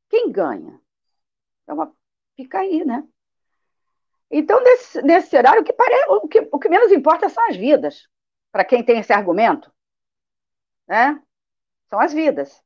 Quem 0.08 0.30
ganha? 0.30 0.80
É 1.66 1.72
uma. 1.72 1.92
Fica 2.36 2.60
aí, 2.60 2.84
né? 2.84 3.02
Então, 4.30 4.62
nesse, 4.62 5.02
nesse 5.02 5.30
cenário, 5.30 5.62
o 5.62 5.64
que, 5.64 5.72
pare... 5.72 5.94
o, 6.10 6.28
que, 6.28 6.48
o 6.52 6.58
que 6.60 6.68
menos 6.68 6.92
importa 6.92 7.28
são 7.28 7.44
as 7.48 7.56
vidas, 7.56 8.08
para 8.52 8.64
quem 8.64 8.84
tem 8.84 9.00
esse 9.00 9.12
argumento. 9.12 9.74
Né? 10.88 11.20
São 11.88 12.01
as 12.01 12.12
vidas. 12.12 12.62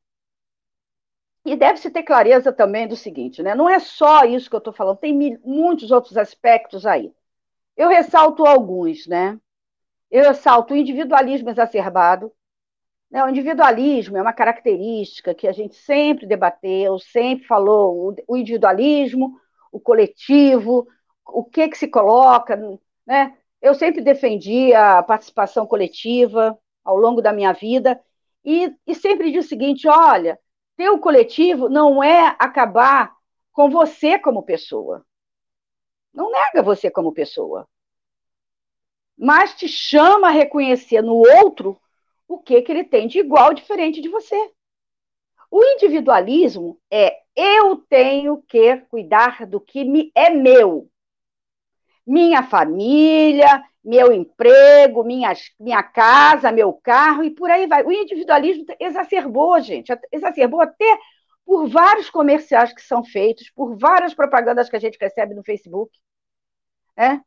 E 1.44 1.56
deve-se 1.56 1.90
ter 1.90 2.02
clareza 2.02 2.52
também 2.52 2.86
do 2.86 2.96
seguinte, 2.96 3.42
né? 3.42 3.54
Não 3.54 3.68
é 3.68 3.78
só 3.78 4.24
isso 4.24 4.48
que 4.50 4.54
eu 4.56 4.58
estou 4.58 4.72
falando, 4.72 4.98
tem 4.98 5.38
muitos 5.42 5.90
outros 5.90 6.16
aspectos 6.16 6.84
aí. 6.84 7.12
Eu 7.76 7.88
ressalto 7.88 8.44
alguns, 8.44 9.06
né? 9.06 9.38
Eu 10.10 10.24
ressalto 10.24 10.74
o 10.74 10.76
individualismo 10.76 11.48
exacerbado. 11.50 12.32
Né? 13.10 13.24
O 13.24 13.28
individualismo 13.28 14.16
é 14.16 14.22
uma 14.22 14.32
característica 14.32 15.34
que 15.34 15.48
a 15.48 15.52
gente 15.52 15.74
sempre 15.76 16.26
debateu, 16.26 16.98
sempre 16.98 17.46
falou, 17.46 18.14
o 18.28 18.36
individualismo, 18.36 19.40
o 19.72 19.80
coletivo, 19.80 20.86
o 21.26 21.44
que 21.44 21.68
que 21.68 21.78
se 21.78 21.88
coloca, 21.88 22.56
né? 23.06 23.36
Eu 23.62 23.74
sempre 23.74 24.00
defendi 24.00 24.74
a 24.74 25.02
participação 25.02 25.66
coletiva 25.66 26.58
ao 26.84 26.96
longo 26.96 27.20
da 27.20 27.32
minha 27.32 27.52
vida 27.52 28.00
e, 28.50 28.76
e 28.86 28.94
sempre 28.94 29.30
disse 29.30 29.46
o 29.46 29.48
seguinte: 29.48 29.88
olha, 29.88 30.38
ter 30.76 30.90
o 30.90 30.98
coletivo 30.98 31.68
não 31.68 32.02
é 32.02 32.34
acabar 32.38 33.14
com 33.52 33.70
você 33.70 34.18
como 34.18 34.42
pessoa. 34.42 35.04
Não 36.12 36.30
nega 36.30 36.62
você 36.62 36.90
como 36.90 37.12
pessoa. 37.12 37.68
Mas 39.16 39.54
te 39.54 39.68
chama 39.68 40.28
a 40.28 40.32
reconhecer 40.32 41.02
no 41.02 41.14
outro 41.14 41.80
o 42.26 42.38
que, 42.38 42.60
que 42.62 42.72
ele 42.72 42.84
tem 42.84 43.06
de 43.06 43.18
igual, 43.18 43.54
diferente 43.54 44.00
de 44.00 44.08
você. 44.08 44.52
O 45.50 45.62
individualismo 45.62 46.80
é 46.90 47.20
eu 47.36 47.76
tenho 47.76 48.42
que 48.42 48.76
cuidar 48.88 49.46
do 49.46 49.60
que 49.60 49.84
me 49.84 50.10
é 50.14 50.30
meu 50.30 50.89
minha 52.10 52.42
família, 52.42 53.62
meu 53.84 54.12
emprego, 54.12 55.04
minha, 55.04 55.32
minha 55.60 55.80
casa, 55.80 56.50
meu 56.50 56.72
carro 56.72 57.22
e 57.22 57.30
por 57.30 57.48
aí 57.48 57.68
vai. 57.68 57.84
O 57.84 57.92
individualismo 57.92 58.64
exacerbou, 58.80 59.60
gente, 59.60 59.92
exacerbou 60.10 60.60
até 60.60 60.98
por 61.46 61.68
vários 61.68 62.10
comerciais 62.10 62.72
que 62.74 62.82
são 62.82 63.04
feitos, 63.04 63.48
por 63.50 63.78
várias 63.78 64.12
propagandas 64.12 64.68
que 64.68 64.74
a 64.74 64.80
gente 64.80 64.98
recebe 65.00 65.34
no 65.34 65.44
Facebook. 65.44 65.96
É? 66.96 67.20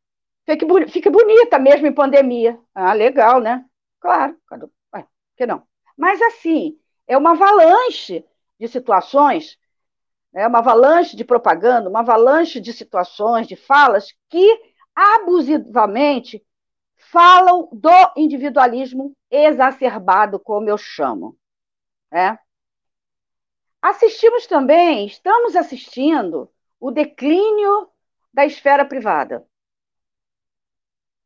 Fica, 0.45 1.09
bonita 1.09 1.57
mesmo 1.57 1.87
em 1.87 1.93
pandemia. 1.93 2.59
Ah, 2.75 2.91
legal, 2.91 3.39
né? 3.39 3.63
Claro, 4.01 4.37
quando, 4.49 4.69
ué, 4.93 5.05
que 5.37 5.45
não? 5.45 5.63
Mas 5.97 6.21
assim, 6.21 6.77
é 7.07 7.17
uma 7.17 7.31
avalanche 7.31 8.25
de 8.59 8.67
situações, 8.67 9.57
é 10.33 10.45
uma 10.45 10.59
avalanche 10.59 11.15
de 11.15 11.23
propaganda, 11.23 11.89
uma 11.89 12.01
avalanche 12.01 12.59
de 12.59 12.73
situações, 12.73 13.47
de 13.47 13.55
falas 13.55 14.13
que 14.29 14.72
abusivamente 14.95 16.43
falam 16.95 17.69
do 17.71 17.89
individualismo 18.17 19.15
exacerbado, 19.29 20.39
como 20.39 20.69
eu 20.69 20.77
chamo. 20.77 21.37
Né? 22.11 22.37
Assistimos 23.81 24.47
também, 24.47 25.05
estamos 25.05 25.55
assistindo 25.55 26.49
o 26.79 26.91
declínio 26.91 27.89
da 28.33 28.45
esfera 28.45 28.85
privada. 28.85 29.45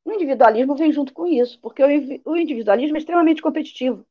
O 0.04 0.12
individualismo 0.12 0.76
vem 0.76 0.92
junto 0.92 1.14
com 1.14 1.28
isso, 1.28 1.60
porque 1.62 1.84
o 1.84 2.38
individualismo 2.38 2.96
é 2.96 3.00
extremamente 3.00 3.42
competitivo. 3.42 4.06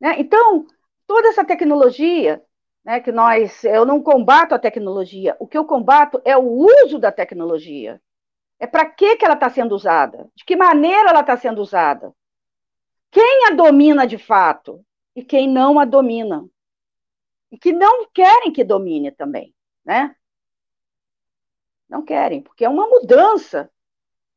Né? 0.00 0.18
Então, 0.18 0.66
toda 1.06 1.28
essa 1.28 1.44
tecnologia, 1.44 2.42
né, 2.84 3.00
que 3.00 3.12
nós, 3.12 3.64
eu 3.64 3.84
não 3.84 4.02
combato 4.02 4.54
a 4.54 4.58
tecnologia, 4.58 5.36
o 5.38 5.46
que 5.46 5.56
eu 5.56 5.64
combato 5.64 6.20
é 6.24 6.36
o 6.36 6.44
uso 6.44 6.98
da 6.98 7.12
tecnologia. 7.12 8.00
É 8.58 8.66
para 8.66 8.88
que, 8.88 9.16
que 9.16 9.24
ela 9.24 9.34
está 9.34 9.50
sendo 9.50 9.74
usada? 9.74 10.30
De 10.34 10.44
que 10.44 10.56
maneira 10.56 11.10
ela 11.10 11.20
está 11.20 11.36
sendo 11.36 11.60
usada? 11.60 12.12
Quem 13.10 13.46
a 13.46 13.50
domina 13.50 14.06
de 14.06 14.18
fato 14.18 14.84
e 15.14 15.24
quem 15.24 15.48
não 15.48 15.78
a 15.78 15.84
domina? 15.84 16.46
E 17.50 17.58
que 17.58 17.72
não 17.72 18.06
querem 18.12 18.52
que 18.52 18.64
domine 18.64 19.10
também, 19.10 19.54
né? 19.84 20.14
Não 21.88 22.02
querem, 22.02 22.42
porque 22.42 22.64
é 22.64 22.68
uma 22.68 22.86
mudança 22.86 23.70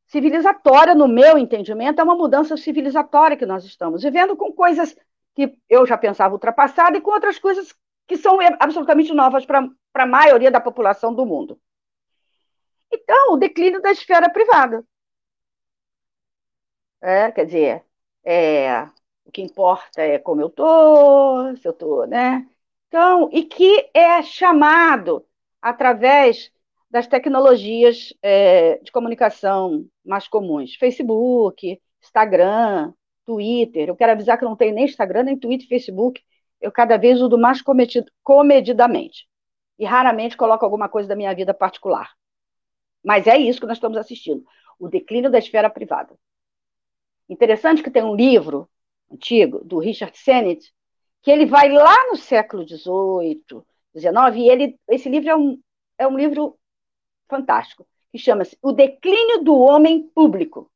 civilizatória, 0.06 0.96
no 0.96 1.08
meu 1.08 1.38
entendimento, 1.38 2.00
é 2.00 2.04
uma 2.04 2.16
mudança 2.16 2.58
civilizatória 2.58 3.38
que 3.38 3.46
nós 3.46 3.64
estamos 3.64 4.04
vivendo 4.04 4.36
com 4.36 4.52
coisas 4.52 4.96
que 5.36 5.58
eu 5.70 5.86
já 5.86 5.98
pensava 5.98 6.34
ultrapassada 6.34 6.98
e 6.98 7.02
com 7.02 7.12
outras 7.12 7.40
coisas 7.40 7.74
que 8.08 8.18
são 8.18 8.40
absolutamente 8.60 9.14
novas 9.14 9.46
para 9.46 9.70
a 9.94 10.06
maioria 10.06 10.50
da 10.50 10.60
população 10.60 11.14
do 11.14 11.26
mundo. 11.26 11.60
Então, 12.92 13.34
o 13.34 13.38
declínio 13.38 13.82
da 13.82 13.92
esfera 13.92 14.30
privada. 14.32 14.84
É, 17.02 17.32
quer 17.32 17.46
dizer, 17.46 17.86
é, 18.24 18.84
o 19.26 19.32
que 19.32 19.42
importa 19.42 20.02
é 20.02 20.20
como 20.20 20.42
eu 20.42 20.48
estou, 20.48 21.56
se 21.58 21.68
eu 21.68 21.72
estou, 21.72 22.08
né? 22.08 22.48
Então, 22.88 23.30
e 23.32 23.44
que 23.46 23.90
é 23.94 24.22
chamado 24.24 25.26
através 25.62 26.52
das 26.90 27.08
tecnologias 27.08 28.14
é, 28.22 28.78
de 28.80 28.92
comunicação 28.92 29.86
mais 30.04 30.28
comuns, 30.28 30.76
Facebook, 30.76 31.80
Instagram, 32.02 32.94
Twitter. 33.26 33.90
Eu 33.90 33.96
quero 33.96 34.12
avisar 34.14 34.38
que 34.40 34.46
não 34.46 34.56
tenho 34.56 34.74
nem 34.74 34.86
Instagram, 34.86 35.24
nem 35.24 35.38
Twitter, 35.38 35.68
Facebook. 35.68 36.22
Eu 36.60 36.72
cada 36.72 36.98
vez 36.98 37.22
uso 37.22 37.38
mais 37.38 37.62
comedidamente. 38.24 39.28
E 39.78 39.86
raramente 39.86 40.36
coloco 40.36 40.66
alguma 40.66 40.90
coisa 40.90 41.08
da 41.08 41.16
minha 41.16 41.34
vida 41.34 41.54
particular. 41.54 42.10
Mas 43.04 43.28
é 43.28 43.38
isso 43.38 43.60
que 43.60 43.66
nós 43.66 43.78
estamos 43.78 43.98
assistindo: 43.98 44.44
o 44.78 44.88
declínio 44.88 45.32
da 45.32 45.40
esfera 45.40 45.70
privada. 45.70 46.18
Interessante 47.28 47.84
que 47.84 47.92
tem 47.92 48.04
um 48.04 48.16
livro 48.16 48.70
antigo, 49.12 49.64
do 49.64 49.80
Richard 49.80 50.18
Sennett, 50.18 50.74
que 51.22 51.32
ele 51.32 51.46
vai 51.46 51.70
lá 51.70 51.96
no 52.10 52.16
século 52.16 52.68
XVIII, 52.68 53.64
XIX, 53.96 54.36
e 54.36 54.50
ele, 54.50 54.80
esse 54.88 55.10
livro 55.10 55.30
é 55.30 55.36
um, 55.36 55.60
é 55.98 56.08
um 56.08 56.18
livro 56.18 56.58
fantástico, 57.28 57.88
que 58.12 58.18
chama-se 58.18 58.58
O 58.62 58.72
Declínio 58.72 59.44
do 59.44 59.56
Homem 59.58 60.04
Público. 60.10 60.72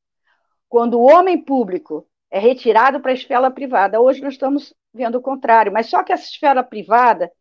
Quando 0.67 0.99
o 0.99 1.03
homem 1.03 1.43
público 1.43 2.07
é 2.33 2.39
retirado 2.39 2.99
para 2.99 3.11
a 3.11 3.13
esfera 3.13 3.51
privada. 3.51 4.01
Hoje 4.01 4.19
nós 4.19 4.33
estamos 4.33 4.73
vendo 4.91 5.19
o 5.19 5.21
contrário, 5.21 5.71
mas 5.71 5.85
só 5.85 6.03
que 6.03 6.11
essa 6.11 6.23
esfera 6.23 6.63
privada 6.63 7.31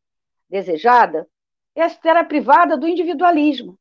desejada 0.50 1.26
é 1.74 1.82
a 1.82 1.86
esfera 1.86 2.22
privada 2.22 2.76
do 2.76 2.86
individualismo 2.86 3.78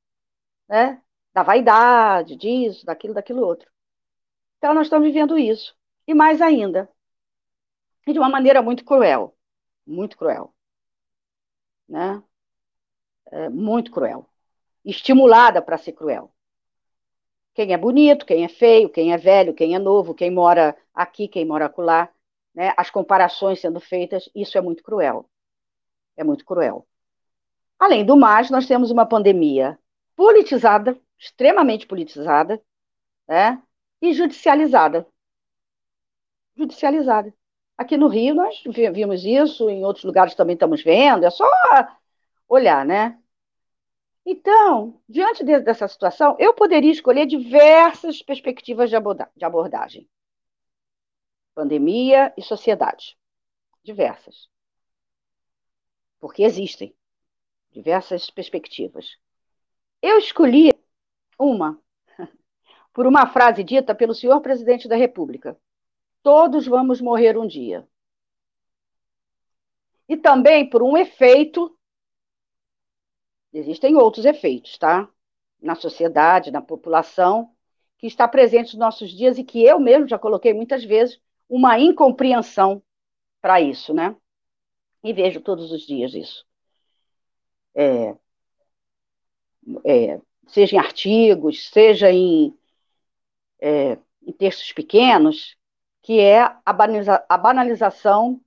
né? 0.71 1.01
da 1.33 1.43
vaidade, 1.43 2.37
disso, 2.37 2.85
daquilo, 2.85 3.13
daquilo 3.13 3.45
outro. 3.45 3.69
Então, 4.57 4.73
nós 4.73 4.87
estamos 4.87 5.07
vivendo 5.07 5.37
isso. 5.37 5.75
E 6.07 6.13
mais 6.13 6.41
ainda, 6.41 6.89
de 8.07 8.17
uma 8.17 8.29
maneira 8.29 8.61
muito 8.61 8.85
cruel. 8.85 9.35
Muito 9.85 10.17
cruel. 10.17 10.53
Né? 11.87 12.23
É, 13.31 13.49
muito 13.49 13.91
cruel. 13.91 14.25
estimulada 14.85 15.61
para 15.61 15.77
ser 15.77 15.91
cruel. 15.91 16.33
Quem 17.53 17.73
é 17.73 17.77
bonito, 17.77 18.25
quem 18.25 18.45
é 18.45 18.47
feio, 18.47 18.89
quem 18.89 19.13
é 19.13 19.17
velho, 19.17 19.53
quem 19.53 19.75
é 19.75 19.79
novo, 19.79 20.15
quem 20.15 20.31
mora 20.31 20.75
aqui, 20.93 21.27
quem 21.27 21.45
mora 21.45 21.65
acolá, 21.65 22.09
né? 22.55 22.73
as 22.77 22.89
comparações 22.89 23.59
sendo 23.59 23.79
feitas, 23.79 24.29
isso 24.33 24.57
é 24.57 24.61
muito 24.61 24.83
cruel. 24.83 25.29
É 26.15 26.23
muito 26.23 26.45
cruel. 26.45 26.87
Além 27.77 28.05
do 28.05 28.15
mais, 28.15 28.49
nós 28.49 28.67
temos 28.67 28.89
uma 28.89 29.05
pandemia 29.05 29.77
politizada, 30.21 31.01
extremamente 31.17 31.87
politizada, 31.87 32.61
né? 33.27 33.59
e 33.99 34.13
judicializada. 34.13 35.07
Judicializada. 36.55 37.33
Aqui 37.75 37.97
no 37.97 38.07
Rio 38.07 38.35
nós 38.35 38.61
vimos 38.93 39.25
isso, 39.25 39.67
em 39.67 39.83
outros 39.83 40.05
lugares 40.05 40.35
também 40.35 40.53
estamos 40.53 40.83
vendo, 40.83 41.25
é 41.25 41.31
só 41.31 41.49
olhar, 42.47 42.85
né? 42.85 43.19
Então, 44.23 45.01
diante 45.09 45.43
de, 45.43 45.59
dessa 45.59 45.87
situação, 45.87 46.35
eu 46.37 46.53
poderia 46.53 46.91
escolher 46.91 47.25
diversas 47.25 48.21
perspectivas 48.21 48.91
de, 48.91 48.95
aborda 48.95 49.27
de 49.35 49.43
abordagem. 49.43 50.07
Pandemia 51.55 52.31
e 52.37 52.43
sociedade. 52.43 53.17
Diversas. 53.83 54.47
Porque 56.19 56.43
existem 56.43 56.95
diversas 57.71 58.29
perspectivas. 58.29 59.17
Eu 60.01 60.17
escolhi 60.17 60.71
uma, 61.37 61.79
por 62.93 63.05
uma 63.05 63.27
frase 63.27 63.63
dita 63.63 63.93
pelo 63.93 64.15
senhor 64.15 64.41
presidente 64.41 64.87
da 64.87 64.95
República: 64.95 65.57
Todos 66.23 66.67
vamos 66.67 67.01
morrer 67.01 67.37
um 67.37 67.47
dia. 67.47 67.87
E 70.07 70.17
também 70.17 70.69
por 70.69 70.83
um 70.83 70.97
efeito 70.97 71.75
Existem 73.53 73.95
outros 73.95 74.25
efeitos, 74.25 74.77
tá? 74.77 75.09
Na 75.61 75.75
sociedade, 75.75 76.51
na 76.51 76.61
população, 76.61 77.53
que 77.97 78.07
está 78.07 78.27
presente 78.27 78.67
nos 78.67 78.79
nossos 78.79 79.11
dias 79.11 79.37
e 79.37 79.43
que 79.43 79.63
eu 79.63 79.79
mesmo 79.79 80.07
já 80.07 80.17
coloquei 80.17 80.53
muitas 80.53 80.83
vezes 80.83 81.21
uma 81.49 81.77
incompreensão 81.77 82.81
para 83.41 83.59
isso, 83.59 83.93
né? 83.93 84.15
E 85.03 85.11
vejo 85.11 85.41
todos 85.41 85.71
os 85.71 85.81
dias 85.81 86.13
isso. 86.13 86.45
É, 87.75 88.15
é, 89.85 90.19
seja 90.47 90.75
em 90.75 90.79
artigos, 90.79 91.69
seja 91.69 92.11
em, 92.11 92.57
é, 93.59 93.97
em 94.21 94.31
textos 94.31 94.71
pequenos, 94.73 95.55
que 96.01 96.19
é 96.19 96.41
a, 96.65 96.73
banaliza 96.73 97.25
a 97.27 97.37
banalização 97.37 98.41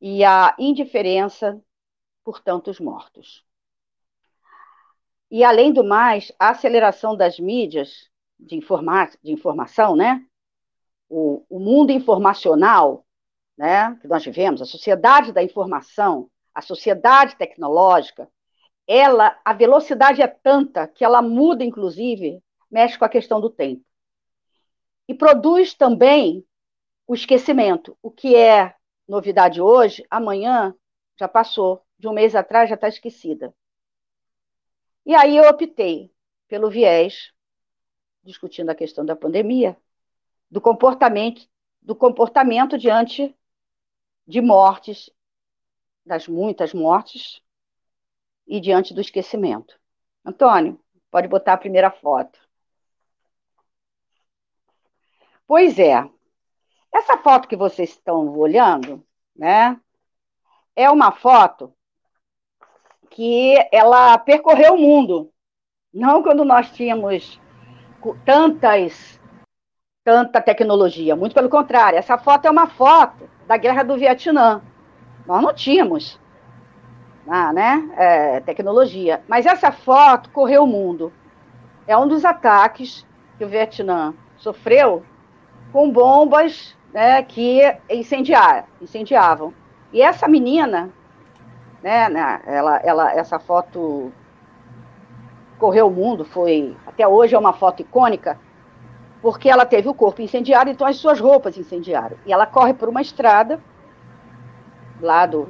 e 0.00 0.24
a 0.24 0.54
indiferença 0.58 1.60
por 2.22 2.40
tantos 2.40 2.78
mortos. 2.78 3.44
E, 5.30 5.42
além 5.42 5.72
do 5.72 5.82
mais, 5.82 6.32
a 6.38 6.50
aceleração 6.50 7.16
das 7.16 7.38
mídias 7.38 8.08
de, 8.38 8.56
informa 8.56 9.10
de 9.22 9.32
informação, 9.32 9.96
né? 9.96 10.24
O, 11.08 11.44
o, 11.48 11.58
mundo 11.58 11.90
informacional, 11.90 13.04
né? 13.56 13.96
que 14.00 14.08
nós 14.08 14.24
vivemos, 14.24 14.60
a 14.60 14.66
sociedade 14.66 15.32
da 15.32 15.42
informação, 15.42 16.30
a 16.54 16.60
sociedade 16.60 17.36
tecnológica, 17.36 18.28
ela, 18.86 19.38
a 19.44 19.52
velocidade 19.52 20.22
é 20.22 20.26
tanta 20.28 20.86
que 20.86 21.04
ela 21.04 21.20
muda, 21.20 21.64
inclusive, 21.64 22.42
mexe 22.70 22.98
com 22.98 23.04
a 23.04 23.08
questão 23.08 23.40
do 23.40 23.50
tempo. 23.50 23.84
E 25.08 25.14
produz 25.14 25.74
também 25.74 26.46
o 27.06 27.14
esquecimento. 27.14 27.96
O 28.02 28.10
que 28.10 28.34
é 28.34 28.74
novidade 29.08 29.60
hoje, 29.60 30.04
amanhã 30.10 30.74
já 31.18 31.28
passou. 31.28 31.84
De 31.98 32.06
um 32.06 32.12
mês 32.12 32.34
atrás 32.34 32.68
já 32.68 32.74
está 32.74 32.88
esquecida. 32.88 33.54
E 35.04 35.14
aí 35.14 35.36
eu 35.36 35.48
optei 35.48 36.12
pelo 36.46 36.68
viés, 36.68 37.32
discutindo 38.22 38.70
a 38.70 38.74
questão 38.74 39.04
da 39.04 39.16
pandemia, 39.16 39.76
do 40.50 40.60
comportamento, 40.60 41.48
do 41.80 41.94
comportamento 41.94 42.76
diante 42.76 43.34
de 44.26 44.40
mortes, 44.40 45.08
das 46.04 46.28
muitas 46.28 46.74
mortes, 46.74 47.40
e 48.46 48.60
diante 48.60 48.94
do 48.94 49.00
esquecimento. 49.00 49.78
Antônio, 50.24 50.80
pode 51.10 51.28
botar 51.28 51.54
a 51.54 51.58
primeira 51.58 51.90
foto. 51.90 52.38
Pois 55.46 55.78
é. 55.78 56.08
Essa 56.92 57.18
foto 57.18 57.48
que 57.48 57.56
vocês 57.56 57.90
estão 57.90 58.28
olhando, 58.36 59.04
né? 59.34 59.78
É 60.74 60.90
uma 60.90 61.12
foto 61.12 61.72
que 63.10 63.54
ela 63.72 64.18
percorreu 64.18 64.74
o 64.74 64.78
mundo. 64.78 65.32
Não 65.92 66.22
quando 66.22 66.44
nós 66.44 66.70
tínhamos 66.72 67.40
tantas, 68.24 69.20
tanta 70.04 70.40
tecnologia, 70.40 71.16
muito 71.16 71.34
pelo 71.34 71.48
contrário. 71.48 71.98
Essa 71.98 72.18
foto 72.18 72.46
é 72.46 72.50
uma 72.50 72.68
foto 72.68 73.28
da 73.46 73.56
guerra 73.56 73.82
do 73.82 73.96
Vietnã. 73.96 74.62
Nós 75.26 75.42
não 75.42 75.54
tínhamos 75.54 76.18
ah, 77.28 77.52
né, 77.52 77.88
é, 77.96 78.40
tecnologia, 78.40 79.20
mas 79.28 79.46
essa 79.46 79.72
foto 79.72 80.30
correu 80.30 80.64
o 80.64 80.66
mundo. 80.66 81.12
É 81.86 81.96
um 81.96 82.08
dos 82.08 82.24
ataques 82.24 83.04
que 83.38 83.44
o 83.44 83.48
Vietnã 83.48 84.14
sofreu 84.38 85.04
com 85.72 85.90
bombas 85.90 86.74
né, 86.92 87.22
que 87.22 87.60
incendiar, 87.90 88.66
incendiavam. 88.80 89.52
E 89.92 90.02
essa 90.02 90.26
menina 90.26 90.90
né, 91.82 92.08
né, 92.08 92.40
ela, 92.46 92.76
ela, 92.78 93.12
essa 93.12 93.38
foto 93.38 94.12
correu 95.56 95.86
o 95.86 95.90
mundo, 95.90 96.24
foi 96.24 96.76
até 96.84 97.06
hoje 97.06 97.34
é 97.34 97.38
uma 97.38 97.52
foto 97.52 97.80
icônica, 97.80 98.38
porque 99.22 99.48
ela 99.48 99.64
teve 99.64 99.88
o 99.88 99.94
corpo 99.94 100.20
incendiado, 100.20 100.68
então 100.68 100.86
as 100.86 100.96
suas 100.96 101.20
roupas 101.20 101.56
incendiaram. 101.56 102.16
E 102.26 102.32
ela 102.32 102.46
corre 102.46 102.74
por 102.74 102.88
uma 102.88 103.00
estrada, 103.00 103.60
lá 105.00 105.26
do, 105.26 105.48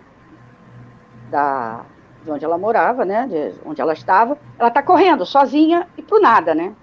da, 1.31 1.85
de 2.25 2.31
onde 2.31 2.45
ela 2.45 2.59
morava, 2.59 3.05
né, 3.05 3.27
de 3.27 3.69
onde 3.69 3.81
ela 3.81 3.93
estava. 3.93 4.39
Ela 4.59 4.69
está 4.69 4.83
correndo 4.83 5.25
sozinha 5.25 5.87
e 5.97 6.03
pro 6.03 6.21
nada, 6.21 6.55
né? 6.55 6.75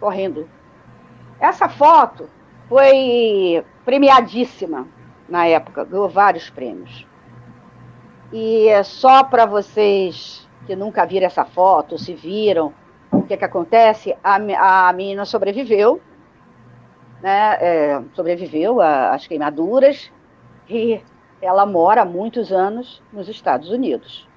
Correndo. 0.00 0.48
Essa 1.38 1.68
foto 1.68 2.28
foi 2.68 3.64
premiadíssima 3.84 4.86
na 5.28 5.46
época, 5.46 5.84
ganhou 5.84 6.08
vários 6.08 6.50
prêmios. 6.50 7.06
E 8.32 8.68
é 8.68 8.82
só 8.82 9.22
para 9.22 9.46
vocês 9.46 10.46
que 10.66 10.74
nunca 10.74 11.04
viram 11.04 11.26
essa 11.26 11.44
foto, 11.44 11.98
se 11.98 12.14
viram, 12.14 12.72
o 13.12 13.22
que, 13.22 13.36
que 13.36 13.44
acontece? 13.44 14.16
A, 14.24 14.88
a 14.88 14.92
menina 14.92 15.24
sobreviveu, 15.24 16.00
né? 17.22 17.56
É, 17.60 18.02
sobreviveu 18.14 18.80
às 18.80 19.26
queimaduras 19.26 20.10
e 20.68 21.00
ela 21.40 21.66
mora 21.66 22.02
há 22.02 22.04
muitos 22.04 22.52
anos 22.52 23.02
nos 23.12 23.28
Estados 23.28 23.68
Unidos. 23.70 24.28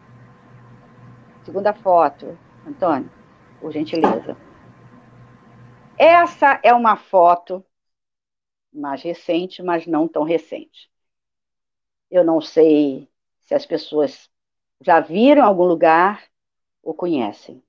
Segunda 1.43 1.73
foto, 1.73 2.37
Antônio, 2.65 3.09
por 3.61 3.71
gentileza. 3.71 4.35
Essa 5.97 6.59
é 6.61 6.73
uma 6.73 6.95
foto 6.95 7.65
mais 8.71 9.01
recente, 9.01 9.63
mas 9.63 9.87
não 9.87 10.07
tão 10.07 10.23
recente. 10.23 10.91
Eu 12.11 12.23
não 12.23 12.39
sei 12.39 13.09
se 13.39 13.55
as 13.55 13.65
pessoas 13.65 14.29
já 14.81 14.99
viram 14.99 15.41
em 15.41 15.45
algum 15.45 15.63
lugar 15.63 16.23
ou 16.83 16.93
conhecem. 16.93 17.63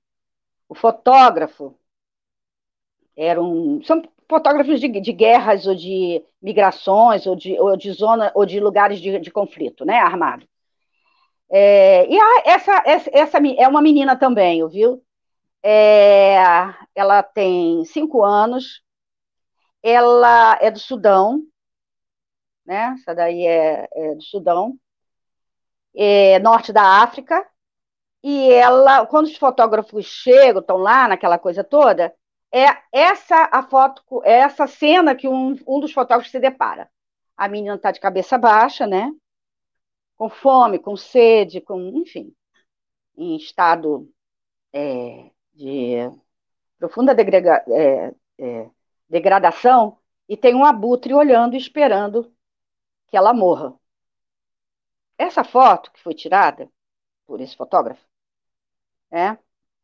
O 0.67 0.75
fotógrafo 0.75 1.75
era 3.15 3.41
um, 3.41 3.83
são 3.83 4.01
fotógrafos 4.29 4.79
de, 4.79 4.87
de 4.87 5.11
guerras 5.11 5.65
ou 5.65 5.75
de 5.75 6.23
migrações 6.41 7.25
ou 7.25 7.35
de, 7.35 7.59
ou 7.59 7.75
de 7.75 7.91
zona 7.91 8.31
ou 8.35 8.45
de 8.45 8.59
lugares 8.59 8.99
de, 9.01 9.19
de 9.19 9.31
conflito, 9.31 9.83
né, 9.83 9.97
armado. 9.97 10.47
É, 11.51 12.07
e 12.07 12.19
a, 12.19 12.43
essa, 12.45 12.83
essa, 12.85 13.09
essa 13.11 13.37
é 13.57 13.67
uma 13.67 13.81
menina 13.81 14.15
também, 14.15 14.65
viu? 14.69 15.03
É, 15.63 16.37
ela 16.95 17.23
tem 17.23 17.83
cinco 17.85 18.23
anos, 18.23 18.83
ela 19.83 20.57
é 20.61 20.69
do 20.71 20.79
Sudão, 20.79 21.41
né? 22.65 22.95
Essa 22.99 23.15
daí 23.15 23.45
é, 23.47 23.87
é 23.91 24.15
do 24.15 24.21
Sudão 24.21 24.77
é, 25.95 26.39
norte 26.39 26.71
da 26.71 27.01
África, 27.01 27.45
e 28.23 28.51
ela, 28.51 29.05
quando 29.05 29.25
os 29.27 29.37
fotógrafos 29.37 30.05
chegam, 30.05 30.61
estão 30.61 30.77
lá 30.77 31.07
naquela 31.07 31.37
coisa 31.39 31.63
toda, 31.63 32.13
é 32.51 32.65
essa 32.91 33.49
a 33.51 33.63
foto, 33.63 34.03
é 34.23 34.39
essa 34.39 34.67
cena 34.67 35.15
que 35.15 35.27
um, 35.27 35.57
um 35.67 35.79
dos 35.79 35.93
fotógrafos 35.93 36.31
se 36.31 36.39
depara. 36.39 36.89
A 37.37 37.47
menina 37.47 37.75
está 37.75 37.91
de 37.91 37.99
cabeça 37.99 38.37
baixa, 38.37 38.85
né? 38.87 39.11
Com 40.17 40.29
fome, 40.29 40.79
com 40.79 40.95
sede, 40.97 41.61
com, 41.61 41.79
enfim, 41.95 42.35
em 43.17 43.35
estado 43.35 44.11
é, 44.73 45.31
de 45.53 45.95
profunda 46.77 47.13
degrega, 47.15 47.63
é, 47.69 48.13
é, 48.39 48.69
degradação, 49.09 49.97
e 50.27 50.37
tem 50.37 50.55
um 50.55 50.65
abutre 50.65 51.13
olhando 51.13 51.55
esperando 51.55 52.33
que 53.07 53.17
ela 53.17 53.33
morra. 53.33 53.73
Essa 55.17 55.43
foto 55.43 55.91
que 55.91 56.01
foi 56.01 56.13
tirada 56.13 56.69
por 57.25 57.41
esse 57.41 57.55
fotógrafo, 57.55 58.05
é, 59.11 59.37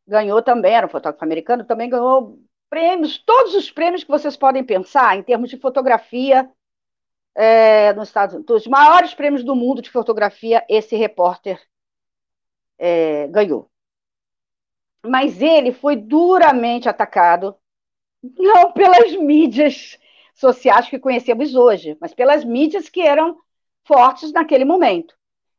ganhou 0.06 0.42
também, 0.42 0.74
era 0.74 0.86
um 0.86 0.90
fotógrafo 0.90 1.24
americano, 1.24 1.64
também 1.64 1.90
ganhou 1.90 2.38
prêmios, 2.76 3.16
todos 3.16 3.54
os 3.54 3.70
prêmios 3.70 4.04
que 4.04 4.10
vocês 4.10 4.36
podem 4.36 4.62
pensar 4.62 5.16
em 5.16 5.22
termos 5.22 5.48
de 5.48 5.56
fotografia 5.56 6.46
é, 7.34 7.94
nos 7.94 8.08
Estados 8.08 8.34
Unidos. 8.34 8.54
Os 8.54 8.66
maiores 8.66 9.14
prêmios 9.14 9.42
do 9.42 9.56
mundo 9.56 9.80
de 9.80 9.88
fotografia, 9.88 10.62
esse 10.68 10.94
repórter 10.94 11.58
é, 12.76 13.28
ganhou. 13.28 13.70
Mas 15.02 15.40
ele 15.40 15.72
foi 15.72 15.96
duramente 15.96 16.86
atacado, 16.86 17.56
não 18.22 18.70
pelas 18.72 19.16
mídias 19.16 19.98
sociais 20.34 20.86
que 20.86 20.98
conhecemos 20.98 21.54
hoje, 21.54 21.96
mas 21.98 22.12
pelas 22.12 22.44
mídias 22.44 22.90
que 22.90 23.00
eram 23.00 23.38
fortes 23.84 24.32
naquele 24.32 24.66
momento. 24.66 25.16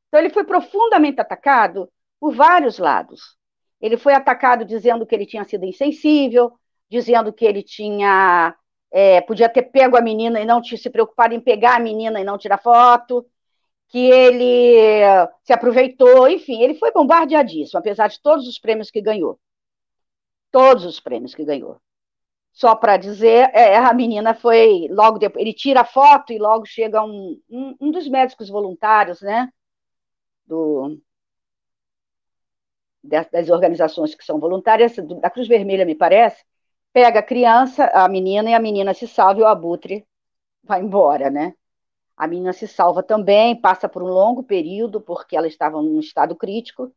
Então, 0.07 0.19
ele 0.19 0.29
foi 0.29 0.43
profundamente 0.43 1.19
atacado 1.19 1.91
por 2.19 2.35
vários 2.35 2.77
lados. 2.77 3.35
Ele 3.81 3.97
foi 3.97 4.13
atacado 4.13 4.63
dizendo 4.63 5.03
que 5.03 5.15
ele 5.15 5.25
tinha 5.25 5.43
sido 5.43 5.65
insensível, 5.65 6.53
dizendo 6.89 7.33
que 7.33 7.45
ele 7.45 7.63
tinha 7.63 8.55
é, 8.91 9.21
podia 9.21 9.49
ter 9.49 9.63
pego 9.63 9.97
a 9.97 10.01
menina 10.01 10.39
e 10.39 10.45
não 10.45 10.63
se 10.63 10.89
preocupado 10.89 11.33
em 11.33 11.39
pegar 11.39 11.75
a 11.75 11.79
menina 11.79 12.19
e 12.19 12.23
não 12.23 12.37
tirar 12.37 12.57
foto, 12.57 13.25
que 13.89 13.99
ele 13.99 15.05
se 15.43 15.53
aproveitou, 15.53 16.27
enfim, 16.27 16.61
ele 16.61 16.75
foi 16.75 16.91
bombardeadíssimo, 16.91 17.79
apesar 17.79 18.07
de 18.07 18.21
todos 18.21 18.47
os 18.47 18.59
prêmios 18.59 18.91
que 18.91 19.01
ganhou. 19.01 19.39
Todos 20.51 20.85
os 20.85 20.99
prêmios 20.99 21.35
que 21.35 21.45
ganhou. 21.45 21.79
Só 22.51 22.75
para 22.75 22.97
dizer, 22.97 23.51
é, 23.53 23.77
a 23.77 23.93
menina 23.93 24.33
foi 24.33 24.87
logo 24.89 25.19
depois, 25.19 25.41
ele 25.41 25.53
tira 25.53 25.81
a 25.81 25.85
foto 25.85 26.33
e 26.33 26.39
logo 26.39 26.65
chega 26.65 27.03
um, 27.03 27.39
um, 27.49 27.75
um 27.79 27.91
dos 27.91 28.07
médicos 28.09 28.49
voluntários, 28.49 29.21
né, 29.21 29.49
do, 30.45 30.99
das 33.03 33.49
organizações 33.49 34.15
que 34.15 34.25
são 34.25 34.39
voluntárias, 34.39 34.95
da 35.21 35.29
Cruz 35.29 35.47
Vermelha, 35.47 35.85
me 35.85 35.95
parece, 35.95 36.43
pega 36.97 37.19
a 37.19 37.23
criança, 37.23 37.85
a 37.93 38.09
menina, 38.09 38.49
e 38.49 38.55
a 38.55 38.59
menina 38.59 38.91
se 38.91 39.07
salva 39.07 39.39
e 39.39 39.43
o 39.43 39.45
abutre 39.45 40.03
vai 40.63 40.81
embora, 40.81 41.29
né? 41.29 41.53
A 42.17 42.25
menina 42.25 42.51
se 42.53 42.67
salva 42.67 43.03
também, 43.03 43.55
passa 43.55 43.87
por 43.87 44.01
um 44.01 44.07
longo 44.07 44.41
período, 44.41 44.99
porque 44.99 45.37
ela 45.37 45.45
estava 45.47 45.79
num 45.79 45.99
estado 45.99 46.35
crítico, 46.35 46.91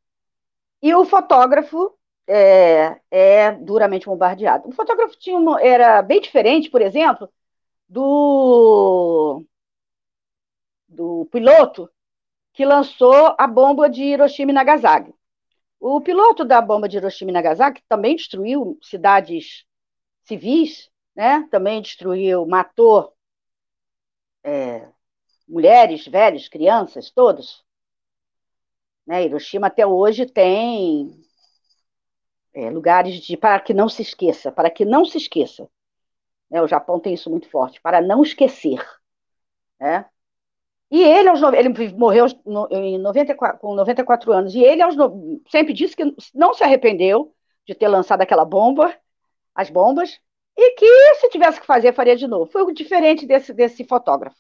e 0.81 0.95
o 0.95 1.05
fotógrafo 1.05 1.95
é, 2.27 2.99
é 3.11 3.53
duramente 3.53 4.07
bombardeado. 4.07 4.71
O 4.71 4.73
fotógrafo 4.73 5.19
tinha 5.19 5.37
uma, 5.37 5.61
era 5.61 6.01
bem 6.01 6.19
diferente, 6.19 6.71
por 6.71 6.81
exemplo, 6.81 7.29
do, 7.87 9.45
do 10.89 11.29
piloto 11.31 11.91
que 12.55 12.65
lançou 12.65 13.35
a 13.37 13.47
bomba 13.47 13.91
de 13.91 14.03
Hiroshima 14.03 14.51
e 14.51 14.55
Nagasaki. 14.55 15.13
O 15.79 16.01
piloto 16.01 16.43
da 16.43 16.63
bomba 16.63 16.89
de 16.89 16.97
Hiroshima 16.97 17.31
e 17.31 17.35
Nagasaki 17.35 17.83
também 17.87 18.17
destruiu 18.17 18.79
cidades 18.81 19.69
civis, 20.31 20.91
né? 21.15 21.47
também 21.51 21.83
destruiu, 21.83 22.47
matou 22.47 23.13
é, 24.45 24.89
mulheres, 25.49 26.07
velhos, 26.07 26.49
crianças, 26.49 27.11
todos. 27.11 27.65
Né? 29.07 29.25
Hiroshima 29.25 29.67
até 29.67 29.85
hoje 29.85 30.25
tem 30.27 31.21
é, 32.55 32.71
lugares 32.71 33.17
de 33.17 33.37
para 33.37 33.61
que 33.61 33.75
não 33.75 33.89
se 33.89 34.03
esqueça, 34.03 34.53
para 34.53 34.71
que 34.71 34.85
não 34.85 35.05
se 35.05 35.19
esqueça. 35.19 35.69
Né? 36.49 36.63
O 36.63 36.69
Japão 36.69 37.01
tem 37.01 37.15
isso 37.15 37.29
muito 37.29 37.49
forte, 37.49 37.81
para 37.81 38.01
não 38.01 38.23
esquecer. 38.23 38.81
Né? 39.81 40.05
E 40.91 41.03
ele, 41.03 41.29
aos, 41.29 41.41
ele 41.55 41.93
morreu 41.97 42.27
em 42.71 42.99
94, 42.99 43.61
com 43.61 43.75
94 43.75 44.33
anos, 44.33 44.55
e 44.55 44.63
ele 44.63 44.83
aos, 44.83 44.95
sempre 45.49 45.73
disse 45.73 45.97
que 45.97 46.15
não 46.35 46.53
se 46.55 46.63
arrependeu 46.65 47.35
de 47.67 47.75
ter 47.75 47.89
lançado 47.89 48.23
aquela 48.23 48.45
bomba, 48.45 48.97
as 49.55 49.71
bombas, 49.71 50.19
e 50.57 50.75
que 50.75 51.15
se 51.17 51.29
tivesse 51.31 51.61
que 51.61 51.67
fazer, 51.67 51.95
faria 51.95 52.17
de 52.17 52.27
novo. 52.27 52.51
Foi 52.51 52.73
diferente 52.75 53.27
desse, 53.27 53.53
desse 53.53 53.85
fotógrafo. 53.85 54.37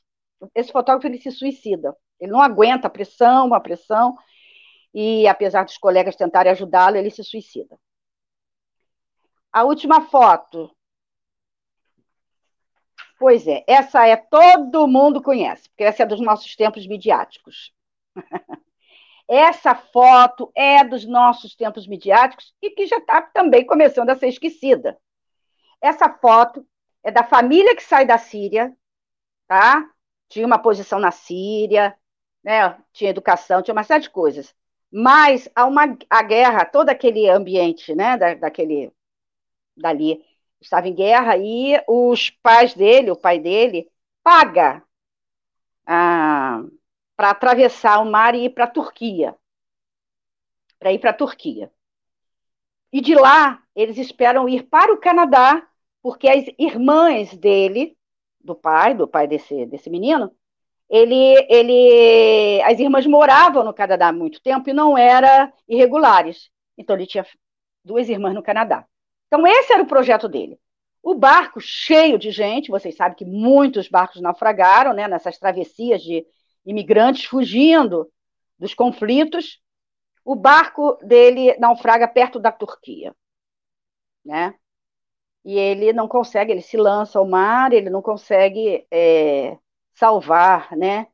Esse 0.54 0.72
fotógrafo 0.72 1.06
ele 1.06 1.18
se 1.18 1.30
suicida. 1.30 1.96
Ele 2.18 2.32
não 2.32 2.42
aguenta 2.42 2.86
a 2.86 2.90
pressão, 2.90 3.54
a 3.54 3.60
pressão, 3.60 4.16
e 4.92 5.26
apesar 5.26 5.64
dos 5.64 5.78
colegas 5.78 6.16
tentarem 6.16 6.52
ajudá-lo, 6.52 6.96
ele 6.96 7.10
se 7.10 7.24
suicida. 7.24 7.78
A 9.52 9.64
última 9.64 10.02
foto. 10.02 10.70
Pois 13.18 13.46
é, 13.46 13.64
essa 13.66 14.06
é 14.06 14.16
todo 14.16 14.86
mundo 14.86 15.22
conhece, 15.22 15.68
porque 15.68 15.84
essa 15.84 16.02
é 16.02 16.06
dos 16.06 16.20
nossos 16.20 16.56
tempos 16.56 16.86
midiáticos. 16.86 17.72
essa 19.30 19.76
foto 19.76 20.50
é 20.56 20.82
dos 20.82 21.06
nossos 21.06 21.54
tempos 21.54 21.86
midiáticos 21.86 22.52
e 22.60 22.70
que 22.70 22.84
já 22.88 22.98
está 22.98 23.22
também 23.22 23.64
começando 23.64 24.10
a 24.10 24.16
ser 24.16 24.26
esquecida. 24.26 24.98
Essa 25.80 26.12
foto 26.12 26.66
é 27.04 27.12
da 27.12 27.22
família 27.22 27.76
que 27.76 27.82
sai 27.84 28.04
da 28.04 28.18
Síria, 28.18 28.76
tá? 29.46 29.88
Tinha 30.28 30.44
uma 30.44 30.58
posição 30.58 30.98
na 30.98 31.12
Síria, 31.12 31.96
né? 32.42 32.76
Tinha 32.92 33.10
educação, 33.10 33.62
tinha 33.62 33.72
uma 33.72 33.84
série 33.84 34.02
de 34.02 34.10
coisas. 34.10 34.52
Mas 34.90 35.48
há 35.54 35.64
uma 35.64 35.96
a 36.10 36.22
guerra, 36.24 36.64
todo 36.64 36.88
aquele 36.88 37.28
ambiente, 37.30 37.94
né? 37.94 38.16
Da, 38.16 38.34
daquele 38.34 38.92
dali 39.76 40.24
estava 40.60 40.88
em 40.88 40.94
guerra 40.94 41.36
e 41.36 41.80
os 41.86 42.30
pais 42.30 42.74
dele, 42.74 43.12
o 43.12 43.16
pai 43.16 43.38
dele, 43.38 43.88
paga 44.24 44.82
ah, 45.86 46.29
para 47.20 47.32
atravessar 47.32 47.98
o 47.98 48.10
mar 48.10 48.34
e 48.34 48.46
ir 48.46 48.48
para 48.48 48.64
a 48.64 48.66
Turquia, 48.66 49.36
para 50.78 50.90
ir 50.90 50.98
para 50.98 51.10
a 51.10 51.12
Turquia. 51.12 51.70
E 52.90 52.98
de 53.02 53.14
lá 53.14 53.62
eles 53.76 53.98
esperam 53.98 54.48
ir 54.48 54.62
para 54.62 54.90
o 54.90 54.96
Canadá 54.96 55.68
porque 56.02 56.26
as 56.26 56.46
irmãs 56.58 57.36
dele, 57.36 57.94
do 58.42 58.54
pai, 58.54 58.94
do 58.94 59.06
pai 59.06 59.28
desse, 59.28 59.66
desse 59.66 59.90
menino, 59.90 60.34
ele, 60.88 61.34
ele, 61.50 62.62
as 62.62 62.78
irmãs 62.78 63.06
moravam 63.06 63.64
no 63.64 63.74
Canadá 63.74 64.08
há 64.08 64.12
muito 64.14 64.40
tempo 64.40 64.70
e 64.70 64.72
não 64.72 64.96
eram 64.96 65.52
irregulares. 65.68 66.50
Então 66.78 66.96
ele 66.96 67.06
tinha 67.06 67.26
duas 67.84 68.08
irmãs 68.08 68.32
no 68.32 68.42
Canadá. 68.42 68.86
Então 69.26 69.46
esse 69.46 69.74
era 69.74 69.82
o 69.82 69.86
projeto 69.86 70.26
dele. 70.26 70.58
O 71.02 71.14
barco 71.14 71.60
cheio 71.60 72.18
de 72.18 72.30
gente, 72.30 72.70
vocês 72.70 72.96
sabem 72.96 73.14
que 73.14 73.26
muitos 73.26 73.90
barcos 73.90 74.22
naufragaram, 74.22 74.94
né, 74.94 75.06
nessas 75.06 75.38
travessias 75.38 76.02
de 76.02 76.24
imigrantes 76.64 77.24
fugindo 77.24 78.10
dos 78.58 78.74
conflitos. 78.74 79.60
O 80.24 80.34
barco 80.34 80.98
dele 81.02 81.56
naufraga 81.58 82.06
perto 82.06 82.38
da 82.38 82.52
Turquia, 82.52 83.14
né? 84.24 84.54
e 85.44 85.58
ele 85.58 85.92
não 85.92 86.06
consegue, 86.08 86.52
ele 86.52 86.62
se 86.62 86.76
lança 86.76 87.18
ao 87.18 87.26
mar, 87.26 87.72
ele 87.72 87.90
não 87.90 88.02
consegue 88.02 88.86
é, 88.90 89.58
salvar, 89.94 90.76
né? 90.76 91.06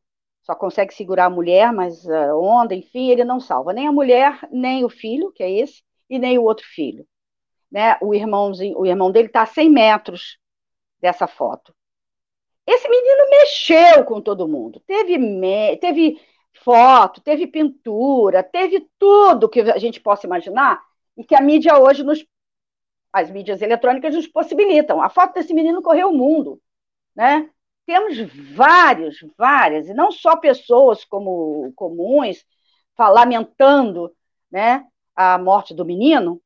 Só 0.43 0.55
consegue 0.55 0.95
segurar 0.95 1.27
a 1.27 1.31
mulher, 1.31 1.73
mas 1.73 2.09
a 2.09 2.37
onda, 2.37 2.75
enfim, 2.75 3.11
ele 3.11 3.25
não 3.25 3.41
salva 3.41 3.73
nem 3.73 3.87
a 3.89 3.93
mulher, 3.93 4.39
nem 4.51 4.85
o 4.85 4.89
filho, 4.89 5.33
que 5.33 5.43
é 5.43 5.51
esse, 5.51 5.83
e 6.09 6.19
nem 6.19 6.39
o 6.39 6.45
outro 6.45 6.65
filho. 6.67 7.07
Né? 7.71 7.97
O, 8.01 8.15
irmãozinho, 8.15 8.79
o 8.79 8.87
irmão 8.87 9.11
dele 9.11 9.27
está 9.27 9.43
a 9.43 9.47
100 9.47 9.71
metros 9.71 10.39
dessa 11.01 11.27
foto. 11.27 11.75
Esse 12.67 12.89
menino 12.89 13.31
mexeu 13.31 14.05
com 14.05 14.21
todo 14.21 14.49
mundo. 14.49 14.81
Teve, 14.87 15.19
me... 15.19 15.77
teve 15.77 16.21
foto, 16.65 17.21
teve 17.21 17.47
pintura, 17.47 18.43
teve 18.43 18.89
tudo 18.99 19.49
que 19.49 19.61
a 19.61 19.79
gente 19.79 20.01
possa 20.01 20.27
imaginar 20.27 20.83
e 21.17 21.25
que 21.25 21.35
a 21.35 21.41
mídia 21.41 21.79
hoje 21.79 22.03
nos 22.03 22.27
as 23.13 23.31
mídias 23.31 23.63
eletrônicas 23.63 24.15
nos 24.15 24.27
possibilitam. 24.27 25.01
A 25.01 25.09
foto 25.09 25.35
desse 25.35 25.55
menino 25.55 25.81
correu 25.81 26.11
o 26.11 26.15
mundo, 26.15 26.61
né? 27.15 27.49
Temos 27.87 28.19
vários, 28.53 29.25
várias, 29.39 29.89
e 29.89 29.95
não 29.95 30.11
só 30.11 30.37
pessoas 30.37 31.05
como 31.05 31.73
comuns 31.75 32.45
lamentando, 32.99 34.15
né, 34.51 34.87
a 35.15 35.39
morte 35.39 35.75
do 35.75 35.85
menino, 35.85 36.43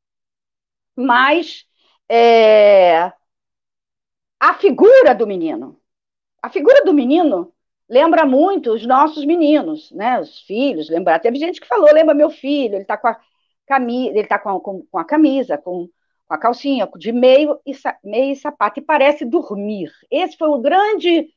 mas 0.95 1.67
é, 2.09 3.13
a 4.39 4.55
figura 4.55 5.15
do 5.15 5.27
menino. 5.27 5.80
A 6.43 6.49
figura 6.49 6.85
do 6.85 6.93
menino 6.93 7.53
lembra 7.89 8.25
muito 8.27 8.73
os 8.73 8.87
nossos 8.87 9.25
meninos, 9.25 9.91
né? 9.93 10.21
Os 10.21 10.41
filhos, 10.41 10.89
lembra. 10.89 11.19
Teve 11.19 11.39
gente 11.39 11.61
que 11.61 11.67
falou, 11.67 11.93
lembra 11.93 12.15
meu 12.15 12.31
filho, 12.31 12.75
ele 12.75 12.83
está 12.83 12.97
com 12.97 13.09
a 13.09 13.19
camisa, 13.67 14.11
ele 14.11 14.21
está 14.21 14.39
com, 14.39 14.59
com, 14.61 14.83
com, 14.91 14.99
a 14.99 15.05
camisa, 15.05 15.59
com 15.59 15.89
com 16.31 16.35
a 16.35 16.39
calcinha 16.39 16.89
de 16.97 17.11
meio 17.11 17.61
e, 17.67 17.73
meio 18.05 18.33
e 18.33 18.37
sapato, 18.37 18.79
e 18.79 18.83
parece 18.83 19.25
dormir. 19.25 19.91
Esse 20.09 20.37
foi 20.37 20.49
o 20.49 20.61
grande, 20.61 21.29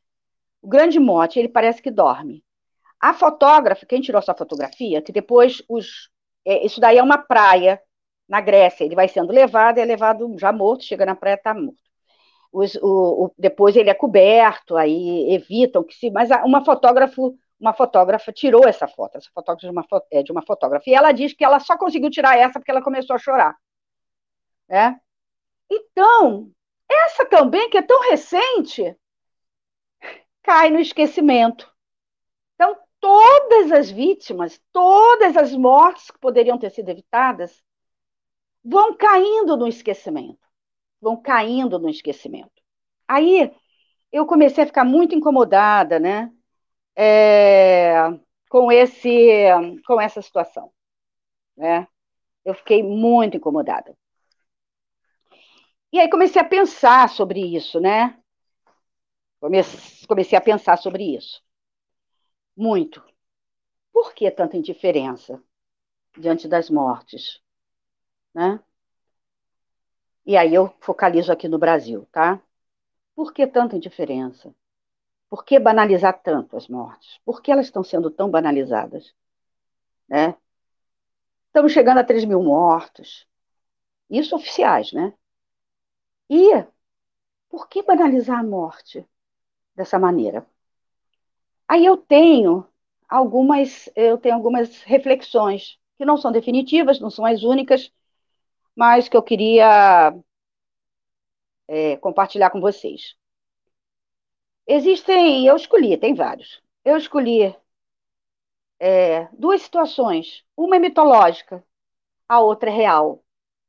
o 0.61 0.67
grande 0.67 0.99
mote, 0.99 1.39
ele 1.39 1.49
parece 1.49 1.81
que 1.81 1.89
dorme. 1.89 2.43
A 2.99 3.11
fotógrafa, 3.11 3.87
quem 3.87 4.01
tirou 4.01 4.19
essa 4.19 4.35
fotografia, 4.35 5.01
que 5.01 5.11
depois 5.11 5.63
os. 5.67 6.11
É, 6.45 6.63
isso 6.63 6.79
daí 6.79 6.99
é 6.99 7.03
uma 7.03 7.17
praia 7.17 7.81
na 8.29 8.39
Grécia, 8.39 8.85
ele 8.85 8.93
vai 8.93 9.07
sendo 9.07 9.33
levado, 9.33 9.79
é 9.79 9.85
levado 9.85 10.35
já 10.39 10.51
morto, 10.53 10.83
chega 10.83 11.07
na 11.07 11.15
praia, 11.15 11.35
está 11.35 11.55
morto. 11.55 11.81
Os, 12.53 12.75
o, 12.75 13.25
o, 13.25 13.33
depois 13.37 13.75
ele 13.75 13.89
é 13.89 13.95
coberto, 13.95 14.77
aí 14.77 15.33
evitam 15.33 15.83
que 15.83 15.95
se. 15.95 16.11
Mas 16.11 16.29
uma 16.45 16.63
fotógrafa, 16.63 17.19
uma 17.59 17.73
fotógrafa 17.73 18.31
tirou 18.31 18.67
essa 18.67 18.87
foto, 18.87 19.17
essa 19.17 19.29
fotógrafa 19.33 19.67
de 19.67 19.71
uma, 19.71 19.85
é 20.11 20.23
de 20.23 20.31
uma 20.31 20.43
fotógrafa. 20.45 20.87
E 20.87 20.93
ela 20.93 21.11
diz 21.11 21.33
que 21.33 21.43
ela 21.43 21.59
só 21.59 21.75
conseguiu 21.77 22.11
tirar 22.11 22.37
essa 22.37 22.59
porque 22.59 22.71
ela 22.71 22.83
começou 22.83 23.15
a 23.15 23.19
chorar 23.19 23.57
Né? 24.69 24.99
Então, 25.69 26.51
essa 26.89 27.25
também, 27.25 27.69
que 27.69 27.77
é 27.77 27.81
tão 27.81 28.01
recente, 28.09 28.95
cai 30.43 30.69
no 30.69 30.79
esquecimento. 30.79 31.71
Então, 32.55 32.77
todas 32.99 33.71
as 33.71 33.89
vítimas, 33.89 34.61
todas 34.71 35.35
as 35.37 35.53
mortes 35.53 36.11
que 36.11 36.19
poderiam 36.19 36.57
ter 36.59 36.69
sido 36.69 36.89
evitadas, 36.89 37.63
vão 38.63 38.95
caindo 38.95 39.57
no 39.57 39.67
esquecimento. 39.67 40.42
Vão 41.03 41.21
caindo 41.21 41.77
no 41.77 41.89
esquecimento. 41.89 42.63
Aí 43.05 43.51
eu 44.11 44.25
comecei 44.25 44.63
a 44.63 44.67
ficar 44.67 44.85
muito 44.85 45.13
incomodada, 45.13 45.99
né? 45.99 46.31
É, 46.95 47.95
com 48.49 48.71
esse, 48.71 49.47
com 49.85 49.99
essa 49.99 50.21
situação, 50.21 50.71
né? 51.57 51.87
Eu 52.45 52.53
fiquei 52.53 52.83
muito 52.83 53.37
incomodada. 53.37 53.97
E 55.91 55.99
aí 55.99 56.09
comecei 56.09 56.41
a 56.41 56.45
pensar 56.45 57.09
sobre 57.09 57.39
isso, 57.39 57.79
né? 57.81 58.17
Comecei 60.07 60.37
a 60.37 60.41
pensar 60.41 60.77
sobre 60.77 61.15
isso. 61.15 61.43
Muito. 62.55 63.03
Por 63.91 64.13
que 64.13 64.31
tanta 64.31 64.57
indiferença 64.57 65.43
diante 66.17 66.47
das 66.47 66.69
mortes? 66.69 67.41
Né? 68.33 68.59
E 70.25 70.37
aí 70.37 70.53
eu 70.53 70.73
focalizo 70.79 71.31
aqui 71.31 71.47
no 71.47 71.59
Brasil, 71.59 72.07
tá? 72.11 72.41
Por 73.15 73.33
que 73.33 73.47
tanta 73.47 73.75
indiferença? 73.75 74.53
Por 75.29 75.45
que 75.45 75.59
banalizar 75.59 76.21
tanto 76.21 76.57
as 76.57 76.67
mortes? 76.67 77.19
Por 77.25 77.41
que 77.41 77.51
elas 77.51 77.65
estão 77.67 77.83
sendo 77.83 78.11
tão 78.11 78.29
banalizadas? 78.29 79.13
Né? 80.07 80.35
Estamos 81.47 81.71
chegando 81.71 81.99
a 81.99 82.03
3 82.03 82.25
mil 82.25 82.41
mortos. 82.43 83.27
Isso 84.09 84.35
oficiais, 84.35 84.91
né? 84.93 85.13
E 86.29 86.65
por 87.49 87.67
que 87.69 87.83
banalizar 87.83 88.39
a 88.39 88.43
morte 88.43 89.05
dessa 89.75 89.99
maneira? 89.99 90.45
Aí 91.67 91.85
eu 91.85 91.97
tenho 91.97 92.65
algumas, 93.07 93.89
eu 93.95 94.17
tenho 94.17 94.35
algumas 94.35 94.81
reflexões 94.83 95.79
que 95.97 96.05
não 96.05 96.17
são 96.17 96.31
definitivas, 96.31 96.99
não 96.99 97.09
são 97.09 97.25
as 97.25 97.43
únicas, 97.43 97.91
mas 98.75 99.09
que 99.09 99.17
eu 99.17 99.23
queria 99.23 100.13
é, 101.67 101.97
compartilhar 101.97 102.49
com 102.49 102.61
vocês. 102.61 103.15
Existem, 104.67 105.45
eu 105.47 105.55
escolhi, 105.55 105.97
tem 105.97 106.13
vários. 106.13 106.61
Eu 106.85 106.97
escolhi 106.97 107.55
é, 108.79 109.27
duas 109.33 109.61
situações. 109.61 110.43
Uma 110.55 110.75
é 110.77 110.79
mitológica, 110.79 111.63
a 112.27 112.39
outra 112.41 112.69
é 112.69 112.73
real. 112.73 113.23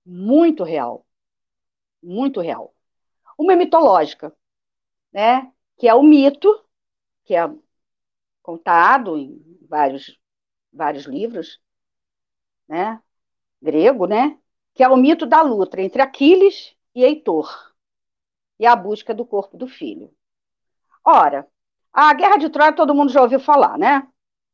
Muito 0.07 0.65
real. 0.65 1.07
Muito 2.03 2.41
real. 2.41 2.75
Uma 3.39 3.55
é 3.55 3.57
mitológica, 3.57 4.35
né? 5.13 5.53
Que 5.79 5.89
é 5.89 5.95
o 5.95 6.03
mito, 6.03 6.49
que 7.25 7.35
é 7.35 7.43
contado 8.43 9.19
em 9.19 9.43
vários, 9.69 10.19
vários 10.73 11.05
livros, 11.07 11.61
né? 12.69 13.03
Grego, 13.63 14.07
né? 14.07 14.39
Que 14.75 14.83
é 14.83 14.89
o 14.89 14.97
mito 14.97 15.25
da 15.27 15.41
luta 15.43 15.81
entre 15.81 16.03
Aquiles 16.03 16.77
e 16.95 17.05
Heitor 17.05 17.75
e 18.59 18.67
a 18.67 18.77
busca 18.77 19.15
do 19.15 19.25
corpo 19.25 19.57
do 19.57 19.67
filho. 19.67 20.13
Ora, 21.05 21.47
a 21.93 22.13
Guerra 22.15 22.37
de 22.37 22.49
Troia 22.51 22.73
todo 22.73 22.95
mundo 22.95 23.13
já 23.13 23.23
ouviu 23.23 23.41
falar, 23.41 23.79
né? 23.79 24.07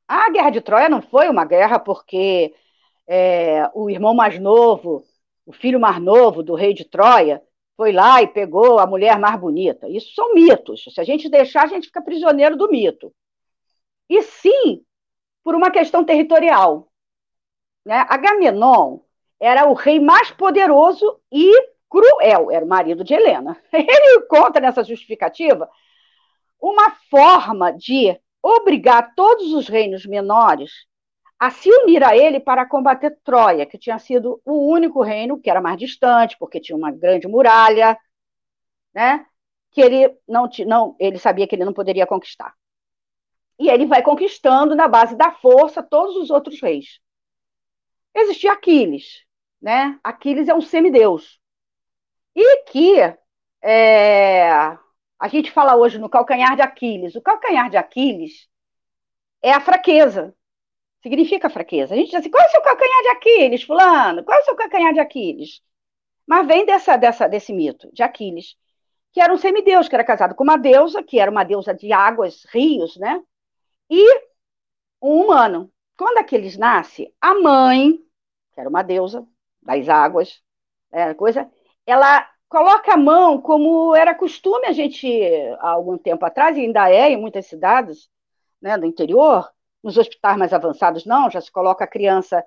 A 0.07 0.31
Guerra 0.31 0.51
de 0.51 0.61
Troia 0.61 0.89
não 0.89 1.01
foi 1.01 1.29
uma 1.29 1.45
guerra 1.45 1.79
porque 1.79 2.55
é, 3.07 3.71
o 3.75 3.89
irmão 3.89 4.15
mais 4.15 4.39
novo, 4.39 5.05
o 5.47 5.53
filho 5.53 5.81
mais 5.81 6.01
novo 6.01 6.43
do 6.43 6.55
rei 6.55 6.75
de 6.75 6.85
Troia, 6.85 7.43
foi 7.77 7.93
lá 7.93 8.21
e 8.23 8.27
pegou 8.27 8.79
a 8.79 8.87
mulher 8.87 9.19
mais 9.19 9.41
bonita. 9.41 9.89
Isso 9.89 10.15
são 10.15 10.35
mitos. 10.35 10.85
Se 10.93 11.01
a 11.01 11.05
gente 11.05 11.31
deixar, 11.31 11.65
a 11.65 11.67
gente 11.67 11.87
fica 11.87 12.03
prisioneiro 12.03 12.57
do 12.57 12.69
mito. 12.69 13.15
E 14.09 14.23
sim, 14.23 14.85
por 15.43 15.55
uma 15.55 15.71
questão 15.71 16.05
territorial. 16.05 16.89
Né? 17.85 18.05
Agamenon 18.09 18.99
era 19.41 19.67
o 19.67 19.73
rei 19.73 19.99
mais 19.99 20.31
poderoso 20.31 21.19
e 21.33 21.51
cruel, 21.89 22.51
era 22.51 22.65
o 22.65 22.69
marido 22.69 23.03
de 23.03 23.15
Helena. 23.15 23.57
Ele 23.73 24.21
conta 24.29 24.61
nessa 24.61 24.85
justificativa 24.85 25.69
uma 26.61 26.91
forma 27.11 27.73
de 27.73 28.21
obrigar 28.43 29.15
todos 29.15 29.53
os 29.53 29.67
reinos 29.67 30.05
menores 30.07 30.71
a 31.39 31.51
se 31.51 31.71
unir 31.71 32.05
a 32.05 32.15
ele 32.15 32.39
para 32.39 32.69
combater 32.69 33.19
Troia, 33.25 33.65
que 33.65 33.79
tinha 33.79 33.99
sido 33.99 34.43
o 34.45 34.71
único 34.71 35.03
reino 35.03 35.41
que 35.41 35.49
era 35.49 35.61
mais 35.61 35.79
distante, 35.79 36.37
porque 36.39 36.61
tinha 36.61 36.77
uma 36.77 36.91
grande 36.91 37.27
muralha, 37.27 37.99
né? 38.93 39.25
Que 39.71 39.81
ele 39.81 40.19
não, 40.29 40.51
não 40.67 40.97
ele 40.99 41.19
sabia 41.19 41.47
que 41.47 41.55
ele 41.55 41.65
não 41.65 41.73
poderia 41.73 42.07
conquistar. 42.07 42.55
E 43.59 43.71
ele 43.71 43.87
vai 43.87 44.03
conquistando 44.03 44.75
na 44.75 44.87
base 44.87 45.17
da 45.17 45.33
força 45.33 45.83
todos 45.83 46.15
os 46.17 46.31
outros 46.31 46.61
reis. 46.61 47.01
Existia 48.15 48.53
Aquiles, 48.53 49.25
né? 49.61 49.99
Aquiles 50.03 50.49
é 50.49 50.55
um 50.55 50.61
semideus, 50.61 51.41
e 52.35 52.63
que 52.65 52.97
é, 53.63 54.51
a 55.19 55.29
gente 55.29 55.51
fala 55.51 55.77
hoje 55.77 55.99
no 55.99 56.09
calcanhar 56.09 56.57
de 56.57 56.63
Aquiles. 56.63 57.15
O 57.15 57.23
calcanhar 57.23 57.71
de 57.71 57.77
Aquiles 57.77 58.49
é 59.43 59.53
a 59.53 59.61
fraqueza. 59.61 60.35
Significa 61.03 61.51
fraqueza. 61.51 61.95
A 61.95 61.97
gente 61.97 62.11
diz 62.11 62.21
assim: 62.21 62.31
qual 62.31 62.43
é 62.43 62.47
o 62.47 62.51
seu 62.51 62.63
calcanhar 62.63 63.03
de 63.03 63.09
Aquiles, 63.11 63.63
Fulano? 63.63 64.25
Qual 64.25 64.39
é 64.39 64.43
o 64.43 64.45
seu 64.45 64.57
calcanhar 64.57 64.93
de 64.93 65.01
Aquiles? 65.01 65.63
Mas 66.27 66.47
vem 66.47 66.65
dessa, 66.65 66.97
dessa, 66.97 67.29
desse 67.29 67.53
mito 67.53 67.91
de 67.93 68.03
Aquiles, 68.03 68.57
que 69.13 69.21
era 69.21 69.33
um 69.33 69.39
semideus, 69.39 69.89
que 69.89 69.95
era 69.95 70.05
casado 70.05 70.35
com 70.35 70.45
uma 70.45 70.57
deusa, 70.57 71.03
que 71.03 71.19
era 71.19 71.31
uma 71.31 71.45
deusa 71.45 71.75
de 71.75 71.93
águas, 71.93 72.45
rios, 72.53 72.97
né? 72.97 73.23
E 73.91 74.21
um 75.03 75.25
humano. 75.25 75.73
Quando 75.97 76.19
Aquiles 76.19 76.57
nasce, 76.57 77.13
a 77.21 77.35
mãe, 77.35 77.99
que 78.53 78.61
era 78.61 78.69
uma 78.69 78.83
deusa 78.83 79.27
das 79.79 79.89
águas, 79.89 80.43
é, 80.93 81.15
coisa, 81.15 81.51
ela 81.87 82.29
coloca 82.49 82.93
a 82.95 82.97
mão, 82.97 83.41
como 83.41 83.95
era 83.95 84.15
costume 84.15 84.67
a 84.67 84.73
gente, 84.73 85.09
há 85.61 85.71
algum 85.71 85.97
tempo 85.97 86.25
atrás, 86.25 86.57
e 86.57 86.61
ainda 86.61 86.91
é 86.91 87.11
em 87.11 87.17
muitas 87.17 87.47
cidades 87.47 88.09
né, 88.61 88.77
do 88.77 88.87
interior, 88.87 89.49
nos 89.83 89.97
hospitais 89.97 90.37
mais 90.37 90.53
avançados 90.53 91.07
não, 91.07 91.31
já 91.31 91.41
se 91.41 91.51
coloca 91.51 91.85
a 91.85 91.89
criança 91.89 92.45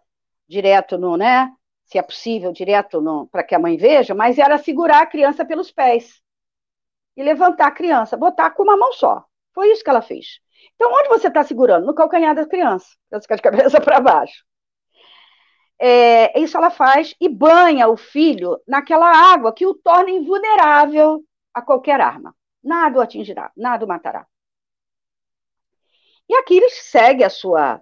direto 0.47 0.97
no, 0.97 1.17
né, 1.17 1.51
se 1.85 1.97
é 1.97 2.01
possível, 2.01 2.51
direto 2.51 3.01
para 3.31 3.43
que 3.43 3.55
a 3.55 3.59
mãe 3.59 3.77
veja, 3.77 4.13
mas 4.13 4.37
era 4.37 4.57
segurar 4.57 5.01
a 5.01 5.07
criança 5.07 5.45
pelos 5.45 5.71
pés 5.71 6.21
e 7.15 7.23
levantar 7.23 7.67
a 7.67 7.71
criança, 7.71 8.17
botar 8.17 8.51
com 8.51 8.63
uma 8.63 8.77
mão 8.77 8.91
só. 8.93 9.23
Foi 9.53 9.71
isso 9.71 9.83
que 9.83 9.89
ela 9.89 10.01
fez. 10.01 10.39
Então, 10.75 10.91
onde 10.91 11.09
você 11.09 11.27
está 11.27 11.43
segurando? 11.43 11.85
No 11.85 11.93
calcanhar 11.93 12.33
da 12.33 12.45
criança. 12.45 12.87
Ela 13.11 13.21
fica 13.21 13.35
de 13.35 13.41
cabeça 13.41 13.79
para 13.79 13.99
baixo 13.99 14.43
é, 15.85 16.39
isso 16.39 16.55
ela 16.55 16.71
faz 16.71 17.13
e 17.19 17.27
banha 17.27 17.89
o 17.89 17.97
filho 17.97 18.57
naquela 18.65 19.33
água 19.33 19.51
que 19.51 19.65
o 19.65 19.73
torna 19.73 20.11
invulnerável 20.11 21.21
a 21.53 21.61
qualquer 21.61 21.99
arma. 21.99 22.33
Nada 22.63 22.99
o 22.99 23.01
atingirá, 23.01 23.51
nada 23.53 23.83
o 23.83 23.87
matará. 23.87 24.25
E 26.29 26.35
Aquiles 26.35 26.73
segue 26.83 27.21
a 27.21 27.29
sua. 27.29 27.81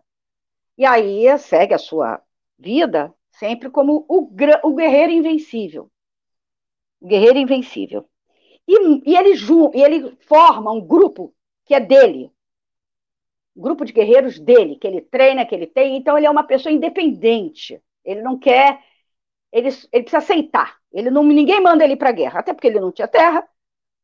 E 0.75 0.83
aí 0.83 1.37
segue 1.37 1.75
a 1.75 1.77
sua 1.77 2.19
vida 2.57 3.13
sempre 3.33 3.69
como 3.69 4.03
o, 4.09 4.31
o 4.63 4.73
guerreiro 4.75 5.11
invencível. 5.11 5.91
O 6.99 7.07
guerreiro 7.07 7.37
invencível. 7.37 8.09
E, 8.67 9.11
e, 9.11 9.15
ele, 9.15 9.35
e 9.75 9.83
ele 9.83 10.17
forma 10.21 10.71
um 10.71 10.81
grupo 10.81 11.35
que 11.65 11.75
é 11.75 11.79
dele. 11.79 12.31
Um 13.55 13.61
grupo 13.61 13.85
de 13.85 13.93
guerreiros 13.93 14.39
dele, 14.39 14.75
que 14.75 14.87
ele 14.87 15.01
treina, 15.01 15.45
que 15.45 15.53
ele 15.53 15.67
tem. 15.67 15.97
Então, 15.97 16.17
ele 16.17 16.25
é 16.25 16.31
uma 16.31 16.43
pessoa 16.43 16.73
independente. 16.73 17.79
Ele 18.05 18.21
não 18.21 18.37
quer, 18.37 18.83
ele, 19.51 19.69
ele 19.69 20.03
precisa 20.03 20.17
aceitar. 20.19 20.77
Ele 20.91 21.09
não, 21.09 21.23
ninguém 21.23 21.61
manda 21.61 21.83
ele 21.83 21.95
para 21.95 22.09
a 22.09 22.13
guerra, 22.13 22.39
até 22.39 22.53
porque 22.53 22.67
ele 22.67 22.79
não 22.79 22.91
tinha 22.91 23.07
terra, 23.07 23.47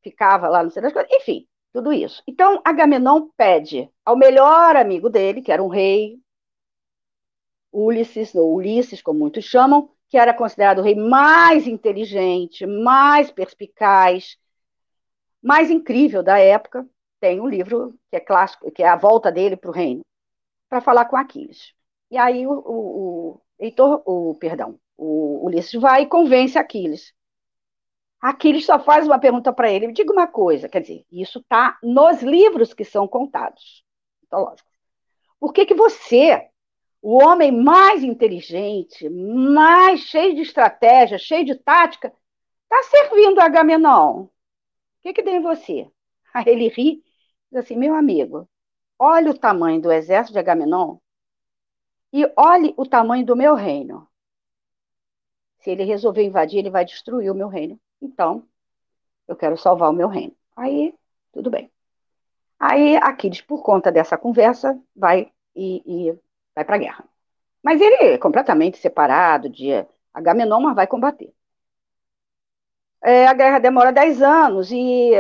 ficava 0.04 0.48
lá, 0.50 0.64
não 0.64 0.70
sei 0.70 0.82
das 0.82 0.94
coisas, 0.94 1.12
enfim, 1.12 1.48
tudo 1.74 1.94
isso. 1.94 2.24
Então, 2.28 2.62
Agamenon 2.66 3.30
pede 3.38 3.90
ao 4.06 4.18
melhor 4.18 4.76
amigo 4.76 5.10
dele, 5.10 5.42
que 5.42 5.52
era 5.52 5.64
um 5.64 5.68
rei, 5.68 6.20
Ulisses, 7.72 8.34
ou 8.36 8.56
Ulisses, 8.56 9.02
como 9.02 9.20
muitos 9.20 9.46
chamam, 9.46 9.90
que 10.10 10.18
era 10.18 10.34
considerado 10.34 10.80
o 10.80 10.82
rei 10.84 10.96
mais 10.96 11.68
inteligente, 11.68 12.66
mais 12.66 13.32
perspicaz, 13.32 14.38
mais 15.42 15.70
incrível 15.70 16.24
da 16.24 16.38
época. 16.40 16.88
Tem 17.20 17.40
um 17.42 17.48
livro 17.48 17.98
que 18.10 18.16
é 18.18 18.20
clássico, 18.20 18.72
que 18.72 18.84
é 18.84 18.88
a 18.88 18.96
volta 18.96 19.32
dele 19.32 19.58
para 19.58 19.70
o 19.70 19.74
reino, 19.74 20.02
para 20.70 20.82
falar 20.82 21.06
com 21.06 21.18
Aquiles. 21.18 21.74
E 22.12 22.18
aí 22.18 22.48
o, 22.48 22.54
o, 22.54 23.42
Heitor, 23.60 24.04
o, 24.06 24.36
perdão, 24.36 24.80
o 24.96 25.46
Ulisses 25.46 25.80
vai 25.80 26.04
e 26.04 26.08
convence 26.08 26.58
Aquiles. 26.58 27.14
Aquiles 28.22 28.66
só 28.66 28.80
faz 28.80 29.06
uma 29.06 29.20
pergunta 29.20 29.54
para 29.54 29.72
ele. 29.72 29.92
Diga 29.92 30.12
uma 30.12 30.28
coisa, 30.28 30.68
quer 30.68 30.82
dizer, 30.82 31.06
isso 31.12 31.40
está 31.40 31.78
nos 31.84 32.22
livros 32.22 32.74
que 32.74 32.84
são 32.84 33.08
contados, 33.08 33.84
mitológicos. 34.22 34.72
Por 35.40 35.54
que, 35.54 35.66
que 35.66 35.76
você, 35.76 36.50
o 37.02 37.24
homem 37.24 37.52
mais 37.52 38.04
inteligente, 38.04 39.08
mais 39.10 40.02
cheio 40.02 40.36
de 40.36 40.42
estratégia, 40.42 41.18
cheio 41.18 41.46
de 41.46 41.56
tática, 41.56 42.12
está 42.64 42.84
servindo 42.84 43.40
Agamenon. 43.40 44.24
O 44.24 44.30
que, 45.02 45.14
que 45.14 45.24
tem 45.24 45.38
em 45.38 45.42
você? 45.42 45.90
Aí 46.34 46.46
ele 46.48 46.68
ri, 46.70 47.04
diz 47.52 47.60
assim, 47.60 47.78
meu 47.78 47.96
amigo, 47.96 48.50
olhe 49.00 49.30
o 49.30 49.38
tamanho 49.38 49.82
do 49.82 49.92
exército 49.92 50.34
de 50.34 50.40
Agamenon 50.40 50.98
e 52.18 52.34
olhe 52.36 52.74
o 52.76 52.86
tamanho 52.86 53.24
do 53.24 53.36
meu 53.36 53.54
reino. 53.54 54.08
Se 55.60 55.70
ele 55.70 55.84
resolver 55.84 56.24
invadir, 56.24 56.58
ele 56.60 56.72
vai 56.72 56.84
destruir 56.84 57.30
o 57.32 57.36
meu 57.36 57.48
reino. 57.48 57.80
Então, 58.02 58.44
eu 59.28 59.36
quero 59.36 59.56
salvar 59.56 59.92
o 59.92 59.94
meu 59.94 60.08
reino. 60.08 60.36
Aí, 60.56 60.96
tudo 61.32 61.52
bem. 61.52 61.72
Aí, 62.60 62.96
Aquiles, 62.98 63.42
por 63.42 63.62
conta 63.62 63.92
dessa 63.92 64.18
conversa, 64.18 64.82
vai 64.96 65.32
e, 65.56 65.84
e 65.86 66.20
vai 66.56 66.66
para 66.66 66.76
a 66.76 66.80
guerra. 66.80 67.06
Mas 67.62 67.80
ele 67.82 67.96
é 68.14 68.18
completamente 68.18 68.80
separado 68.80 69.48
de 69.48 69.86
Agamenon, 70.12 70.62
mas 70.62 70.76
vai 70.76 70.88
combater. 70.88 71.32
É, 73.04 73.28
a 73.28 73.34
guerra 73.34 73.60
demora 73.60 73.92
10 73.92 74.22
anos 74.24 74.72
e 74.72 75.12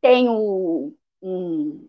tem 0.00 0.28
um, 0.28 0.96
um 1.22 1.88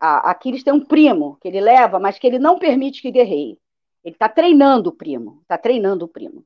Aquiles 0.00 0.62
tem 0.62 0.72
um 0.72 0.84
primo 0.84 1.36
que 1.40 1.48
ele 1.48 1.60
leva, 1.60 1.98
mas 1.98 2.18
que 2.18 2.26
ele 2.26 2.38
não 2.38 2.58
permite 2.58 3.02
que 3.02 3.10
guerreie. 3.10 3.58
Ele 4.02 4.14
está 4.14 4.28
treinando 4.28 4.90
o 4.90 4.92
primo, 4.92 5.40
está 5.42 5.58
treinando 5.58 6.04
o 6.06 6.08
primo. 6.08 6.44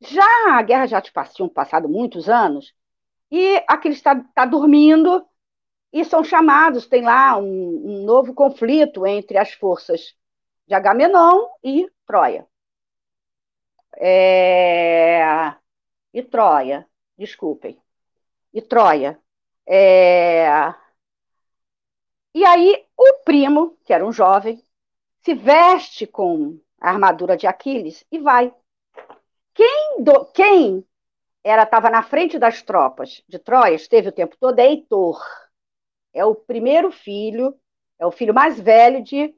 Já 0.00 0.58
a 0.58 0.62
guerra 0.62 0.86
já 0.86 1.00
tinha 1.00 1.48
passado 1.48 1.88
muitos 1.88 2.28
anos, 2.28 2.74
e 3.30 3.62
Aquiles 3.68 3.98
está 3.98 4.16
tá 4.34 4.44
dormindo, 4.44 5.24
e 5.92 6.04
são 6.04 6.24
chamados, 6.24 6.86
tem 6.86 7.02
lá 7.02 7.36
um, 7.36 7.44
um 7.44 8.04
novo 8.04 8.34
conflito 8.34 9.06
entre 9.06 9.38
as 9.38 9.52
forças 9.52 10.14
de 10.66 10.74
Agamenon 10.74 11.46
e 11.62 11.90
Troia. 12.06 12.46
É... 13.96 15.54
E 16.12 16.22
Troia, 16.22 16.86
desculpem. 17.16 17.80
E 18.52 18.60
Troia. 18.60 19.18
É... 19.66 20.74
E 22.34 22.44
aí 22.44 22.84
o 22.96 23.22
primo, 23.24 23.76
que 23.84 23.92
era 23.92 24.04
um 24.04 24.12
jovem, 24.12 24.62
se 25.20 25.34
veste 25.34 26.06
com 26.06 26.58
a 26.80 26.90
armadura 26.90 27.36
de 27.36 27.46
Aquiles 27.46 28.04
e 28.10 28.18
vai. 28.18 28.52
Quem, 29.54 30.02
do... 30.02 30.24
Quem 30.26 30.84
era 31.44 31.64
estava 31.64 31.90
na 31.90 32.02
frente 32.02 32.38
das 32.38 32.62
tropas 32.62 33.22
de 33.28 33.38
Troia, 33.38 33.74
esteve 33.74 34.08
o 34.08 34.12
tempo 34.12 34.36
todo, 34.38 34.58
é 34.58 34.66
Heitor. 34.66 35.20
É 36.12 36.24
o 36.24 36.34
primeiro 36.34 36.90
filho, 36.90 37.58
é 37.98 38.06
o 38.06 38.10
filho 38.10 38.34
mais 38.34 38.60
velho 38.60 39.02
de 39.02 39.34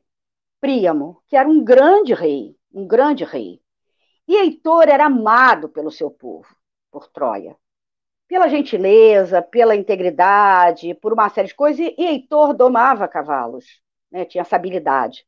Príamo, 0.61 1.23
que 1.27 1.37
era 1.37 1.49
um 1.49 1.63
grande 1.63 2.15
rei, 2.15 2.57
um 2.73 2.87
grande 2.87 3.25
rei. 3.25 3.61
E 4.27 4.37
Heitor 4.37 4.89
era 4.89 5.07
amado 5.07 5.69
pelo 5.69 5.91
seu 5.91 6.11
povo, 6.11 6.55
por 6.91 7.09
Troia, 7.09 7.57
pela 8.35 8.49
gentileza, 8.49 9.41
pela 9.41 9.77
integridade, 9.77 10.93
por 10.95 11.13
uma 11.13 11.29
série 11.29 11.47
de 11.47 11.55
coisas, 11.55 11.79
e 11.79 11.95
Heitor 11.97 12.53
domava 12.53 13.07
cavalos, 13.07 13.81
né, 14.11 14.25
tinha 14.25 14.43
essa 14.43 14.57
habilidade. 14.57 15.25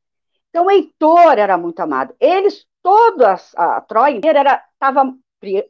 Então, 0.50 0.68
Heitor 0.68 1.38
era 1.38 1.57
muito 1.57 1.78
amado. 1.78 2.16
Eles, 2.18 2.66
toda 2.82 3.36
a, 3.57 3.76
a 3.76 3.80
Troia 3.80 4.16
inteira, 4.16 4.40
era, 4.40 4.64
tava, 4.76 5.14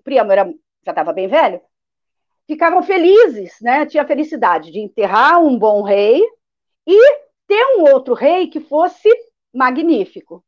Príamo 0.03 0.33
era, 0.33 0.47
já 0.83 0.93
estava 0.93 1.13
bem 1.13 1.29
velho, 1.29 1.61
ficavam 2.47 2.83
felizes, 2.83 3.61
né, 3.61 3.85
tinha 3.85 4.07
felicidade 4.07 4.73
de 4.73 4.79
enterrar 4.81 5.39
um 5.39 5.59
bom 5.59 5.83
rei 5.83 6.23
e 6.87 7.19
ter 7.47 7.63
um 7.77 7.83
outro 7.93 8.15
rei 8.15 8.47
que 8.47 8.61
fosse 8.61 9.11
magnífico. 9.53 10.43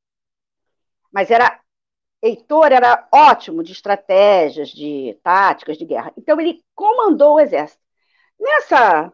Mas 1.12 1.30
era 1.30 1.61
Heitor 2.23 2.73
era 2.73 3.09
ótimo 3.12 3.62
de 3.62 3.73
estratégias, 3.73 4.71
de 4.71 5.19
táticas 5.23 5.79
de 5.79 5.85
guerra. 5.85 6.12
Então 6.16 6.41
ele 6.41 6.62
comandou 6.75 7.35
o 7.35 7.41
exército. 7.41 7.83
Nessa 8.39 9.12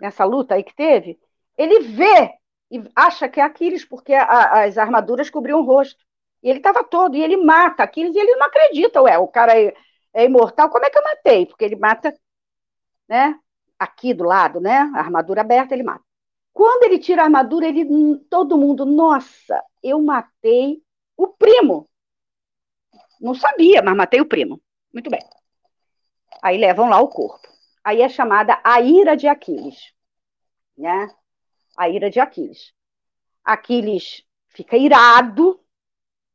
nessa 0.00 0.24
luta 0.24 0.54
aí 0.56 0.64
que 0.64 0.74
teve, 0.74 1.18
ele 1.56 1.80
vê 1.80 2.34
e 2.70 2.82
acha 2.96 3.28
que 3.28 3.40
é 3.40 3.44
Aquiles 3.44 3.84
porque 3.84 4.12
a, 4.14 4.64
as 4.64 4.76
armaduras 4.78 5.30
cobriam 5.30 5.60
o 5.60 5.64
rosto. 5.64 6.04
E 6.42 6.50
ele 6.50 6.58
estava 6.58 6.82
todo 6.82 7.16
e 7.16 7.22
ele 7.22 7.36
mata 7.36 7.84
Aquiles 7.84 8.14
e 8.16 8.18
ele 8.18 8.34
não 8.36 8.46
acredita, 8.46 9.00
ué, 9.02 9.16
o 9.18 9.28
cara 9.28 9.56
é, 9.58 9.74
é 10.12 10.24
imortal, 10.24 10.70
como 10.70 10.84
é 10.84 10.90
que 10.90 10.98
eu 10.98 11.04
matei? 11.04 11.46
Porque 11.46 11.64
ele 11.64 11.76
mata, 11.76 12.12
né? 13.08 13.38
Aqui 13.78 14.14
do 14.14 14.24
lado, 14.24 14.60
né? 14.60 14.90
A 14.94 14.98
armadura 15.00 15.40
aberta, 15.42 15.74
ele 15.74 15.82
mata. 15.84 16.04
Quando 16.52 16.84
ele 16.84 16.98
tira 16.98 17.22
a 17.22 17.24
armadura, 17.26 17.66
ele, 17.66 17.84
todo 18.30 18.58
mundo, 18.58 18.84
nossa, 18.84 19.62
eu 19.82 20.00
matei 20.02 20.82
o 21.16 21.28
primo. 21.28 21.88
Não 23.22 23.34
sabia, 23.34 23.80
mas 23.80 23.96
matei 23.96 24.20
o 24.20 24.26
primo. 24.26 24.60
Muito 24.92 25.08
bem. 25.08 25.20
Aí 26.42 26.58
levam 26.58 26.88
lá 26.88 27.00
o 27.00 27.08
corpo. 27.08 27.48
Aí 27.84 28.02
é 28.02 28.08
chamada 28.08 28.60
a 28.64 28.80
ira 28.80 29.16
de 29.16 29.28
Aquiles. 29.28 29.94
Né? 30.76 31.08
A 31.76 31.88
ira 31.88 32.10
de 32.10 32.18
Aquiles. 32.18 32.74
Aquiles 33.44 34.24
fica 34.48 34.76
irado, 34.76 35.60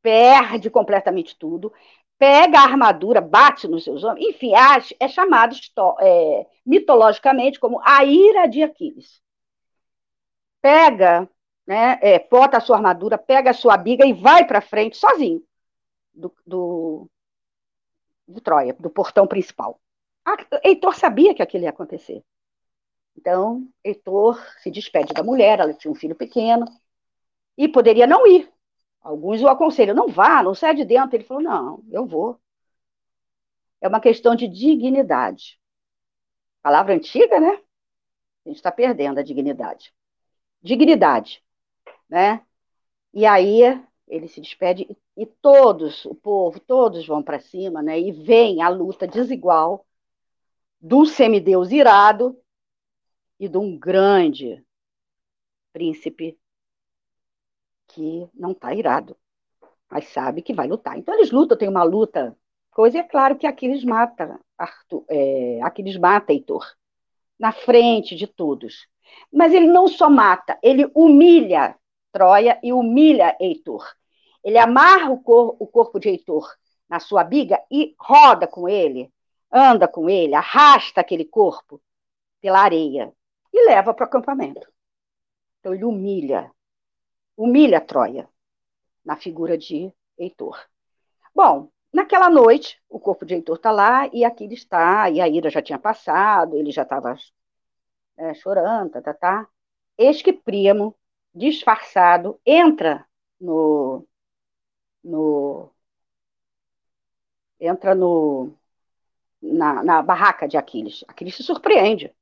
perde 0.02 0.70
completamente 0.70 1.36
tudo, 1.38 1.72
pega 2.18 2.58
a 2.58 2.64
armadura, 2.64 3.20
bate 3.20 3.68
nos 3.68 3.84
seus 3.84 4.02
homens, 4.02 4.26
enfim, 4.26 4.52
é, 4.54 5.04
é 5.04 5.08
chamado 5.08 5.54
é, 6.00 6.46
mitologicamente 6.66 7.60
como 7.60 7.80
a 7.84 8.04
ira 8.04 8.46
de 8.46 8.62
Aquiles 8.62 9.22
pega, 10.60 11.28
né, 11.66 11.98
é, 12.02 12.18
bota 12.18 12.56
a 12.56 12.60
sua 12.60 12.76
armadura, 12.76 13.16
pega 13.16 13.50
a 13.50 13.54
sua 13.54 13.76
biga 13.76 14.04
e 14.04 14.12
vai 14.12 14.44
para 14.44 14.60
frente 14.60 14.96
sozinho 14.96 15.42
do, 16.18 16.34
do, 16.46 17.10
do 18.26 18.40
Troia, 18.40 18.74
do 18.74 18.90
portão 18.90 19.26
principal. 19.26 19.80
A, 20.24 20.36
Heitor 20.62 20.94
sabia 20.94 21.34
que 21.34 21.42
aquilo 21.42 21.64
ia 21.64 21.70
acontecer. 21.70 22.24
Então, 23.16 23.68
Heitor 23.82 24.40
se 24.58 24.70
despede 24.70 25.12
da 25.12 25.22
mulher, 25.22 25.60
ela 25.60 25.74
tinha 25.74 25.90
um 25.90 25.94
filho 25.94 26.14
pequeno, 26.14 26.66
e 27.56 27.68
poderia 27.68 28.06
não 28.06 28.26
ir. 28.26 28.50
Alguns 29.00 29.40
o 29.42 29.48
aconselham, 29.48 29.94
não 29.94 30.08
vá, 30.08 30.42
não 30.42 30.54
sai 30.54 30.74
de 30.74 30.84
dentro. 30.84 31.16
Ele 31.16 31.24
falou, 31.24 31.42
não, 31.42 31.84
eu 31.90 32.06
vou. 32.06 32.40
É 33.80 33.88
uma 33.88 34.00
questão 34.00 34.34
de 34.34 34.46
dignidade. 34.48 35.58
Palavra 36.62 36.94
antiga, 36.94 37.40
né? 37.40 37.60
A 38.44 38.48
gente 38.48 38.56
está 38.56 38.70
perdendo 38.70 39.18
a 39.18 39.22
dignidade 39.22 39.92
dignidade, 40.62 41.42
né? 42.08 42.44
E 43.12 43.26
aí 43.26 43.62
ele 44.06 44.28
se 44.28 44.40
despede 44.40 44.96
e 45.18 45.26
todos, 45.26 46.04
o 46.04 46.14
povo, 46.14 46.60
todos 46.60 47.04
vão 47.04 47.20
para 47.20 47.40
cima, 47.40 47.82
né? 47.82 47.98
E 47.98 48.12
vem 48.12 48.62
a 48.62 48.68
luta 48.68 49.04
desigual 49.04 49.84
de 50.80 50.94
um 50.94 51.04
semideus 51.04 51.72
irado 51.72 52.40
e 53.38 53.48
de 53.48 53.58
um 53.58 53.76
grande 53.76 54.64
príncipe 55.72 56.38
que 57.88 58.28
não 58.32 58.52
está 58.52 58.72
irado, 58.72 59.16
mas 59.90 60.06
sabe 60.10 60.40
que 60.40 60.54
vai 60.54 60.68
lutar. 60.68 60.96
Então 60.96 61.14
eles 61.14 61.32
lutam, 61.32 61.58
tem 61.58 61.68
uma 61.68 61.82
luta, 61.82 62.36
coisa, 62.70 62.98
e 62.98 63.00
é 63.00 63.04
claro 63.04 63.36
que 63.36 63.46
Aquiles 63.46 63.82
mata 63.82 64.38
Arthur, 64.56 65.04
é, 65.08 65.60
Aquiles 65.62 65.96
mata 65.96 66.32
Heitor, 66.32 66.64
na 67.36 67.50
frente 67.50 68.14
de 68.14 68.28
todos. 68.28 68.86
Mas 69.32 69.52
ele 69.52 69.66
não 69.66 69.88
só 69.88 70.08
mata, 70.08 70.56
ele 70.62 70.88
humilha 70.94 71.76
Troia 72.12 72.58
e 72.62 72.72
humilha 72.72 73.36
Heitor. 73.40 73.97
Ele 74.42 74.58
amarra 74.58 75.10
o, 75.10 75.20
cor, 75.20 75.56
o 75.58 75.66
corpo 75.66 75.98
de 75.98 76.08
Heitor 76.08 76.48
na 76.88 77.00
sua 77.00 77.22
biga 77.22 77.62
e 77.70 77.94
roda 77.98 78.46
com 78.46 78.68
ele, 78.68 79.12
anda 79.52 79.86
com 79.86 80.08
ele, 80.08 80.34
arrasta 80.34 81.00
aquele 81.00 81.24
corpo 81.24 81.80
pela 82.40 82.60
areia 82.60 83.12
e 83.52 83.66
leva 83.66 83.92
para 83.92 84.04
o 84.04 84.06
acampamento. 84.06 84.66
Então 85.60 85.74
ele 85.74 85.84
humilha, 85.84 86.50
humilha 87.36 87.80
Troia 87.80 88.28
na 89.04 89.16
figura 89.16 89.56
de 89.58 89.92
Heitor. 90.16 90.58
Bom, 91.34 91.70
naquela 91.92 92.30
noite, 92.30 92.80
o 92.88 92.98
corpo 92.98 93.24
de 93.24 93.34
Heitor 93.34 93.56
está 93.56 93.70
lá 93.70 94.08
e 94.12 94.24
aqui 94.24 94.44
ele 94.44 94.54
está, 94.54 95.10
e 95.10 95.20
a 95.20 95.28
ira 95.28 95.50
já 95.50 95.62
tinha 95.62 95.78
passado, 95.78 96.56
ele 96.56 96.70
já 96.70 96.82
estava 96.82 97.16
é, 98.16 98.34
chorando, 98.34 98.92
tá, 98.92 99.02
tá, 99.02 99.14
tá. 99.14 99.48
Eis 99.96 100.22
que 100.22 100.32
Príamo, 100.32 100.94
disfarçado, 101.34 102.40
entra 102.44 103.06
no, 103.40 104.06
no 105.08 105.70
entra 107.60 107.94
no 107.94 108.52
na, 109.40 109.82
na 109.82 110.02
barraca 110.02 110.46
de 110.48 110.56
Aquiles. 110.56 111.04
Aquiles 111.08 111.34
se 111.36 111.42
surpreende. 111.42 112.14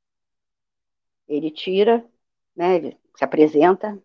Ele 1.28 1.50
tira, 1.50 2.04
né, 2.54 2.76
ele 2.76 2.98
se 3.16 3.24
apresenta 3.24 4.00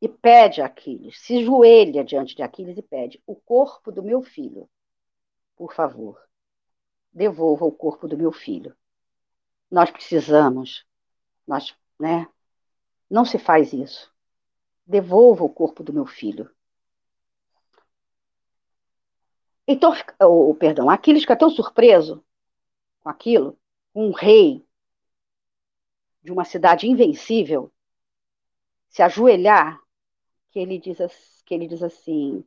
e 0.00 0.08
pede 0.08 0.60
a 0.60 0.66
Aquiles, 0.66 1.20
se 1.20 1.44
joelha 1.44 2.04
diante 2.04 2.34
de 2.34 2.42
Aquiles 2.42 2.76
e 2.76 2.82
pede: 2.82 3.22
o 3.26 3.36
corpo 3.36 3.92
do 3.92 4.02
meu 4.02 4.22
filho, 4.22 4.68
por 5.56 5.72
favor, 5.72 6.20
devolva 7.12 7.64
o 7.64 7.72
corpo 7.72 8.08
do 8.08 8.18
meu 8.18 8.32
filho. 8.32 8.76
Nós 9.70 9.90
precisamos 9.90 10.84
nós, 11.46 11.76
né? 11.98 12.28
Não 13.10 13.24
se 13.24 13.38
faz 13.38 13.72
isso. 13.72 14.12
Devolva 14.86 15.44
o 15.44 15.48
corpo 15.48 15.82
do 15.82 15.92
meu 15.92 16.06
filho. 16.06 16.50
Então, 19.66 19.92
o 20.20 20.54
perdão, 20.54 20.90
Aquiles 20.90 21.22
fica 21.22 21.36
tão 21.36 21.48
surpreso 21.48 22.22
com 23.00 23.08
aquilo, 23.08 23.58
um 23.94 24.12
rei 24.12 24.64
de 26.22 26.32
uma 26.32 26.44
cidade 26.44 26.88
invencível 26.88 27.72
se 28.88 29.02
ajoelhar, 29.02 29.80
que 30.50 30.58
ele 30.58 30.78
diz, 30.78 30.98
que 31.44 31.54
ele 31.54 31.66
diz 31.66 31.82
assim, 31.82 32.44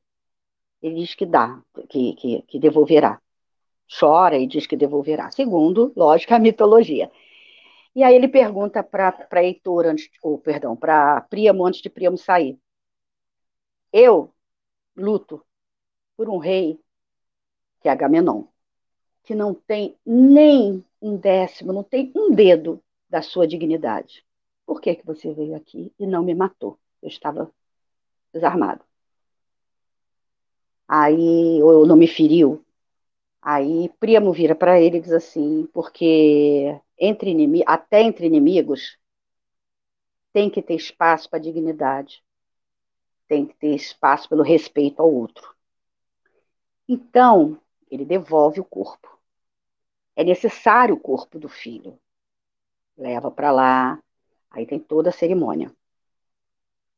ele 0.81 0.95
diz 0.95 1.13
que 1.13 1.25
dá, 1.25 1.61
que, 1.89 2.13
que, 2.15 2.41
que 2.43 2.59
devolverá. 2.59 3.21
Chora 3.99 4.37
e 4.37 4.47
diz 4.47 4.67
que 4.67 4.75
devolverá. 4.75 5.31
Segundo, 5.31 5.93
lógico, 5.95 6.33
a 6.33 6.39
mitologia. 6.39 7.11
E 7.95 8.03
aí 8.03 8.15
ele 8.15 8.27
pergunta 8.27 8.83
para 8.83 9.43
Heitor, 9.43 9.85
antes, 9.87 10.09
ou 10.21 10.37
perdão, 10.37 10.75
para 10.75 11.21
Príamo 11.21 11.65
antes 11.65 11.81
de 11.81 11.89
Príamo 11.89 12.17
sair. 12.17 12.59
Eu 13.91 14.33
luto 14.95 15.45
por 16.15 16.29
um 16.29 16.37
rei 16.37 16.79
que 17.81 17.87
é 17.87 17.91
Agamenon, 17.91 18.43
que 19.23 19.35
não 19.35 19.53
tem 19.53 19.97
nem 20.05 20.83
um 21.01 21.17
décimo, 21.17 21.73
não 21.73 21.83
tem 21.83 22.11
um 22.15 22.33
dedo 22.33 22.81
da 23.09 23.21
sua 23.21 23.47
dignidade. 23.47 24.25
Por 24.65 24.81
que, 24.81 24.95
que 24.95 25.05
você 25.05 25.33
veio 25.33 25.55
aqui 25.55 25.93
e 25.99 26.05
não 26.05 26.23
me 26.23 26.35
matou? 26.35 26.77
Eu 27.01 27.09
estava 27.09 27.51
desarmado. 28.33 28.83
Aí, 30.87 31.61
ou 31.61 31.85
não 31.85 31.95
me 31.95 32.07
feriu. 32.07 32.63
Aí 33.41 33.89
Príamo 33.99 34.31
vira 34.33 34.55
para 34.55 34.79
ele 34.81 34.97
e 34.97 35.01
diz 35.01 35.11
assim, 35.11 35.67
porque 35.73 36.79
entre 36.97 37.33
até 37.65 38.01
entre 38.01 38.25
inimigos 38.25 38.97
tem 40.33 40.49
que 40.49 40.61
ter 40.61 40.75
espaço 40.75 41.29
para 41.29 41.39
dignidade, 41.39 42.23
tem 43.27 43.45
que 43.45 43.55
ter 43.55 43.73
espaço 43.75 44.29
pelo 44.29 44.43
respeito 44.43 45.01
ao 45.01 45.11
outro. 45.11 45.55
Então, 46.87 47.59
ele 47.89 48.05
devolve 48.05 48.59
o 48.59 48.65
corpo. 48.65 49.17
É 50.15 50.23
necessário 50.23 50.95
o 50.95 50.99
corpo 50.99 51.39
do 51.39 51.47
filho. 51.47 51.99
Leva 52.97 53.29
para 53.29 53.51
lá, 53.51 54.01
aí 54.49 54.65
tem 54.65 54.79
toda 54.79 55.09
a 55.09 55.13
cerimônia. 55.13 55.71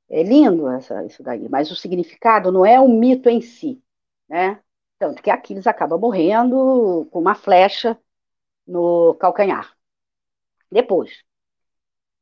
É 0.09 0.23
lindo 0.23 0.67
essa, 0.69 1.05
isso 1.05 1.21
daí, 1.21 1.47
mas 1.49 1.69
o 1.71 1.75
significado 1.75 2.51
não 2.51 2.65
é 2.65 2.79
o 2.79 2.87
mito 2.87 3.29
em 3.29 3.41
si, 3.41 3.81
né? 4.27 4.61
Tanto 4.97 5.21
que 5.21 5.29
Aquiles 5.29 5.67
acaba 5.67 5.97
morrendo 5.97 7.07
com 7.11 7.19
uma 7.19 7.35
flecha 7.35 7.97
no 8.67 9.15
calcanhar. 9.15 9.75
Depois. 10.71 11.23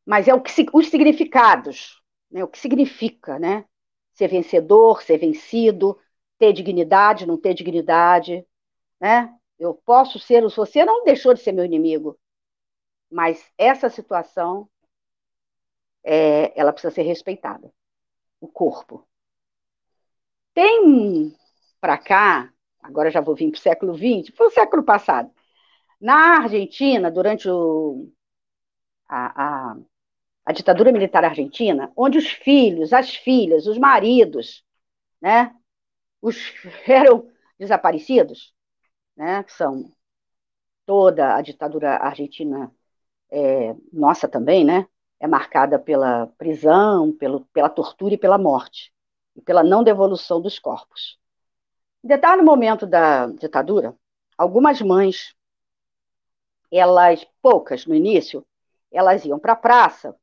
Mas 0.06 0.28
é 0.28 0.34
o 0.34 0.42
que, 0.42 0.52
os 0.74 0.90
significados, 0.90 2.02
né? 2.32 2.44
o 2.44 2.48
que 2.48 2.58
significa, 2.60 3.40
né? 3.40 3.66
Ser 4.14 4.28
vencedor, 4.30 5.02
ser 5.02 5.18
vencido, 5.18 6.00
ter 6.38 6.54
dignidade, 6.54 7.26
não 7.26 7.38
ter 7.38 7.54
dignidade, 7.54 8.46
né? 9.00 9.34
Eu 9.60 9.74
posso 9.74 10.20
ser, 10.20 10.42
você 10.48 10.86
não 10.86 11.04
deixou 11.04 11.34
de 11.34 11.42
ser 11.42 11.52
meu 11.52 11.66
inimigo, 11.66 12.18
mas 13.10 13.52
essa 13.58 13.90
situação, 13.90 14.70
é, 16.04 16.60
ela 16.60 16.72
precisa 16.72 16.94
ser 16.94 17.04
respeitada. 17.04 17.72
O 18.40 18.48
corpo. 18.48 19.08
Tem 20.54 21.36
para 21.80 21.98
cá, 21.98 22.52
agora 22.82 23.12
já 23.12 23.22
vou 23.22 23.36
vir 23.36 23.52
para 23.52 23.58
o 23.58 23.62
século 23.62 23.94
XX, 23.96 24.36
foi 24.36 24.48
o 24.48 24.52
século 24.52 24.84
passado. 24.84 25.32
Na 26.00 26.44
Argentina, 26.44 27.12
durante 27.12 27.50
o, 27.50 28.12
a, 29.08 29.72
a, 29.72 29.78
a 30.46 30.52
ditadura 30.54 30.92
militar 30.92 31.24
argentina, 31.26 31.92
onde 31.96 32.18
os 32.18 32.28
filhos, 32.30 32.94
as 32.94 33.16
filhas, 33.16 33.68
os 33.68 33.78
maridos, 33.78 34.64
né, 35.22 35.56
os, 36.22 36.38
eram 36.88 37.30
desaparecidos, 37.60 38.54
né, 39.18 39.44
que 39.44 39.52
são 39.52 39.92
toda 40.86 41.36
a 41.36 41.42
ditadura 41.42 41.98
argentina, 41.98 42.72
é, 43.30 43.76
nossa 43.92 44.28
também, 44.28 44.64
né, 44.64 44.88
é 45.20 45.28
marcada 45.28 45.80
pela 45.80 46.28
prisão, 46.38 47.12
pelo, 47.12 47.46
pela 47.48 47.70
tortura 47.70 48.14
e 48.14 48.18
pela 48.18 48.38
morte, 48.38 48.94
e 49.36 49.42
pela 49.42 49.64
não 49.64 49.84
devolução 49.84 50.40
dos 50.40 50.60
corpos. 50.60 51.20
Em 52.04 52.08
determinado 52.08 52.46
momento 52.46 52.86
da 52.86 53.28
ditadura, 53.28 53.96
algumas 54.38 54.82
mães, 54.82 55.36
elas, 56.72 57.26
poucas 57.42 57.86
no 57.86 57.96
início, 57.96 58.46
elas 58.92 59.26
iam 59.26 59.40
para 59.40 59.54
a 59.54 59.58
praça, 59.58 60.16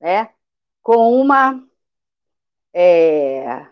né, 0.00 0.30
com 0.82 1.20
uma 1.20 1.62
é, 2.74 3.66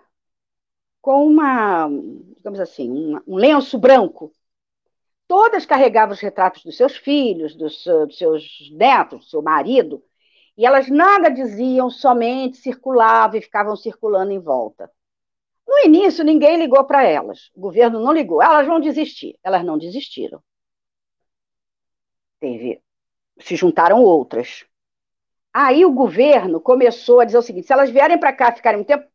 com 1.01 1.27
uma, 1.27 1.89
digamos 2.37 2.61
assim, 2.61 2.91
um, 2.91 3.21
um 3.27 3.37
lenço 3.37 3.79
branco. 3.79 4.33
Todas 5.31 5.64
carregavam 5.64 6.12
os 6.12 6.18
retratos 6.18 6.64
dos 6.64 6.76
seus 6.76 6.97
filhos, 6.97 7.55
dos, 7.55 7.85
dos 7.85 8.18
seus 8.18 8.68
netos, 8.72 9.20
do 9.20 9.24
seu 9.26 9.41
marido, 9.41 10.03
e 10.59 10.66
elas 10.66 10.89
nada 10.89 11.31
diziam, 11.31 11.89
somente 11.89 12.57
circulavam 12.57 13.39
e 13.39 13.41
ficavam 13.41 13.76
circulando 13.76 14.33
em 14.33 14.41
volta. 14.41 14.91
No 15.68 15.78
início, 15.85 16.24
ninguém 16.24 16.57
ligou 16.57 16.83
para 16.83 17.05
elas. 17.05 17.49
O 17.55 17.61
governo 17.61 18.01
não 18.01 18.12
ligou. 18.12 18.43
Elas 18.43 18.66
vão 18.66 18.81
desistir. 18.81 19.39
Elas 19.45 19.64
não 19.64 19.78
desistiram. 19.78 20.43
Teve, 22.41 22.83
se 23.39 23.55
juntaram 23.55 24.03
outras. 24.03 24.66
Aí 25.55 25.85
o 25.85 25.93
governo 25.93 26.61
começou 26.61 27.20
a 27.20 27.24
dizer 27.24 27.39
o 27.39 27.43
seguinte: 27.43 27.68
se 27.68 27.72
elas 27.72 27.89
vierem 27.89 28.18
para 28.18 28.33
cá 28.33 28.51
ficarem 28.51 28.81
um 28.81 28.85
tempo, 28.85 29.07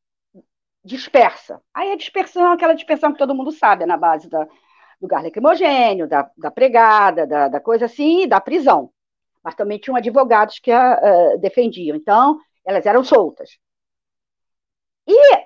dispersa. 0.82 1.62
Aí 1.74 1.92
a 1.92 1.98
dispersão, 1.98 2.54
aquela 2.54 2.74
dispersão 2.74 3.12
que 3.12 3.20
todo 3.20 3.36
mundo 3.36 3.52
sabe, 3.52 3.84
é 3.84 3.86
na 3.86 3.98
base 3.98 4.30
da, 4.30 4.48
do 5.00 5.08
gás 5.08 5.24
lacrimogênio, 5.24 6.08
da, 6.08 6.30
da 6.38 6.52
pregada, 6.52 7.26
da, 7.28 7.48
da, 7.48 7.60
coisa 7.60 7.86
assim, 7.86 8.24
e 8.24 8.28
da 8.28 8.40
prisão. 8.40 8.92
Mas 9.44 9.56
também 9.56 9.78
tinham 9.78 9.96
advogados 9.96 10.60
que 10.60 10.72
a 10.72 11.00
uh, 11.36 11.40
defendiam. 11.40 11.96
Então, 11.96 12.40
elas 12.66 12.86
eram 12.86 13.04
soltas. 13.04 13.58
E 15.08 15.46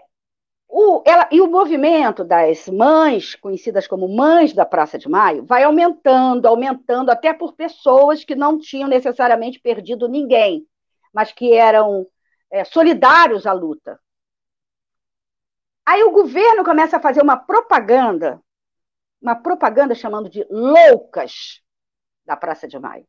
o, 0.67 1.03
ela, 1.05 1.27
e 1.31 1.41
o 1.41 1.47
movimento 1.47 2.23
das 2.23 2.67
mães, 2.69 3.35
conhecidas 3.35 3.87
como 3.87 4.07
mães 4.07 4.53
da 4.53 4.65
Praça 4.65 4.97
de 4.97 5.09
Maio, 5.09 5.43
vai 5.43 5.63
aumentando, 5.63 6.47
aumentando, 6.47 7.09
até 7.09 7.33
por 7.33 7.53
pessoas 7.53 8.23
que 8.23 8.35
não 8.35 8.57
tinham 8.59 8.87
necessariamente 8.87 9.59
perdido 9.59 10.07
ninguém, 10.07 10.65
mas 11.13 11.31
que 11.31 11.53
eram 11.53 12.05
é, 12.51 12.63
solidários 12.63 13.45
à 13.47 13.51
luta. 13.51 13.99
Aí 15.85 16.03
o 16.03 16.11
governo 16.11 16.63
começa 16.63 16.97
a 16.97 17.01
fazer 17.01 17.21
uma 17.23 17.35
propaganda, 17.35 18.39
uma 19.21 19.35
propaganda 19.35 19.93
chamando 19.95 20.29
de 20.29 20.45
loucas 20.49 21.61
da 22.25 22.35
Praça 22.35 22.67
de 22.67 22.77
Maio. 22.79 23.07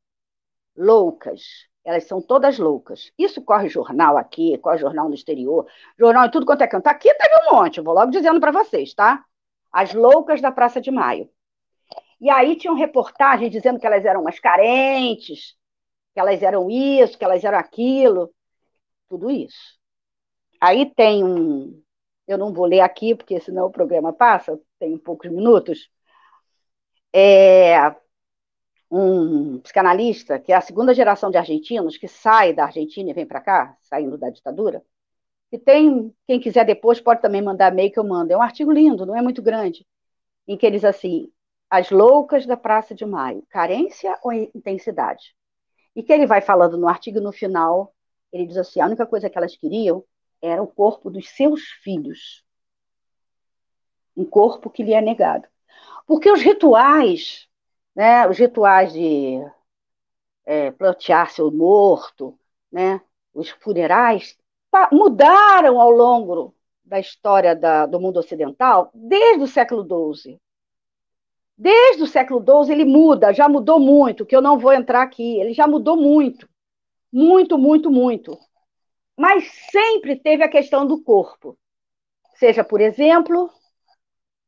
Loucas. 0.76 1.68
Elas 1.84 2.04
são 2.04 2.20
todas 2.20 2.58
loucas. 2.58 3.10
Isso 3.18 3.42
corre 3.42 3.68
jornal 3.68 4.16
aqui, 4.16 4.56
corre 4.58 4.78
jornal 4.78 5.08
no 5.08 5.14
exterior, 5.14 5.66
jornal 5.98 6.26
em 6.26 6.30
tudo 6.30 6.44
quanto 6.44 6.62
é 6.62 6.66
canto. 6.66 6.86
Aqui 6.88 7.12
teve 7.14 7.34
um 7.48 7.54
monte, 7.54 7.78
eu 7.78 7.84
vou 7.84 7.94
logo 7.94 8.10
dizendo 8.10 8.38
para 8.40 8.52
vocês, 8.52 8.92
tá? 8.94 9.24
As 9.72 9.94
loucas 9.94 10.40
da 10.40 10.52
Praça 10.52 10.80
de 10.80 10.90
Maio. 10.90 11.30
E 12.20 12.28
aí 12.28 12.56
tinham 12.56 12.74
reportagens 12.74 13.50
dizendo 13.50 13.80
que 13.80 13.86
elas 13.86 14.04
eram 14.04 14.20
umas 14.20 14.38
carentes, 14.38 15.56
que 16.12 16.20
elas 16.20 16.42
eram 16.42 16.70
isso, 16.70 17.16
que 17.16 17.24
elas 17.24 17.42
eram 17.42 17.58
aquilo, 17.58 18.30
tudo 19.08 19.30
isso. 19.30 19.78
Aí 20.60 20.92
tem 20.94 21.24
um, 21.24 21.82
eu 22.28 22.38
não 22.38 22.52
vou 22.52 22.66
ler 22.66 22.80
aqui, 22.80 23.14
porque 23.14 23.40
senão 23.40 23.66
o 23.66 23.72
programa 23.72 24.12
passa, 24.12 24.60
tem 24.78 24.96
poucos 24.98 25.30
minutos. 25.30 25.90
É 27.12 27.94
um 28.90 29.60
psicanalista, 29.60 30.38
que 30.38 30.52
é 30.52 30.56
a 30.56 30.60
segunda 30.60 30.92
geração 30.92 31.30
de 31.30 31.38
argentinos, 31.38 31.96
que 31.96 32.08
sai 32.08 32.52
da 32.52 32.64
Argentina 32.64 33.10
e 33.10 33.14
vem 33.14 33.26
para 33.26 33.40
cá, 33.40 33.76
saindo 33.82 34.18
da 34.18 34.30
ditadura. 34.30 34.82
E 35.52 35.58
tem, 35.58 36.14
quem 36.26 36.40
quiser 36.40 36.64
depois 36.64 37.00
pode 37.00 37.22
também 37.22 37.42
mandar 37.42 37.72
e-mail 37.72 37.92
que 37.92 37.98
eu 37.98 38.04
mando. 38.04 38.32
É 38.32 38.36
um 38.36 38.42
artigo 38.42 38.72
lindo, 38.72 39.06
não 39.06 39.16
é 39.16 39.22
muito 39.22 39.42
grande, 39.42 39.86
em 40.46 40.56
que 40.56 40.66
eles 40.66 40.84
assim, 40.84 41.30
as 41.68 41.90
loucas 41.90 42.46
da 42.46 42.56
Praça 42.56 42.94
de 42.94 43.06
Maio, 43.06 43.44
carência 43.48 44.18
ou 44.22 44.32
intensidade? 44.32 45.34
E 45.94 46.02
que 46.02 46.12
ele 46.12 46.26
vai 46.26 46.40
falando 46.40 46.76
no 46.76 46.88
artigo 46.88 47.20
no 47.20 47.32
final, 47.32 47.94
ele 48.32 48.46
diz 48.46 48.56
assim, 48.56 48.80
a 48.80 48.86
única 48.86 49.06
coisa 49.06 49.30
que 49.30 49.38
elas 49.38 49.56
queriam 49.56 50.04
era 50.42 50.62
o 50.62 50.66
corpo 50.66 51.10
dos 51.10 51.28
seus 51.30 51.62
filhos. 51.82 52.44
Um 54.16 54.24
corpo 54.24 54.70
que 54.70 54.82
lhe 54.82 54.94
é 54.94 55.00
negado. 55.00 55.46
Porque 56.10 56.28
os 56.28 56.42
rituais, 56.42 57.46
né, 57.94 58.26
os 58.26 58.36
rituais 58.36 58.92
de 58.92 59.38
é, 60.44 60.72
plantear 60.72 61.30
seu 61.30 61.52
morto, 61.52 62.36
né, 62.72 63.00
os 63.32 63.48
funerais, 63.48 64.36
mudaram 64.90 65.80
ao 65.80 65.88
longo 65.88 66.52
da 66.84 66.98
história 66.98 67.54
da, 67.54 67.86
do 67.86 68.00
mundo 68.00 68.16
ocidental 68.16 68.90
desde 68.92 69.44
o 69.44 69.46
século 69.46 69.84
XII. 69.84 70.36
Desde 71.56 72.02
o 72.02 72.08
século 72.08 72.44
XII 72.44 72.74
ele 72.74 72.84
muda, 72.84 73.32
já 73.32 73.48
mudou 73.48 73.78
muito, 73.78 74.26
que 74.26 74.34
eu 74.34 74.42
não 74.42 74.58
vou 74.58 74.72
entrar 74.72 75.02
aqui, 75.02 75.38
ele 75.38 75.54
já 75.54 75.68
mudou 75.68 75.96
muito. 75.96 76.48
Muito, 77.12 77.56
muito, 77.56 77.88
muito 77.88 78.36
mas 79.16 79.48
sempre 79.70 80.16
teve 80.16 80.42
a 80.42 80.48
questão 80.48 80.84
do 80.84 81.04
corpo. 81.04 81.56
Seja, 82.34 82.64
por 82.64 82.80
exemplo, 82.80 83.48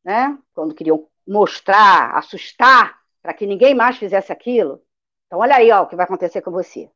né? 0.05 0.37
Quando 0.53 0.75
queriam 0.75 1.12
mostrar, 1.27 2.17
assustar, 2.17 3.01
para 3.23 3.35
que 3.35 3.47
ninguém 3.47 3.75
mais 3.75 3.97
fizesse 3.99 4.33
aquilo. 4.33 4.83
Então, 5.27 5.39
olha 5.39 5.57
aí 5.57 5.71
ó, 5.71 5.83
o 5.83 5.87
que 5.87 5.97
vai 5.97 6.05
acontecer 6.05 6.43
com 6.43 6.51
você. 6.51 6.91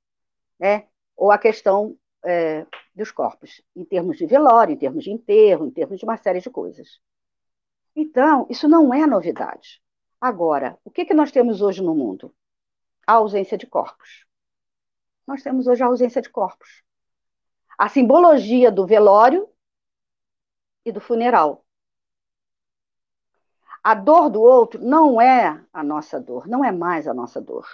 Né? 0.58 0.86
Ou 1.16 1.30
a 1.30 1.38
questão 1.38 1.96
é, 2.24 2.66
dos 2.94 3.10
corpos, 3.10 3.62
em 3.74 3.84
termos 3.84 4.16
de 4.16 4.26
velório, 4.26 4.74
em 4.74 4.78
termos 4.78 5.04
de 5.04 5.10
enterro, 5.10 5.66
em 5.66 5.70
termos 5.70 5.98
de 5.98 6.04
uma 6.04 6.16
série 6.16 6.40
de 6.40 6.50
coisas. 6.50 7.00
Então, 7.94 8.46
isso 8.50 8.68
não 8.68 8.92
é 8.92 9.06
novidade. 9.06 9.82
Agora, 10.20 10.78
o 10.84 10.90
que, 10.90 11.04
que 11.04 11.14
nós 11.14 11.30
temos 11.30 11.62
hoje 11.62 11.82
no 11.82 11.94
mundo? 11.94 12.34
A 13.06 13.14
ausência 13.14 13.56
de 13.56 13.66
corpos. 13.66 14.26
Nós 15.26 15.42
temos 15.42 15.66
hoje 15.66 15.82
a 15.82 15.86
ausência 15.86 16.22
de 16.22 16.30
corpos. 16.30 16.82
A 17.78 17.88
simbologia 17.88 18.70
do 18.70 18.86
velório 18.86 19.48
e 20.84 20.92
do 20.92 21.00
funeral. 21.00 21.65
A 23.87 23.95
dor 23.95 24.28
do 24.30 24.43
outro 24.43 24.84
não 24.84 25.20
é 25.20 25.62
a 25.72 25.84
nossa 25.84 26.18
dor, 26.18 26.49
não 26.49 26.64
é 26.64 26.72
mais 26.72 27.07
a 27.07 27.14
nossa 27.14 27.41
dor. 27.41 27.68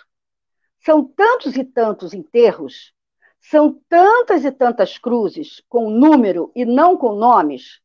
São 0.85 1.03
tantos 1.03 1.57
e 1.57 1.65
tantos 1.65 2.13
enterros, 2.13 2.93
são 3.41 3.81
tantas 3.89 4.45
e 4.45 4.53
tantas 4.53 4.99
cruzes 4.99 5.63
com 5.71 5.89
número 5.89 6.53
e 6.55 6.67
não 6.67 6.99
com 6.99 7.15
nomes, 7.15 7.81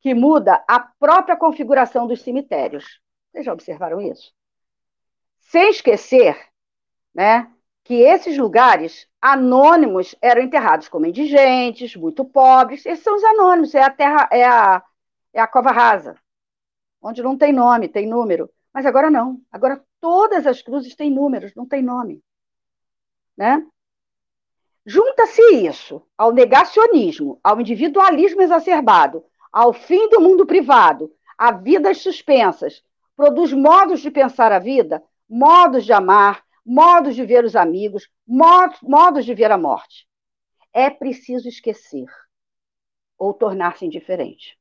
que 0.00 0.14
muda 0.14 0.64
a 0.66 0.80
própria 0.80 1.36
configuração 1.36 2.06
dos 2.06 2.22
cemitérios. 2.22 2.98
Vocês 3.30 3.44
já 3.44 3.52
observaram 3.52 4.00
isso? 4.00 4.32
Sem 5.40 5.68
esquecer 5.68 6.42
né, 7.14 7.52
que 7.84 7.96
esses 7.96 8.38
lugares 8.38 9.06
anônimos 9.20 10.14
eram 10.22 10.40
enterrados 10.40 10.88
como 10.88 11.04
indigentes, 11.04 11.94
muito 11.94 12.24
pobres. 12.24 12.86
Esses 12.86 13.04
são 13.04 13.16
os 13.16 13.22
anônimos, 13.22 13.74
é 13.74 13.82
a 13.82 13.90
terra, 13.90 14.30
é 14.32 14.46
a, 14.46 14.82
é 15.34 15.40
a 15.42 15.46
cova 15.46 15.72
rasa 15.72 16.16
onde 17.02 17.22
não 17.22 17.36
tem 17.36 17.52
nome, 17.52 17.88
tem 17.88 18.06
número. 18.06 18.50
Mas 18.72 18.86
agora 18.86 19.10
não. 19.10 19.40
Agora 19.50 19.82
todas 20.00 20.46
as 20.46 20.62
cruzes 20.62 20.94
têm 20.94 21.10
números, 21.10 21.54
não 21.54 21.66
tem 21.66 21.82
nome. 21.82 22.22
Né? 23.36 23.66
Junta-se 24.84 25.42
isso 25.66 26.02
ao 26.16 26.32
negacionismo, 26.32 27.38
ao 27.42 27.60
individualismo 27.60 28.42
exacerbado, 28.42 29.24
ao 29.52 29.72
fim 29.72 30.08
do 30.08 30.20
mundo 30.20 30.46
privado, 30.46 31.12
a 31.36 31.52
vidas 31.52 31.98
suspensas, 31.98 32.82
produz 33.16 33.52
modos 33.52 34.00
de 34.00 34.10
pensar 34.10 34.52
a 34.52 34.58
vida, 34.58 35.02
modos 35.28 35.84
de 35.84 35.92
amar, 35.92 36.42
modos 36.64 37.14
de 37.14 37.24
ver 37.24 37.44
os 37.44 37.56
amigos, 37.56 38.08
modos, 38.26 38.78
modos 38.82 39.24
de 39.24 39.34
ver 39.34 39.50
a 39.50 39.58
morte. 39.58 40.06
É 40.72 40.88
preciso 40.88 41.48
esquecer 41.48 42.06
ou 43.18 43.34
tornar-se 43.34 43.84
indiferente. 43.84 44.59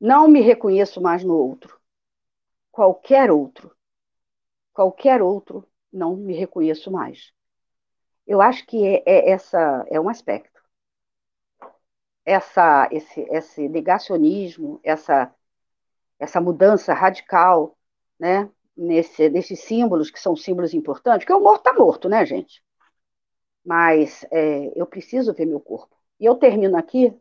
Não 0.00 0.26
me 0.28 0.40
reconheço 0.40 1.00
mais 1.00 1.22
no 1.22 1.34
outro. 1.34 1.78
Qualquer 2.72 3.30
outro. 3.30 3.76
Qualquer 4.72 5.20
outro, 5.20 5.68
não 5.92 6.16
me 6.16 6.34
reconheço 6.34 6.90
mais. 6.90 7.32
Eu 8.26 8.40
acho 8.40 8.64
que 8.66 8.86
é, 8.86 9.02
é 9.04 9.30
essa 9.30 9.84
é 9.90 10.00
um 10.00 10.08
aspecto. 10.08 10.60
Essa, 12.24 12.88
esse, 12.92 13.20
esse 13.22 13.68
negacionismo, 13.68 14.80
essa, 14.84 15.34
essa 16.18 16.40
mudança 16.40 16.94
radical, 16.94 17.76
né, 18.18 18.48
nesse, 18.76 19.28
nesses 19.28 19.60
símbolos 19.60 20.10
que 20.10 20.20
são 20.20 20.36
símbolos 20.36 20.74
importantes, 20.74 21.24
porque 21.24 21.32
o 21.32 21.42
morto 21.42 21.68
está 21.68 21.72
morto, 21.74 22.08
né, 22.08 22.24
gente? 22.24 22.62
Mas 23.64 24.24
é, 24.30 24.72
eu 24.80 24.86
preciso 24.86 25.34
ver 25.34 25.46
meu 25.46 25.60
corpo. 25.60 25.94
E 26.18 26.24
eu 26.24 26.36
termino 26.36 26.76
aqui 26.76 27.14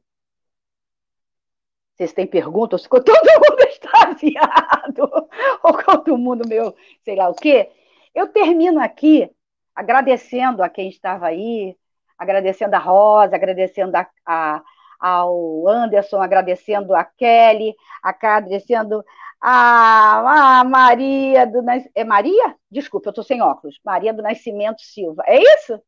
vocês 1.99 2.13
têm 2.13 2.25
perguntas? 2.25 2.83
Ficou 2.83 3.03
todo 3.03 3.15
mundo 3.15 3.61
extasiado, 3.67 5.27
ou 5.61 5.83
todo 5.83 6.17
mundo 6.17 6.47
meu, 6.47 6.73
sei 7.03 7.17
lá 7.17 7.27
o 7.27 7.35
quê. 7.35 7.69
Eu 8.15 8.27
termino 8.27 8.79
aqui 8.79 9.29
agradecendo 9.75 10.63
a 10.63 10.69
quem 10.69 10.87
estava 10.87 11.27
aí, 11.27 11.75
agradecendo 12.17 12.73
a 12.73 12.79
Rosa, 12.79 13.35
agradecendo 13.35 13.97
a, 13.97 14.07
a, 14.25 14.63
ao 14.97 15.67
Anderson, 15.67 16.21
agradecendo 16.21 16.95
a 16.95 17.03
Kelly, 17.03 17.75
agradecendo 18.01 19.03
a, 19.41 20.59
a 20.59 20.63
Maria 20.63 21.45
do 21.45 21.61
É 21.93 22.03
Maria? 22.05 22.55
Desculpa, 22.71 23.09
eu 23.09 23.11
estou 23.11 23.23
sem 23.25 23.41
óculos. 23.41 23.77
Maria 23.83 24.13
do 24.13 24.21
Nascimento 24.21 24.81
Silva. 24.81 25.23
É 25.25 25.37
isso? 25.37 25.81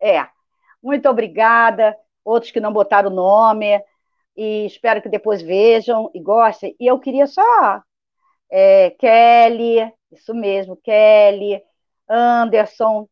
É. 0.00 0.26
Muito 0.82 1.08
obrigada. 1.08 1.96
Outros 2.22 2.52
que 2.52 2.60
não 2.60 2.72
botaram 2.72 3.10
o 3.10 3.14
nome 3.14 3.82
e 4.38 4.66
espero 4.66 5.02
que 5.02 5.08
depois 5.08 5.42
vejam 5.42 6.10
e 6.14 6.20
gostem. 6.20 6.76
E 6.78 6.86
eu 6.86 7.00
queria 7.00 7.26
só, 7.26 7.82
é, 8.48 8.90
Kelly, 8.92 9.92
isso 10.12 10.32
mesmo, 10.32 10.76
Kelly, 10.76 11.60
Anderson, 12.08 13.08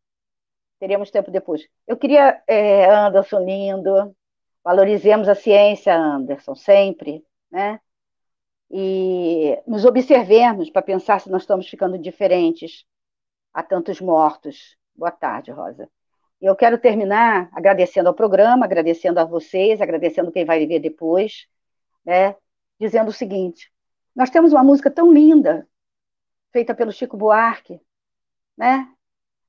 teremos 0.78 1.10
tempo 1.10 1.30
depois. 1.32 1.66
Eu 1.86 1.96
queria, 1.96 2.40
é, 2.46 2.86
Anderson, 2.86 3.40
lindo, 3.40 4.16
valorizemos 4.62 5.28
a 5.28 5.34
ciência, 5.34 5.96
Anderson, 5.96 6.54
sempre, 6.54 7.24
né? 7.50 7.80
E 8.70 9.60
nos 9.66 9.84
observemos 9.84 10.70
para 10.70 10.82
pensar 10.82 11.20
se 11.20 11.30
nós 11.30 11.42
estamos 11.42 11.68
ficando 11.68 11.98
diferentes 11.98 12.84
a 13.52 13.62
tantos 13.64 14.00
mortos. 14.00 14.76
Boa 14.94 15.10
tarde, 15.10 15.50
Rosa. 15.50 15.88
Eu 16.40 16.54
quero 16.54 16.78
terminar 16.78 17.48
agradecendo 17.52 18.08
ao 18.08 18.14
programa, 18.14 18.66
agradecendo 18.66 19.18
a 19.18 19.24
vocês, 19.24 19.80
agradecendo 19.80 20.30
quem 20.32 20.44
vai 20.44 20.66
ver 20.66 20.80
depois, 20.80 21.46
né, 22.04 22.36
dizendo 22.78 23.08
o 23.08 23.12
seguinte: 23.12 23.72
nós 24.14 24.30
temos 24.30 24.52
uma 24.52 24.62
música 24.64 24.90
tão 24.90 25.12
linda, 25.12 25.66
feita 26.52 26.74
pelo 26.74 26.92
Chico 26.92 27.16
Buarque, 27.16 27.80
né, 28.56 28.88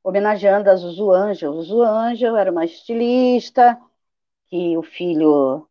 homenageando 0.03 0.69
a 0.69 0.75
Zuzu 0.75 1.11
Angel. 1.11 1.53
Zuzu 1.53 1.81
Angel 1.81 2.37
era 2.37 2.51
uma 2.51 2.65
estilista 2.65 3.79
que 4.47 4.77
o 4.77 4.83
filho 4.83 5.67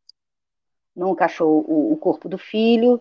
nunca 0.95 1.27
achou 1.27 1.65
o, 1.69 1.93
o 1.93 1.97
corpo 1.99 2.29
do 2.29 2.39
filho, 2.39 3.01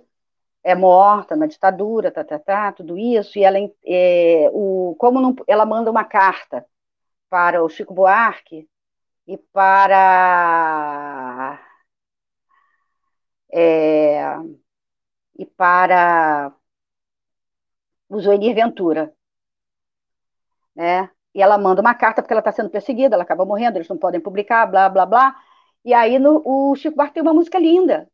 é 0.64 0.76
morta 0.76 1.36
na 1.36 1.48
ditadura, 1.48 2.12
tá, 2.12 2.24
tá, 2.24 2.40
tá, 2.40 2.72
tudo 2.72 2.98
isso, 2.98 3.38
e 3.38 3.44
ela, 3.44 3.58
é, 3.86 4.50
o, 4.54 4.96
como 4.98 5.22
não, 5.22 5.36
ela 5.48 5.66
manda 5.66 5.92
uma 5.92 6.04
carta 6.06 6.66
para 7.30 7.64
o 7.64 7.70
Chico 7.70 7.94
Buarque 7.94 8.70
e 9.28 9.38
para 9.38 10.16
é, 13.52 14.22
e 15.38 15.46
para 15.46 16.54
o 18.10 18.20
Zoenir 18.20 18.56
Ventura, 18.56 19.14
né? 20.76 21.10
E 21.34 21.42
ela 21.42 21.58
manda 21.58 21.82
uma 21.82 21.94
carta 21.94 22.22
porque 22.22 22.34
ela 22.34 22.40
está 22.40 22.52
sendo 22.52 22.70
perseguida, 22.70 23.16
ela 23.16 23.24
acaba 23.24 23.46
morrendo, 23.46 23.78
eles 23.78 23.90
não 23.90 23.98
podem 23.98 24.22
publicar, 24.22 24.66
blá, 24.68 24.88
blá, 24.90 25.06
blá. 25.06 25.36
E 25.84 25.94
aí 25.94 26.18
no, 26.20 26.42
o 26.46 26.76
Chico 26.76 26.96
Buarque 26.96 27.16
tem 27.16 27.24
uma 27.24 27.34
música 27.34 27.60
linda, 27.60 28.10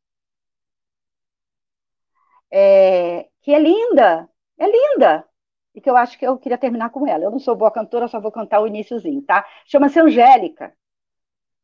é, 2.52 3.30
que 3.42 3.54
é 3.54 3.60
linda, 3.60 4.30
é 4.58 4.66
linda, 4.68 5.26
e 5.74 5.82
que 5.82 5.90
eu 5.90 5.96
acho 5.96 6.18
que 6.18 6.26
eu 6.26 6.38
queria 6.38 6.58
terminar 6.58 6.90
com 6.90 7.08
ela. 7.08 7.24
Eu 7.24 7.32
não 7.32 7.40
sou 7.40 7.56
boa 7.56 7.72
cantora, 7.72 8.08
só 8.08 8.20
vou 8.20 8.32
cantar 8.32 8.62
o 8.62 8.68
iníciozinho, 8.68 9.22
tá? 9.22 9.46
Chama-se 9.66 10.00
Angélica. 10.00 10.76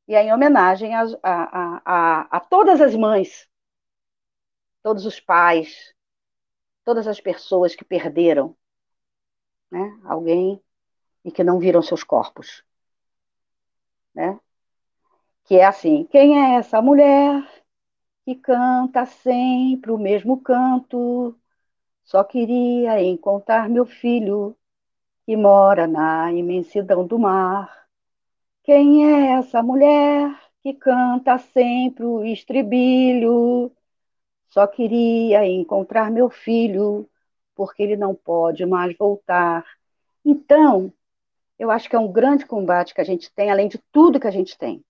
E 0.07 0.15
é 0.15 0.23
em 0.23 0.33
homenagem 0.33 0.95
a, 0.95 1.03
a, 1.21 1.81
a, 1.85 2.37
a 2.37 2.39
todas 2.39 2.79
as 2.79 2.95
mães, 2.95 3.49
todos 4.81 5.05
os 5.05 5.19
pais, 5.19 5.93
todas 6.85 7.07
as 7.07 7.19
pessoas 7.19 7.75
que 7.75 7.83
perderam 7.83 8.55
né, 9.69 9.99
alguém 10.05 10.61
e 11.25 11.31
que 11.31 11.43
não 11.43 11.59
viram 11.59 11.81
seus 11.81 12.03
corpos. 12.03 12.63
Né? 14.15 14.39
Que 15.43 15.55
é 15.55 15.65
assim: 15.65 16.05
quem 16.05 16.39
é 16.39 16.55
essa 16.55 16.81
mulher 16.81 17.43
que 18.23 18.35
canta 18.35 19.05
sempre 19.05 19.91
o 19.91 19.97
mesmo 19.97 20.41
canto? 20.41 21.37
Só 22.07 22.23
queria 22.23 23.03
encontrar 23.03 23.69
meu 23.69 23.85
filho, 23.85 24.57
que 25.25 25.35
mora 25.35 25.85
na 25.85 26.31
imensidão 26.31 27.05
do 27.05 27.19
mar. 27.19 27.85
Quem 28.63 29.05
é 29.05 29.31
essa 29.33 29.61
mulher 29.61 30.33
que 30.63 30.73
canta 30.73 31.37
sempre 31.37 32.05
o 32.05 32.23
estribilho? 32.23 33.69
Só 34.47 34.65
queria 34.67 35.45
encontrar 35.45 36.09
meu 36.09 36.29
filho, 36.29 37.09
porque 37.53 37.83
ele 37.83 37.97
não 37.97 38.15
pode 38.15 38.65
mais 38.65 38.95
voltar. 38.97 39.65
Então, 40.23 40.93
eu 41.59 41.69
acho 41.69 41.89
que 41.89 41.95
é 41.97 41.99
um 41.99 42.09
grande 42.09 42.45
combate 42.45 42.93
que 42.93 43.01
a 43.01 43.05
gente 43.05 43.29
tem, 43.33 43.51
além 43.51 43.67
de 43.67 43.79
tudo 43.91 44.19
que 44.19 44.27
a 44.27 44.31
gente 44.31 44.57
tem, 44.57 44.81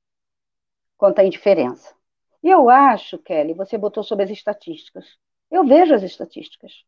quanto 0.95 1.17
à 1.17 1.25
indiferença. 1.25 1.95
E 2.43 2.49
eu 2.49 2.69
acho, 2.69 3.17
Kelly, 3.17 3.55
você 3.55 3.75
botou 3.75 4.03
sobre 4.03 4.25
as 4.25 4.29
estatísticas. 4.29 5.17
Eu 5.49 5.65
vejo 5.65 5.95
as 5.95 6.03
estatísticas. 6.03 6.85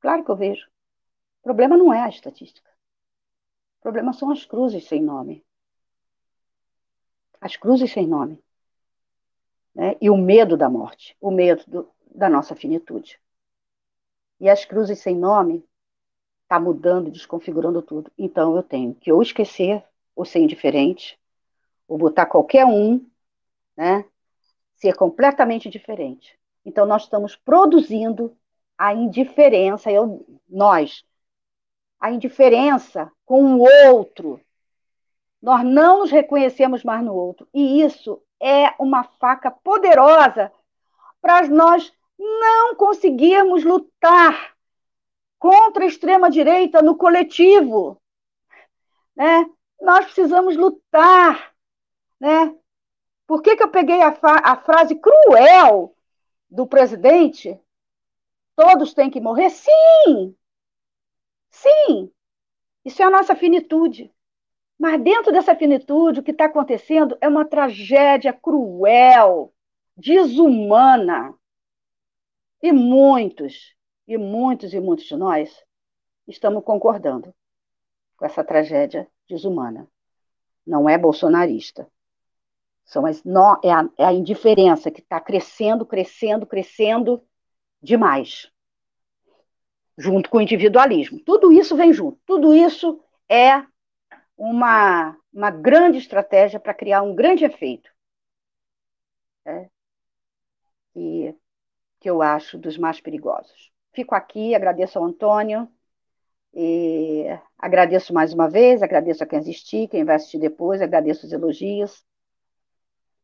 Claro 0.00 0.24
que 0.24 0.30
eu 0.30 0.36
vejo. 0.36 0.66
O 1.40 1.42
problema 1.44 1.76
não 1.76 1.92
é 1.92 2.00
a 2.00 2.08
estatística. 2.08 2.70
O 3.78 3.82
problema 3.82 4.12
são 4.12 4.30
as 4.30 4.44
cruzes 4.44 4.86
sem 4.86 5.02
nome. 5.02 5.44
As 7.40 7.56
cruzes 7.56 7.92
sem 7.92 8.06
nome. 8.06 8.42
Né? 9.74 9.96
E 10.00 10.10
o 10.10 10.16
medo 10.16 10.56
da 10.56 10.68
morte. 10.68 11.16
O 11.20 11.30
medo 11.30 11.64
do, 11.66 11.90
da 12.14 12.28
nossa 12.28 12.54
finitude. 12.54 13.20
E 14.40 14.48
as 14.48 14.64
cruzes 14.64 14.98
sem 14.98 15.16
nome 15.16 15.64
está 16.42 16.58
mudando, 16.58 17.10
desconfigurando 17.10 17.82
tudo. 17.82 18.10
Então 18.16 18.56
eu 18.56 18.62
tenho 18.62 18.94
que 18.94 19.12
ou 19.12 19.22
esquecer, 19.22 19.84
ou 20.14 20.24
ser 20.24 20.40
indiferente, 20.40 21.18
ou 21.86 21.98
botar 21.98 22.26
qualquer 22.26 22.64
um, 22.64 23.06
né? 23.76 24.04
Ser 24.74 24.94
completamente 24.94 25.68
diferente. 25.68 26.38
Então 26.64 26.86
nós 26.86 27.02
estamos 27.02 27.36
produzindo 27.36 28.36
a 28.78 28.94
indiferença, 28.94 29.90
eu, 29.90 30.24
nós, 30.48 31.04
a 32.00 32.12
indiferença 32.12 33.10
com 33.26 33.56
o 33.56 33.68
outro. 33.90 34.40
Nós 35.42 35.64
não 35.64 36.00
nos 36.00 36.10
reconhecemos 36.10 36.84
mais 36.84 37.04
no 37.04 37.12
outro. 37.12 37.48
E 37.52 37.82
isso 37.82 38.22
é 38.40 38.72
uma 38.78 39.02
faca 39.02 39.50
poderosa 39.50 40.52
para 41.20 41.46
nós 41.48 41.92
não 42.18 42.74
conseguirmos 42.76 43.64
lutar 43.64 44.56
contra 45.38 45.84
a 45.84 45.86
extrema-direita 45.86 46.80
no 46.82 46.96
coletivo. 46.96 48.00
Né? 49.14 49.48
Nós 49.80 50.04
precisamos 50.06 50.56
lutar. 50.56 51.52
Né? 52.20 52.54
Por 53.26 53.42
que, 53.42 53.56
que 53.56 53.62
eu 53.62 53.70
peguei 53.70 54.00
a, 54.02 54.16
a 54.22 54.56
frase 54.56 54.94
cruel 54.96 55.94
do 56.50 56.66
presidente? 56.66 57.60
Todos 58.58 58.92
têm 58.92 59.08
que 59.08 59.20
morrer? 59.20 59.50
Sim! 59.50 60.34
Sim! 61.48 62.10
Isso 62.84 63.00
é 63.00 63.04
a 63.04 63.10
nossa 63.10 63.36
finitude. 63.36 64.12
Mas 64.76 65.00
dentro 65.00 65.30
dessa 65.30 65.54
finitude, 65.54 66.18
o 66.18 66.22
que 66.24 66.32
está 66.32 66.46
acontecendo 66.46 67.16
é 67.20 67.28
uma 67.28 67.44
tragédia 67.44 68.32
cruel, 68.32 69.54
desumana. 69.96 71.32
E 72.60 72.72
muitos, 72.72 73.76
e 74.08 74.18
muitos 74.18 74.74
e 74.74 74.80
muitos 74.80 75.04
de 75.04 75.14
nós 75.14 75.64
estamos 76.26 76.64
concordando 76.64 77.32
com 78.16 78.26
essa 78.26 78.42
tragédia 78.42 79.06
desumana. 79.28 79.86
Não 80.66 80.88
é 80.88 80.98
bolsonarista. 80.98 81.88
São 82.84 83.06
as, 83.06 83.22
no, 83.22 83.60
é, 83.62 83.70
a, 83.70 83.88
é 83.96 84.04
a 84.04 84.12
indiferença 84.12 84.90
que 84.90 85.00
está 85.00 85.20
crescendo, 85.20 85.86
crescendo, 85.86 86.44
crescendo 86.44 87.22
demais. 87.82 88.50
Junto 89.96 90.30
com 90.30 90.38
o 90.38 90.40
individualismo. 90.40 91.20
Tudo 91.20 91.52
isso 91.52 91.76
vem 91.76 91.92
junto. 91.92 92.18
Tudo 92.24 92.54
isso 92.54 93.00
é 93.28 93.64
uma, 94.36 95.16
uma 95.32 95.50
grande 95.50 95.98
estratégia 95.98 96.60
para 96.60 96.74
criar 96.74 97.02
um 97.02 97.14
grande 97.14 97.44
efeito. 97.44 97.90
É, 99.44 99.68
e 100.94 101.34
que 102.00 102.08
eu 102.10 102.22
acho 102.22 102.58
dos 102.58 102.76
mais 102.78 103.00
perigosos. 103.00 103.72
Fico 103.92 104.14
aqui, 104.14 104.54
agradeço 104.54 104.98
ao 104.98 105.04
Antônio, 105.04 105.68
e 106.54 107.26
agradeço 107.58 108.12
mais 108.12 108.32
uma 108.32 108.48
vez, 108.48 108.82
agradeço 108.82 109.22
a 109.22 109.26
quem 109.26 109.38
assistiu, 109.38 109.88
quem 109.88 110.04
vai 110.04 110.16
assistir 110.16 110.38
depois, 110.38 110.80
agradeço 110.80 111.26
os 111.26 111.32
elogios. 111.32 112.04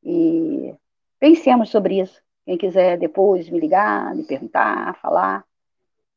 E 0.02 0.74
pensemos 1.18 1.70
sobre 1.70 2.00
isso. 2.00 2.23
Quem 2.44 2.58
quiser 2.58 2.98
depois 2.98 3.48
me 3.48 3.58
ligar, 3.60 4.14
me 4.14 4.24
perguntar, 4.24 4.98
falar. 5.00 5.44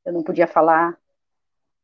Eu 0.06 0.14
não 0.14 0.24
podia 0.24 0.48
falar 0.48 0.98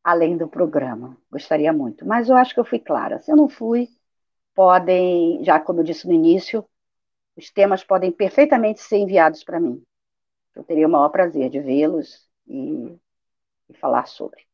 além 0.02 0.36
do 0.36 0.48
programa. 0.48 1.16
Gostaria 1.30 1.72
muito. 1.72 2.06
Mas 2.06 2.28
eu 2.28 2.36
acho 2.36 2.54
que 2.54 2.60
eu 2.60 2.64
fui 2.64 2.78
clara. 2.78 3.20
Se 3.20 3.32
eu 3.32 3.36
não 3.36 3.48
fui, 3.48 3.88
podem, 4.54 5.42
já 5.44 5.58
como 5.58 5.80
eu 5.80 5.84
disse 5.84 6.06
no 6.06 6.12
início, 6.12 6.64
os 7.36 7.50
temas 7.50 7.82
podem 7.82 8.12
perfeitamente 8.12 8.80
ser 8.80 8.98
enviados 8.98 9.42
para 9.44 9.60
mim. 9.60 9.82
Eu 10.54 10.62
teria 10.64 10.86
o 10.86 10.90
maior 10.90 11.08
prazer 11.08 11.50
de 11.50 11.60
vê-los 11.60 12.28
e, 12.46 12.98
e 13.68 13.74
falar 13.74 14.06
sobre. 14.06 14.46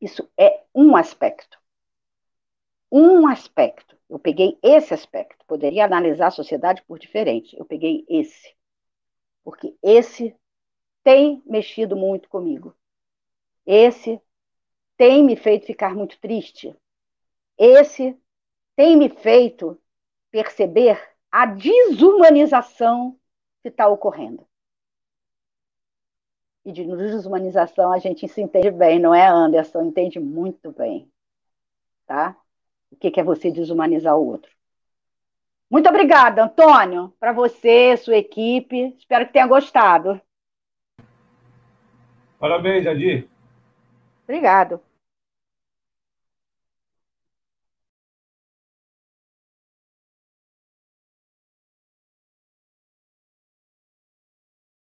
Isso 0.00 0.28
é 0.38 0.64
um 0.74 0.96
aspecto. 0.96 1.58
Um 2.90 3.26
aspecto. 3.26 3.96
Eu 4.08 4.18
peguei 4.18 4.58
esse 4.62 4.94
aspecto. 4.94 5.44
Poderia 5.46 5.84
analisar 5.84 6.28
a 6.28 6.30
sociedade 6.30 6.82
por 6.86 6.98
diferente. 6.98 7.56
Eu 7.58 7.64
peguei 7.64 8.04
esse. 8.08 8.53
Porque 9.44 9.76
esse 9.82 10.34
tem 11.04 11.42
mexido 11.44 11.94
muito 11.94 12.28
comigo. 12.28 12.74
Esse 13.66 14.20
tem 14.96 15.22
me 15.22 15.36
feito 15.36 15.66
ficar 15.66 15.94
muito 15.94 16.18
triste. 16.18 16.74
Esse 17.58 18.18
tem 18.74 18.96
me 18.96 19.08
feito 19.08 19.80
perceber 20.30 21.00
a 21.30 21.46
desumanização 21.46 23.18
que 23.62 23.68
está 23.68 23.86
ocorrendo. 23.86 24.46
E 26.64 26.72
de 26.72 26.84
desumanização 26.84 27.92
a 27.92 27.98
gente 27.98 28.26
se 28.26 28.40
entende 28.40 28.70
bem, 28.70 28.98
não 28.98 29.14
é, 29.14 29.26
Anderson? 29.26 29.82
Entende 29.82 30.18
muito 30.18 30.72
bem. 30.72 31.10
Tá? 32.06 32.36
O 32.90 32.96
que 32.96 33.20
é 33.20 33.22
você 33.22 33.50
desumanizar 33.50 34.16
o 34.16 34.26
outro? 34.26 34.50
Muito 35.74 35.88
obrigada, 35.88 36.44
Antônio, 36.44 37.12
para 37.18 37.32
você, 37.32 37.96
sua 37.96 38.16
equipe. 38.16 38.94
Espero 38.96 39.26
que 39.26 39.32
tenha 39.32 39.44
gostado. 39.44 40.20
Parabéns, 42.38 42.84
Jadir. 42.84 43.26
Obrigado. 44.22 44.80